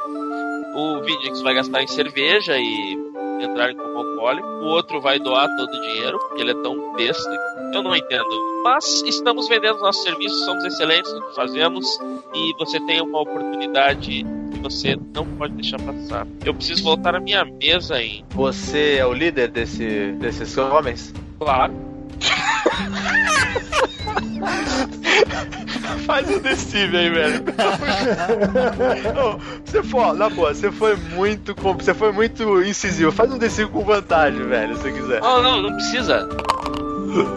o 0.75 1.01
Vindix 1.01 1.41
vai 1.41 1.53
gastar 1.53 1.83
em 1.83 1.87
cerveja 1.87 2.57
e 2.57 2.97
entrar 3.41 3.71
em 3.71 3.75
como 3.75 3.97
alcoólico, 3.97 4.47
o 4.47 4.65
outro 4.65 5.01
vai 5.01 5.19
doar 5.19 5.47
todo 5.57 5.69
o 5.69 5.81
dinheiro, 5.81 6.19
porque 6.19 6.41
ele 6.41 6.51
é 6.51 6.61
tão 6.61 6.95
besta. 6.95 7.29
Eu 7.73 7.83
não 7.83 7.95
entendo. 7.95 8.29
Mas 8.63 9.03
estamos 9.05 9.49
vendendo 9.49 9.79
nossos 9.79 10.03
serviços, 10.03 10.45
somos 10.45 10.63
excelentes 10.63 11.11
no 11.13 11.21
que 11.27 11.35
fazemos 11.35 11.85
e 12.33 12.53
você 12.57 12.79
tem 12.81 13.01
uma 13.01 13.21
oportunidade 13.21 14.25
que 14.51 14.59
você 14.59 14.97
não 15.13 15.25
pode 15.25 15.53
deixar 15.53 15.79
passar. 15.81 16.25
Eu 16.45 16.53
preciso 16.53 16.83
voltar 16.83 17.15
à 17.15 17.19
minha 17.19 17.43
mesa 17.43 18.01
em. 18.01 18.23
Você 18.31 18.97
é 18.97 19.05
o 19.05 19.13
líder 19.13 19.49
desse, 19.49 20.13
desses 20.13 20.57
homens? 20.57 21.13
Claro. 21.39 21.73
Faz 26.05 26.29
o 26.29 26.39
decível 26.39 26.99
aí, 26.99 27.09
velho. 27.09 27.43
Ô, 29.19 29.39
você 29.65 29.83
foi, 29.83 30.13
na 30.13 30.29
boa, 30.29 30.53
você 30.53 30.71
foi 30.71 30.95
muito. 30.95 31.55
Você 31.55 31.93
foi 31.93 32.11
muito 32.11 32.61
incisivo. 32.63 33.11
Faz 33.11 33.31
um 33.31 33.37
decível 33.37 33.71
com 33.71 33.83
vantagem, 33.83 34.45
velho, 34.47 34.75
se 34.75 34.81
você 34.83 34.91
quiser. 34.91 35.21
Oh, 35.23 35.41
não, 35.41 35.61
não 35.61 35.73
precisa. 35.73 36.27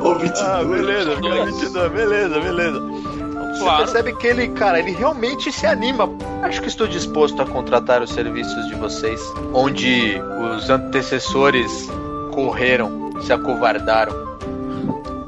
Ô, 0.02 0.14
22. 0.14 0.40
Ah, 0.42 0.64
beleza, 0.64 1.16
Dois. 1.16 1.34
cara, 1.34 1.44
22, 1.46 1.92
beleza, 1.92 2.40
beleza. 2.40 2.80
Você 2.80 3.62
Claro. 3.62 3.78
percebe 3.84 4.12
que 4.16 4.26
ele, 4.26 4.48
cara, 4.48 4.78
ele 4.78 4.92
realmente 4.92 5.50
se 5.50 5.66
anima. 5.66 6.08
Acho 6.42 6.60
que 6.60 6.68
estou 6.68 6.86
disposto 6.86 7.40
a 7.40 7.46
contratar 7.46 8.02
os 8.02 8.10
serviços 8.10 8.66
de 8.68 8.74
vocês, 8.74 9.20
onde 9.54 10.20
os 10.54 10.68
antecessores 10.68 11.88
correram, 12.32 13.10
se 13.22 13.32
acovardaram. 13.32 14.12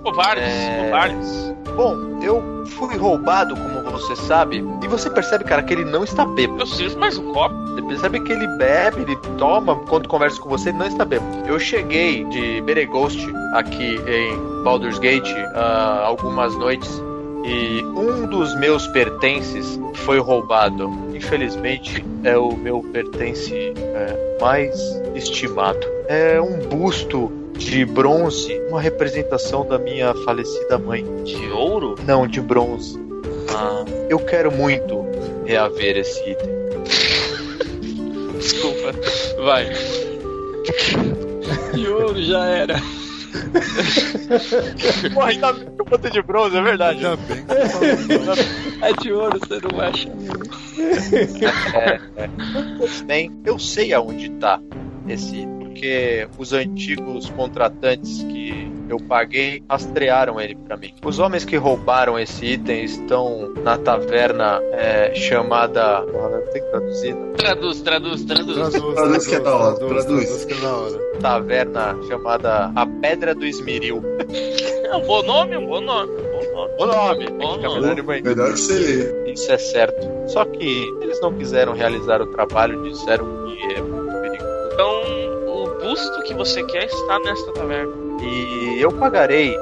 Covardes, 0.03 0.45
É. 0.45 0.85
covardes. 0.85 1.55
Bom, 1.79 2.18
eu 2.20 2.64
fui 2.66 2.97
roubado, 2.97 3.55
como 3.55 3.93
você 3.93 4.16
sabe, 4.16 4.64
e 4.83 4.89
você 4.89 5.09
percebe, 5.09 5.45
cara, 5.45 5.62
que 5.62 5.72
ele 5.72 5.85
não 5.85 6.03
está 6.03 6.26
bêbado. 6.26 6.62
Eu 6.62 6.66
sirvo 6.66 6.99
mais 6.99 7.16
um 7.16 7.33
copo. 7.33 7.55
Você 7.55 7.83
percebe 7.83 8.18
que 8.18 8.33
ele 8.33 8.49
bebe, 8.57 9.03
ele 9.03 9.16
toma, 9.39 9.76
quando 9.89 10.09
conversa 10.09 10.41
com 10.41 10.49
você, 10.49 10.70
ele 10.70 10.79
não 10.79 10.89
está 10.89 11.05
bêbado. 11.05 11.47
Eu 11.47 11.57
cheguei 11.61 12.24
de 12.24 12.61
Beregost 12.62 13.24
aqui 13.55 13.95
em 14.09 14.64
Baldur's 14.64 14.99
Gate 14.99 15.31
há 15.55 16.03
algumas 16.05 16.53
noites 16.57 17.01
e 17.45 17.85
um 17.85 18.26
dos 18.26 18.59
meus 18.59 18.85
pertences 18.89 19.79
foi 19.95 20.18
roubado. 20.18 20.91
Infelizmente, 21.14 22.05
é 22.24 22.37
o 22.37 22.57
meu 22.57 22.83
pertence 22.93 23.55
é, 23.55 24.39
mais 24.41 24.76
estimado. 25.14 25.87
É 26.09 26.41
um 26.41 26.59
busto 26.59 27.31
de 27.59 27.85
bronze, 27.85 28.59
uma 28.69 28.81
representação 28.81 29.67
da 29.67 29.79
minha 29.79 30.15
falecida 30.25 30.79
mãe. 30.79 31.05
De 31.25 31.51
ouro? 31.51 31.97
Não, 32.07 32.27
de 32.27 32.41
bronze. 32.41 32.99
Ah, 33.51 33.85
eu 34.09 34.19
quero 34.21 34.51
muito 34.53 35.05
reaver 35.45 35.99
esse 35.99 36.21
item. 36.21 36.49
Desculpa. 38.39 38.95
Vai. 39.43 39.69
De 41.75 41.89
ouro 41.89 42.23
já 42.23 42.47
era. 42.47 42.77
Porra, 45.13 45.29
ainda 45.29 45.53
bem 45.53 45.67
que 45.67 45.81
eu 45.81 45.85
botei 45.85 46.11
de 46.11 46.23
bronze, 46.23 46.57
é 46.57 46.63
verdade. 46.63 47.05
Ainda 47.05 47.17
bem 47.17 47.45
que. 47.45 47.53
É 48.85 48.93
de 48.93 49.13
ouro, 49.13 49.39
você 49.39 49.61
não 49.61 49.77
vai 49.77 49.91
achar. 49.91 50.13
Bem, 53.07 53.31
eu 53.45 53.59
sei 53.59 53.93
aonde 53.93 54.31
tá 54.31 54.59
esse 55.09 55.37
item. 55.37 55.58
Porque 55.79 56.29
os 56.37 56.53
antigos 56.53 57.31
contratantes 57.31 58.24
que 58.24 58.68
eu 58.89 58.99
paguei 58.99 59.62
rastrearam 59.70 60.41
ele 60.41 60.57
pra 60.57 60.76
mim. 60.76 60.93
Os 61.05 61.20
homens 61.20 61.45
que 61.45 61.57
roubaram 61.57 62.18
esse 62.18 62.45
item 62.47 62.83
estão 62.83 63.55
na 63.62 63.79
taverna 63.79 64.61
é, 64.72 65.14
chamada. 65.14 66.03
Porra, 66.03 66.39
tem 66.53 66.62
que 66.62 66.68
traduzir, 66.70 67.14
né? 67.14 67.33
Traduz, 67.37 67.81
traduz, 67.83 68.24
traduz. 68.24 68.57
Traduz, 68.57 68.95
Traduz 68.95 69.26
que 69.29 69.35
é 69.37 69.41
da 69.41 69.55
hora, 69.57 69.76
traduz, 69.76 70.05
traduz. 70.05 70.24
traduz 70.26 70.45
que 70.47 70.53
é 70.53 70.57
da 70.61 70.76
hora. 70.76 70.99
Taverna 71.20 71.97
chamada 72.09 72.72
A 72.74 72.87
Pedra 72.87 73.35
do 73.35 73.47
Esmeril. 73.47 74.03
É 74.85 74.97
um 74.97 75.07
bom 75.07 75.22
nome, 75.22 75.57
um 75.59 75.66
bom 75.66 75.81
nome, 75.81 76.11
um 76.12 76.16
bom 76.16 76.55
nome. 76.55 76.74
O 76.81 76.87
nome, 76.87 77.26
Bom 77.31 77.57
nome. 77.59 78.03
manhã. 78.03 78.22
Melhor 78.24 78.53
que 78.53 78.59
você 78.59 78.79
lê. 78.79 79.33
Isso 79.33 79.51
é 79.53 79.59
certo. 79.59 80.07
Só 80.29 80.45
que 80.45 80.85
eles 81.03 81.20
não 81.20 81.33
quiseram 81.35 81.72
realizar 81.72 82.20
o 82.20 82.26
trabalho, 82.26 82.83
disseram 82.83 83.24
que 83.47 83.74
é 83.74 83.81
muito 83.81 84.20
perigoso. 84.20 84.70
Então, 84.72 85.28
o 85.99 85.99
custo 85.99 86.23
que 86.23 86.35
você 86.35 86.63
quer 86.65 86.85
estar 86.85 87.19
nesta 87.21 87.53
taverna. 87.53 87.93
E 88.23 88.81
eu 88.81 88.93
pagarei 88.93 89.57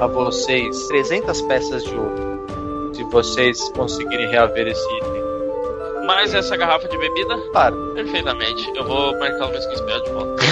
a 0.00 0.06
vocês 0.06 0.86
300 0.88 1.40
peças 1.42 1.84
de 1.84 1.94
ouro. 1.94 2.46
Se 2.92 3.02
vocês 3.04 3.68
conseguirem 3.70 4.28
reaver 4.28 4.68
esse 4.68 4.96
item. 4.96 5.26
Mais 6.06 6.34
essa 6.34 6.56
garrafa 6.56 6.88
de 6.88 6.96
bebida? 6.96 7.36
Claro. 7.52 7.92
Perfeitamente. 7.94 8.72
Eu 8.74 8.84
vou 8.84 9.18
marcar 9.18 9.46
o 9.46 9.50
meu 9.50 9.58
espelho 9.58 10.04
de 10.04 10.10
volta. 10.10 10.42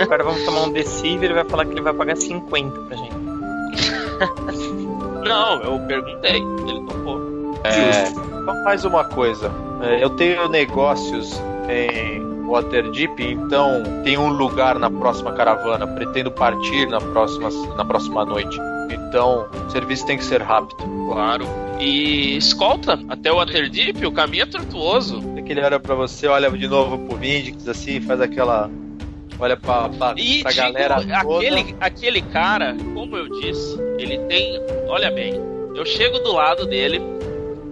Agora 0.02 0.24
vamos 0.24 0.44
tomar 0.44 0.62
um 0.62 0.72
Deceive 0.72 1.22
e 1.22 1.26
ele 1.26 1.34
vai 1.34 1.44
falar 1.44 1.64
que 1.64 1.72
ele 1.72 1.82
vai 1.82 1.92
pagar 1.92 2.16
50 2.16 2.80
pra 2.80 2.96
gente. 2.96 3.16
Não, 5.26 5.62
eu 5.62 5.78
perguntei. 5.86 6.36
Ele 6.36 6.86
topou. 6.86 7.20
É, 7.64 8.08
então 8.08 8.64
mais 8.64 8.84
uma 8.84 9.04
coisa. 9.04 9.50
É, 9.82 10.02
eu 10.02 10.10
tenho 10.10 10.48
negócios 10.48 11.40
em 11.68 12.25
Waterdeep, 12.48 13.20
então 13.22 13.82
tem 14.04 14.16
um 14.16 14.28
lugar 14.28 14.78
na 14.78 14.90
próxima 14.90 15.32
caravana. 15.32 15.86
Pretendo 15.86 16.30
partir 16.30 16.86
na 16.88 17.00
próxima, 17.00 17.48
na 17.76 17.84
próxima 17.84 18.24
noite. 18.24 18.56
Então, 18.90 19.46
o 19.66 19.70
serviço 19.70 20.06
tem 20.06 20.16
que 20.16 20.24
ser 20.24 20.40
rápido. 20.42 20.76
Claro. 21.10 21.46
E 21.80 22.36
escolta 22.36 22.98
até 23.08 23.30
o 23.32 23.36
Waterdeep, 23.36 24.04
o 24.06 24.12
caminho 24.12 24.44
é 24.44 24.46
tortuoso. 24.46 25.22
É 25.36 25.42
que 25.42 25.52
ele 25.52 25.62
olha 25.62 25.78
pra 25.80 25.94
você, 25.94 26.26
olha 26.26 26.50
de 26.50 26.68
novo 26.68 26.98
pro 26.98 27.16
Vindix, 27.16 27.66
assim, 27.68 28.00
faz 28.00 28.20
aquela. 28.20 28.70
Olha 29.38 29.56
pra, 29.56 29.88
pra, 29.90 30.14
E 30.16 30.40
pra 30.42 30.50
digo, 30.50 30.62
galera 30.72 30.94
toda. 30.96 31.16
aquele, 31.18 31.76
aquele 31.78 32.22
cara, 32.22 32.74
como 32.94 33.16
eu 33.16 33.28
disse, 33.40 33.78
ele 33.98 34.18
tem. 34.20 34.58
Olha 34.88 35.10
bem, 35.10 35.34
eu 35.74 35.84
chego 35.84 36.18
do 36.20 36.32
lado 36.32 36.64
dele 36.66 37.02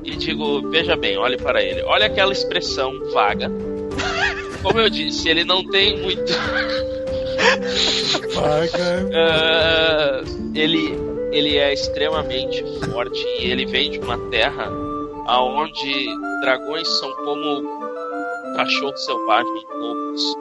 e 0.05 0.15
digo: 0.17 0.69
Veja 0.71 0.95
bem, 0.97 1.17
olhe 1.17 1.39
para 1.39 1.63
ele. 1.63 1.83
Olha 1.85 2.07
aquela 2.07 2.33
expressão 2.33 2.93
vaga. 3.15 3.51
Como 4.65 4.81
eu 4.81 4.89
disse, 4.91 5.29
ele 5.29 5.45
não 5.45 5.63
tem 5.69 6.01
muito. 6.01 6.33
Ah, 9.15 10.23
ele, 10.55 10.99
ele 11.31 11.57
é 11.57 11.73
extremamente 11.73 12.65
forte 12.91 13.25
e 13.41 13.51
ele 13.51 13.67
vem 13.67 13.91
de 13.91 13.99
uma 13.99 14.19
terra 14.31 14.71
aonde 15.27 16.07
dragões 16.41 16.89
são 16.99 17.13
como 17.17 17.63
cachorros 18.57 19.05
selvagens, 19.05 19.65
lobos. 19.79 20.37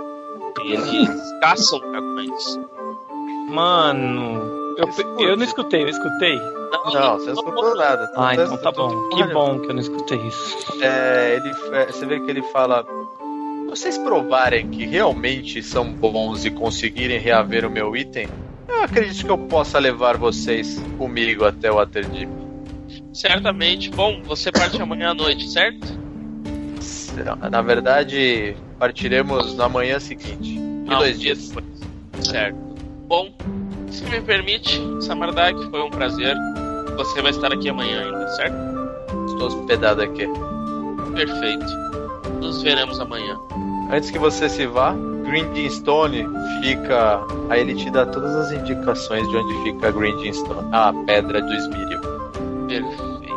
E 0.64 0.74
eles 0.74 1.10
caçam 1.42 1.80
dragões. 1.80 2.60
Mano, 3.50 4.42
eu, 4.78 4.88
eu 5.20 5.38
não 5.38 5.44
escutei, 5.44 5.84
eu 5.84 5.90
escutei. 5.90 6.40
Não, 6.94 7.18
você 7.18 7.28
não 7.28 7.34
escutou 7.34 7.76
nada. 7.76 8.12
Ah, 8.16 8.34
Você 8.36 8.42
então 8.42 8.58
tá 8.58 8.72
bom. 8.72 9.10
Que 9.10 9.24
bom 9.26 9.60
que 9.60 9.68
eu 9.68 9.74
não 9.74 9.82
escutei 9.82 10.18
isso. 10.20 10.58
É, 10.82 11.36
ele, 11.36 11.52
é, 11.76 11.86
você 11.86 12.06
vê 12.06 12.20
que 12.20 12.30
ele 12.30 12.42
fala: 12.52 12.84
vocês 13.74 13.98
provarem 13.98 14.70
que 14.70 14.86
realmente 14.86 15.64
são 15.64 15.92
bons 15.92 16.46
e 16.46 16.52
conseguirem 16.52 17.18
reaver 17.18 17.66
o 17.66 17.72
meu 17.72 17.96
item, 17.98 18.28
eu 18.68 18.84
acredito 18.84 19.26
que 19.26 19.32
eu 19.32 19.38
possa 19.38 19.80
levar 19.80 20.16
vocês 20.16 20.80
comigo 21.00 21.44
até 21.44 21.72
o 21.72 21.76
Waterdeep. 21.76 22.30
Certamente. 23.12 23.90
Bom, 23.90 24.22
você 24.24 24.52
parte 24.52 24.80
amanhã 24.80 25.10
à 25.10 25.14
noite, 25.16 25.50
certo? 25.50 25.88
Na 27.50 27.62
verdade, 27.64 28.56
partiremos 28.78 29.56
na 29.56 29.68
manhã 29.68 30.00
seguinte. 30.00 30.54
De 30.54 30.94
Ah, 30.94 31.00
dois 31.00 31.16
um 31.18 31.20
dia 31.20 31.34
dias. 31.34 31.50
depois. 31.50 31.66
Certo. 32.28 32.58
Bom, 33.08 33.34
se 33.90 34.04
me 34.06 34.22
permite, 34.22 34.80
Samardak, 35.02 35.58
foi 35.72 35.82
um 35.82 35.90
prazer. 35.90 36.36
Você 36.96 37.24
vai 37.24 37.32
estar 37.32 37.52
aqui 37.52 37.70
amanhã 37.70 38.04
ainda, 38.06 38.28
certo? 38.36 38.56
Estou 39.30 39.48
hospedado 39.48 40.04
aqui. 40.04 40.28
Perfeito. 41.16 42.03
Nos 42.44 42.62
veremos 42.62 43.00
amanhã. 43.00 43.40
Antes 43.90 44.12
que 44.12 44.20
você 44.20 44.50
se 44.50 44.68
vá, 44.68 44.94
Grindstone 45.24 46.28
fica. 46.62 47.22
Aí 47.50 47.62
ele 47.62 47.74
te 47.74 47.90
dá 47.90 48.06
todas 48.06 48.36
as 48.36 48.52
indicações 48.52 49.28
de 49.30 49.38
onde 49.38 49.64
fica 49.64 49.90
Grindstone. 49.92 50.68
A 50.74 50.94
pedra 51.06 51.42
do 51.42 51.54
Esmírio. 51.54 52.02
Perfeito. 52.68 53.34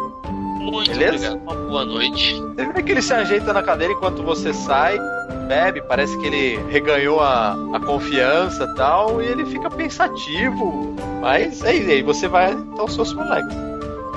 Muito 0.59 0.91
Beleza? 0.91 1.35
obrigado. 1.35 1.43
Uma 1.43 1.69
boa 1.69 1.85
noite. 1.85 2.35
Você 2.35 2.67
vê 2.67 2.83
que 2.83 2.91
ele 2.91 3.03
se 3.03 3.15
ajeita 3.15 3.53
na 3.53 3.63
cadeira 3.63 3.93
enquanto 3.93 4.25
você 4.25 4.53
sai, 4.53 4.99
bebe, 5.47 5.81
parece 5.83 6.19
que 6.19 6.27
ele 6.27 6.57
reganhou 6.69 7.21
a, 7.21 7.57
a 7.75 7.79
confiança 7.79 8.65
e 8.65 8.75
tal, 8.75 9.23
e 9.23 9.27
ele 9.27 9.47
fica 9.47 9.71
pensativo. 9.71 10.97
Mas 11.21 11.63
é 11.63 11.77
isso 11.77 11.91
aí, 11.91 12.03
você 12.03 12.27
vai 12.27 12.59
aos 12.77 12.93
seus 12.93 13.13
colegas. 13.13 13.55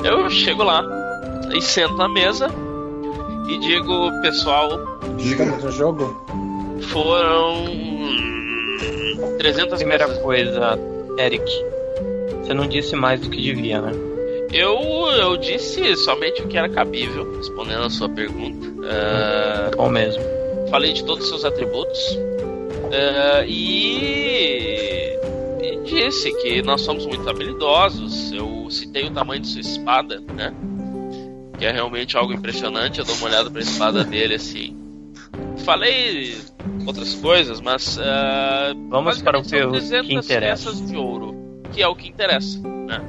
Eu 0.04 0.28
chego 0.32 0.64
lá 0.64 0.84
e 1.54 1.62
sento 1.62 1.96
na 1.96 2.10
mesa 2.10 2.50
e 3.50 3.58
digo, 3.60 4.12
pessoal, 4.22 4.70
Estamos 5.18 5.64
no 5.64 5.72
jogo? 5.72 6.26
foram 6.90 7.66
300 9.38 9.78
Primeira 9.78 10.08
coisa, 10.20 10.80
Eric. 11.18 11.44
Você 12.42 12.54
não 12.54 12.68
disse 12.68 12.96
mais 12.96 13.20
do 13.22 13.30
que 13.30 13.42
devia, 13.42 13.82
né? 13.82 13.92
Eu, 14.52 14.80
eu 15.20 15.38
disse 15.38 15.96
somente 15.98 16.42
o 16.42 16.48
que 16.48 16.58
era 16.58 16.68
cabível, 16.68 17.36
respondendo 17.38 17.84
a 17.84 17.90
sua 17.90 18.10
pergunta. 18.10 18.68
É, 18.88 19.76
Bom 19.76 19.90
mesmo. 19.90 20.22
falei 20.72 20.94
de 20.94 21.04
todos 21.04 21.26
os 21.26 21.30
seus 21.30 21.46
atributos. 21.46 22.18
É, 22.92 23.46
e, 23.48 25.16
e 25.62 25.76
disse 25.84 26.32
que 26.42 26.62
nós 26.64 26.82
somos 26.82 27.06
muito 27.06 27.30
habilidosos. 27.30 28.32
Eu 28.32 28.68
citei 28.72 29.06
o 29.06 29.12
tamanho 29.12 29.42
de 29.42 29.48
sua 29.48 29.62
espada, 29.62 30.20
né? 30.34 30.52
Que 31.60 31.66
é 31.66 31.72
realmente 31.72 32.18
algo 32.18 32.32
impressionante. 32.34 33.00
Eu 33.00 33.06
dou 33.06 33.16
uma 33.18 33.28
olhada 33.28 33.52
pra 33.52 33.62
espada 33.62 34.04
dele 34.04 34.36
assim. 34.36 34.76
Falei 35.66 36.36
outras 36.88 37.14
coisas, 37.16 37.60
mas. 37.62 37.98
é, 38.02 38.74
Vamos 38.90 39.22
para 39.22 39.38
o 39.40 39.44
que, 39.44 39.50
que 39.50 39.68
300 39.68 40.10
interessa. 40.26 40.70
peças 40.72 40.88
de 40.90 40.96
ouro, 40.98 41.36
que 41.74 41.82
é 41.84 41.88
o 41.88 41.96
que 41.96 42.08
interessa, 42.10 42.60
né? 42.60 43.02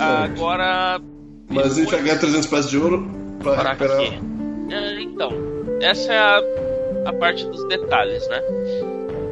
Agora. 0.00 1.00
Mas 1.48 1.72
a 1.72 1.80
gente 1.80 1.90
vai 1.90 2.02
ganhar 2.02 2.18
300 2.18 2.46
peças 2.48 2.70
de 2.70 2.78
ouro 2.78 3.08
pra 3.40 3.54
Para 3.54 3.72
recuperar. 3.72 4.00
aqui. 4.00 4.18
É, 4.72 5.00
então, 5.02 5.30
essa 5.80 6.12
é 6.12 6.18
a, 6.18 6.40
a 7.06 7.12
parte 7.12 7.44
dos 7.46 7.64
detalhes, 7.68 8.26
né? 8.28 8.40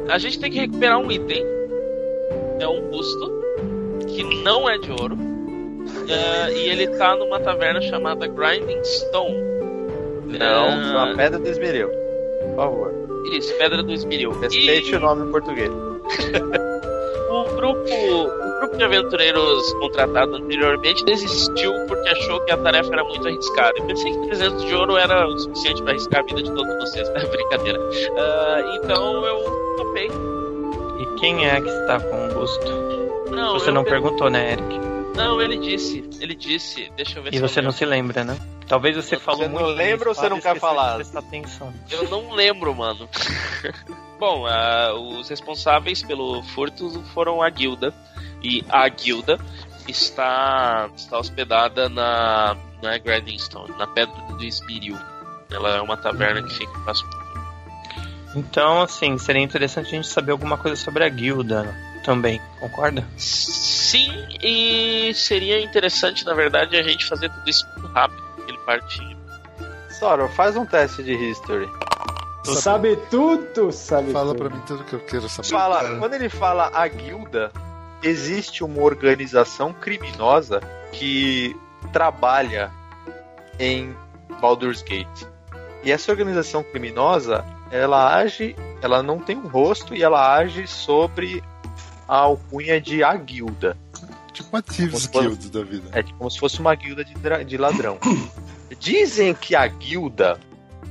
A 0.09 0.17
gente 0.17 0.39
tem 0.39 0.51
que 0.51 0.59
recuperar 0.59 0.99
um 0.99 1.11
item. 1.11 1.43
É 2.59 2.67
um 2.67 2.89
busto 2.89 3.31
que 4.07 4.23
não 4.43 4.69
é 4.69 4.77
de 4.77 4.91
ouro. 4.91 5.17
É, 6.09 6.51
e 6.53 6.69
ele 6.69 6.87
tá 6.97 7.15
numa 7.15 7.39
taverna 7.39 7.81
chamada 7.81 8.27
Grinding 8.27 8.83
Stone. 8.83 9.35
Não, 10.39 10.99
a 10.99 11.15
pedra 11.15 11.39
do 11.39 11.47
Esmeril. 11.47 11.89
Por 11.89 12.55
favor. 12.55 12.93
Isso, 13.31 13.53
Pedra 13.57 13.81
do 13.81 13.91
Esmeril. 13.91 14.31
Respeite 14.39 14.91
E 14.91 14.95
o 14.95 14.99
nome 14.99 15.27
em 15.27 15.31
português. 15.31 15.71
o 17.29 17.43
grupo, 17.55 17.89
o 17.89 18.59
grupo 18.59 18.77
de 18.77 18.83
aventureiros 18.83 19.73
contratado 19.73 20.35
anteriormente 20.35 21.03
desistiu 21.05 21.73
porque 21.87 22.07
achou 22.09 22.39
que 22.41 22.51
a 22.51 22.57
tarefa 22.57 22.93
era 22.93 23.03
muito 23.03 23.27
arriscada. 23.27 23.73
Eu 23.77 23.85
pensei 23.85 24.11
que 24.11 24.27
300 24.27 24.63
de 24.65 24.75
ouro 24.75 24.95
era 24.97 25.27
o 25.27 25.37
suficiente 25.39 25.81
para 25.81 25.91
arriscar 25.93 26.19
a 26.19 26.23
vida 26.23 26.43
de 26.43 26.51
todos 26.51 26.75
vocês. 26.75 27.09
É 27.15 27.25
brincadeira. 27.25 27.79
Ah, 28.17 28.79
então 28.83 29.25
eu 29.25 29.43
topei. 29.77 30.09
E 30.99 31.05
quem 31.19 31.47
é 31.47 31.59
que 31.61 31.67
está 31.69 31.99
com 31.99 32.25
o 32.27 32.33
busto? 32.33 32.71
Não, 33.31 33.53
Você 33.53 33.71
não 33.71 33.83
per- 33.83 33.93
perguntou, 33.93 34.29
né, 34.29 34.51
Eric? 34.53 34.79
Não, 35.15 35.41
ele 35.41 35.57
disse. 35.57 36.07
Ele 36.19 36.35
disse. 36.35 36.91
Deixa 36.95 37.19
eu 37.19 37.23
ver 37.23 37.29
E 37.33 37.37
se 37.37 37.43
eu 37.43 37.47
você 37.47 37.61
não 37.61 37.71
se 37.71 37.85
lembra, 37.85 38.23
né? 38.23 38.37
Talvez 38.67 38.95
você 38.95 39.17
falou 39.17 39.41
Você 39.41 39.47
não 39.47 39.61
muito. 39.61 39.75
lembra 39.77 40.09
ou 40.09 40.15
você 40.15 40.27
não 40.27 40.41
quer 40.41 40.59
falar? 40.59 40.99
Atenção. 40.99 41.73
Eu 41.89 42.09
não 42.09 42.31
lembro, 42.31 42.73
mano. 42.75 43.07
Bom, 44.19 44.45
ah, 44.47 44.93
os 44.93 45.29
responsáveis 45.29 46.01
pelo 46.01 46.41
furto 46.43 46.89
foram 47.13 47.41
a 47.41 47.49
guilda. 47.49 47.93
E 48.43 48.63
a 48.69 48.87
guilda 48.89 49.39
está, 49.87 50.89
está 50.95 51.17
hospedada 51.17 51.87
na, 51.89 52.55
na 52.81 52.97
Grinding 52.97 53.39
Stone, 53.39 53.73
na 53.77 53.87
Pedra 53.87 54.15
do 54.29 54.43
Esmeril. 54.43 54.97
Ela 55.51 55.77
é 55.77 55.81
uma 55.81 55.95
taverna 55.97 56.43
que 56.43 56.53
fica 56.53 56.79
próximo. 56.79 57.09
Então, 58.35 58.81
assim, 58.81 59.17
seria 59.17 59.41
interessante 59.41 59.87
a 59.87 59.91
gente 59.91 60.07
saber 60.07 60.31
alguma 60.31 60.57
coisa 60.57 60.75
sobre 60.75 61.03
a 61.05 61.09
guilda 61.09 61.73
também, 62.05 62.39
concorda? 62.59 63.03
Sim, 63.17 64.11
e 64.41 65.11
seria 65.15 65.59
interessante, 65.61 66.23
na 66.23 66.33
verdade, 66.33 66.77
a 66.77 66.83
gente 66.83 67.05
fazer 67.05 67.29
tudo 67.29 67.49
isso 67.49 67.67
muito 67.75 67.87
rápido, 67.91 68.23
aquele 68.41 68.57
partinho. 68.59 69.17
Sora, 69.99 70.27
faz 70.29 70.55
um 70.55 70.65
teste 70.65 71.03
de 71.03 71.13
history. 71.13 71.67
Sabe 72.43 72.95
tudo, 73.09 73.71
sabe 73.71 74.11
Fala 74.11 74.35
tudo. 74.35 74.37
pra 74.37 74.55
mim 74.55 74.61
tudo 74.67 74.83
que 74.83 74.93
eu 74.93 74.99
quero 74.99 75.27
saber. 75.27 75.47
Fala, 75.47 75.97
quando 75.97 76.13
ele 76.13 76.29
fala 76.29 76.69
a 76.71 76.87
guilda, 76.87 77.51
existe 78.03 78.63
uma 78.63 78.83
organização 78.83 79.73
criminosa 79.73 80.61
que 80.91 81.59
trabalha 81.91 82.71
em 83.59 83.95
Baldur's 84.39 84.83
Gate. 84.83 85.25
E 85.83 85.91
essa 85.91 86.11
organização 86.11 86.63
criminosa, 86.63 87.43
ela 87.71 88.15
age, 88.15 88.55
ela 88.81 89.01
não 89.01 89.17
tem 89.17 89.37
um 89.37 89.47
rosto 89.47 89.95
e 89.95 90.03
ela 90.03 90.35
age 90.35 90.67
sobre 90.67 91.43
a 92.07 92.17
alcunha 92.17 92.79
de 92.79 93.03
a 93.03 93.15
guilda. 93.15 93.77
Tipo 94.31 94.49
uma 94.49 94.61
Thieves 94.61 95.07
Guild 95.07 95.49
da 95.49 95.63
vida. 95.63 95.89
É 95.93 96.03
como 96.03 96.29
se 96.29 96.39
fosse 96.39 96.59
uma 96.59 96.75
guilda 96.75 97.05
de, 97.05 97.13
de 97.45 97.57
ladrão. 97.57 97.97
Dizem 98.79 99.33
que 99.33 99.55
a 99.55 99.65
guilda 99.65 100.39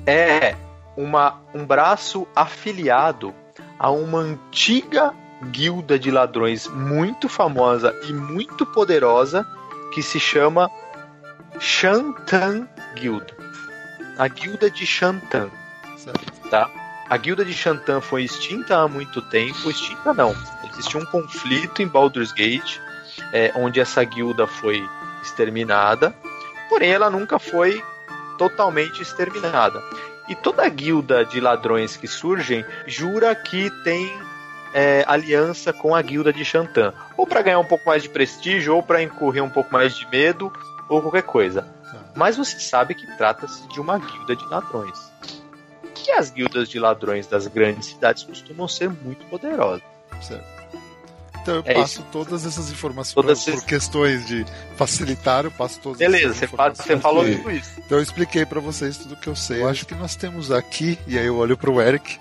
é 0.06 0.56
uma, 0.96 1.40
um 1.54 1.66
braço 1.66 2.26
afiliado 2.34 3.34
a 3.78 3.90
uma 3.90 4.18
antiga 4.18 5.12
guilda 5.50 5.98
de 5.98 6.10
ladrões 6.10 6.66
muito 6.68 7.28
famosa 7.28 7.94
e 8.08 8.12
muito 8.12 8.64
poderosa 8.64 9.46
que 9.92 10.02
se 10.02 10.18
chama 10.18 10.70
Shantan 11.58 12.66
Guild. 12.94 13.26
A 14.18 14.28
guilda 14.28 14.70
de 14.70 14.86
Shantan. 14.86 15.50
Tá? 16.50 16.70
A 17.08 17.16
guilda 17.16 17.44
de 17.44 17.52
Shantan 17.52 18.00
foi 18.00 18.24
extinta 18.24 18.78
há 18.78 18.88
muito 18.88 19.20
tempo. 19.20 19.70
Extinta 19.70 20.14
não. 20.14 20.34
Existiu 20.72 21.00
um 21.00 21.04
conflito 21.04 21.82
em 21.82 21.86
Baldur's 21.86 22.32
Gate, 22.32 22.78
é, 23.32 23.52
onde 23.54 23.78
essa 23.78 24.02
guilda 24.02 24.46
foi 24.46 24.88
exterminada. 25.22 26.14
Porém, 26.68 26.90
ela 26.90 27.10
nunca 27.10 27.38
foi 27.38 27.82
totalmente 28.38 29.02
exterminada. 29.02 29.82
E 30.28 30.34
toda 30.34 30.66
guilda 30.68 31.24
de 31.24 31.40
ladrões 31.40 31.96
que 31.96 32.08
surgem 32.08 32.64
jura 32.86 33.34
que 33.34 33.70
tem 33.82 34.10
é, 34.72 35.04
aliança 35.06 35.72
com 35.72 35.94
a 35.94 36.00
guilda 36.00 36.32
de 36.32 36.44
Shantan. 36.44 36.94
Ou 37.16 37.26
para 37.26 37.42
ganhar 37.42 37.58
um 37.58 37.64
pouco 37.64 37.86
mais 37.86 38.02
de 38.02 38.08
prestígio, 38.08 38.74
ou 38.74 38.82
para 38.82 39.02
incorrer 39.02 39.44
um 39.44 39.50
pouco 39.50 39.72
mais 39.72 39.94
de 39.94 40.08
medo, 40.08 40.50
ou 40.88 41.02
qualquer 41.02 41.22
coisa. 41.22 41.62
Tá. 41.62 41.98
Mas 42.16 42.36
você 42.36 42.58
sabe 42.58 42.94
que 42.94 43.06
trata-se 43.16 43.68
de 43.68 43.80
uma 43.80 43.98
guilda 43.98 44.34
de 44.34 44.44
ladrões. 44.46 45.13
E 46.06 46.10
as 46.12 46.30
guildas 46.30 46.68
de 46.68 46.78
ladrões 46.78 47.26
das 47.26 47.46
grandes 47.46 47.88
cidades 47.88 48.22
costumam 48.22 48.66
ser 48.68 48.90
muito 48.90 49.24
poderosas. 49.26 49.82
Certo. 50.20 50.54
Então 51.44 51.56
eu 51.56 51.62
é 51.66 51.74
passo 51.74 52.00
isso. 52.00 52.06
todas 52.10 52.46
essas 52.46 52.70
informações 52.70 53.14
todas 53.14 53.44
por, 53.44 53.52
por, 53.52 53.64
questões 53.64 54.26
de 54.26 54.46
facilitar, 54.76 55.44
eu 55.44 55.50
passo 55.50 55.78
todas 55.78 55.98
Beleza, 55.98 56.32
você, 56.32 56.46
você 56.46 56.96
falou 56.98 57.22
tudo 57.22 57.50
isso. 57.50 57.70
Então 57.78 57.98
eu 57.98 58.02
expliquei 58.02 58.46
para 58.46 58.60
vocês 58.60 58.96
tudo 58.96 59.14
que 59.14 59.28
eu 59.28 59.36
sei. 59.36 59.60
Eu 59.60 59.68
acho 59.68 59.84
que 59.84 59.94
nós 59.94 60.16
temos 60.16 60.50
aqui, 60.50 60.98
e 61.06 61.18
aí 61.18 61.26
eu 61.26 61.36
olho 61.36 61.54
pro 61.54 61.82
Eric, 61.82 62.18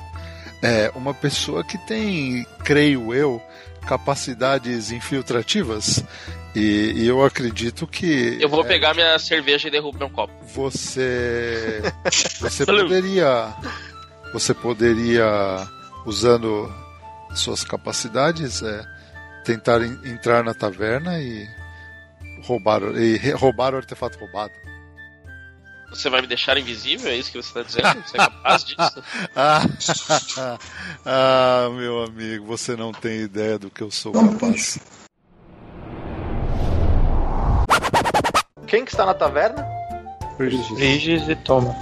é, 0.61 0.91
uma 0.93 1.13
pessoa 1.13 1.63
que 1.63 1.77
tem, 1.77 2.45
creio 2.65 3.13
eu, 3.13 3.41
capacidades 3.87 4.91
infiltrativas. 4.91 6.03
E, 6.55 6.93
e 6.95 7.07
eu 7.07 7.23
acredito 7.23 7.87
que. 7.87 8.37
Eu 8.39 8.47
vou 8.47 8.63
é, 8.63 8.67
pegar 8.67 8.93
minha 8.93 9.17
cerveja 9.17 9.67
e 9.67 9.71
derrubar 9.71 9.99
meu 9.99 10.09
copo. 10.09 10.33
Você. 10.45 11.81
Você 12.39 12.65
poderia. 12.65 13.53
Você 14.33 14.53
poderia, 14.53 15.25
usando 16.05 16.71
suas 17.35 17.63
capacidades, 17.63 18.61
é, 18.61 18.83
tentar 19.43 19.81
entrar 19.83 20.43
na 20.43 20.53
taverna 20.53 21.19
e 21.19 21.47
roubar, 22.43 22.81
e 22.97 23.17
roubar 23.31 23.73
o 23.73 23.77
artefato 23.77 24.17
roubado. 24.19 24.53
Você 25.89 26.09
vai 26.09 26.21
me 26.21 26.27
deixar 26.27 26.57
invisível? 26.57 27.11
É 27.11 27.15
isso 27.15 27.31
que 27.31 27.41
você 27.41 27.59
está 27.59 27.61
dizendo? 27.61 28.03
Você 28.03 28.17
é 28.17 28.19
capaz 28.19 28.65
disso? 28.65 29.03
ah, 31.05 31.69
meu 31.71 32.03
amigo, 32.03 32.45
você 32.45 32.75
não 32.75 32.91
tem 32.91 33.21
ideia 33.21 33.59
do 33.59 33.69
que 33.69 33.81
eu 33.81 33.91
sou 33.91 34.11
capaz. 34.11 34.79
Quem 38.67 38.85
que 38.85 38.91
está 38.91 39.05
na 39.05 39.13
taverna? 39.13 39.67
Briges 40.37 41.27
e 41.29 41.35
Thomas. 41.35 41.75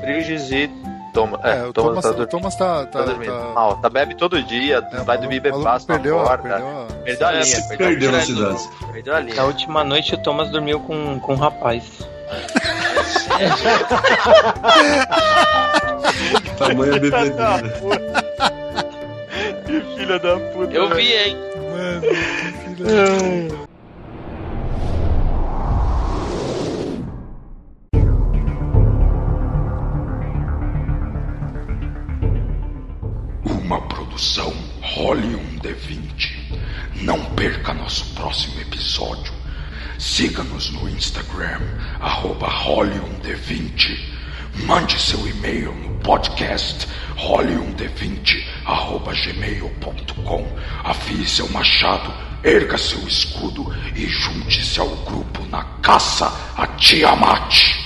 Briges 0.00 0.50
e 0.50 0.70
Thomas. 1.12 1.44
É, 1.44 1.58
é 1.58 1.64
o 1.64 1.72
Thomas, 1.72 2.04
Thomas, 2.04 2.16
tá, 2.18 2.26
Thomas 2.26 2.56
tá, 2.56 2.86
tá, 2.86 2.98
tá 3.00 3.04
dormindo. 3.04 3.32
Tá... 3.32 3.52
Mal, 3.54 3.76
tá 3.76 3.90
bebe 3.90 4.14
todo 4.14 4.42
dia, 4.42 4.86
é, 4.92 4.96
vai 5.02 5.18
dormir 5.18 5.40
bebaço 5.40 5.86
perdeu, 5.86 6.16
porta. 6.18 6.42
Perdeu, 6.42 6.86
perdeu 7.04 7.28
a 7.28 7.32
linha. 7.32 7.62
Perdeu, 7.68 7.86
perdeu 7.86 8.16
a 8.16 8.20
cidade. 8.20 8.68
Perdeu 8.92 9.14
a 9.14 9.20
linha. 9.20 9.36
Na 9.36 9.44
última 9.44 9.84
noite 9.84 10.14
o 10.14 10.18
Thomas 10.18 10.50
dormiu 10.50 10.80
com, 10.80 11.20
com 11.20 11.34
um 11.34 11.36
rapaz. 11.36 11.84
Tamanha 16.58 16.92
bebedeira. 16.92 17.62
Que 19.66 19.80
filha 19.96 20.18
da 20.18 20.36
puta. 20.52 20.72
Eu 20.72 20.88
vi, 20.94 21.12
hein? 21.12 21.36
Mano, 21.70 22.00
que 22.00 22.14
filha 22.76 23.06
da 23.06 23.06
puta. 23.48 23.67
Produção 34.18 34.52
Role 34.82 35.36
um 35.36 35.58
D20. 35.60 36.36
Não 37.02 37.24
perca 37.36 37.72
nosso 37.72 38.04
próximo 38.14 38.60
episódio. 38.60 39.32
Siga-nos 39.96 40.70
no 40.70 40.88
Instagram, 40.88 41.60
arroba 42.00 42.48
Role1D20. 42.48 43.96
Mande 44.66 45.00
seu 45.00 45.24
e-mail 45.24 45.72
no 45.72 46.00
podcast 46.00 46.88
role1d20 47.16 48.44
arroba 48.64 49.12
gmail.com. 49.12 50.58
Afie 50.82 51.24
seu 51.24 51.48
machado, 51.50 52.12
erga 52.42 52.76
seu 52.76 53.06
escudo 53.06 53.72
e 53.94 54.04
junte-se 54.08 54.80
ao 54.80 54.88
grupo 54.88 55.46
na 55.46 55.62
caça 55.80 56.26
a 56.56 56.66
Tiamat. 56.66 57.77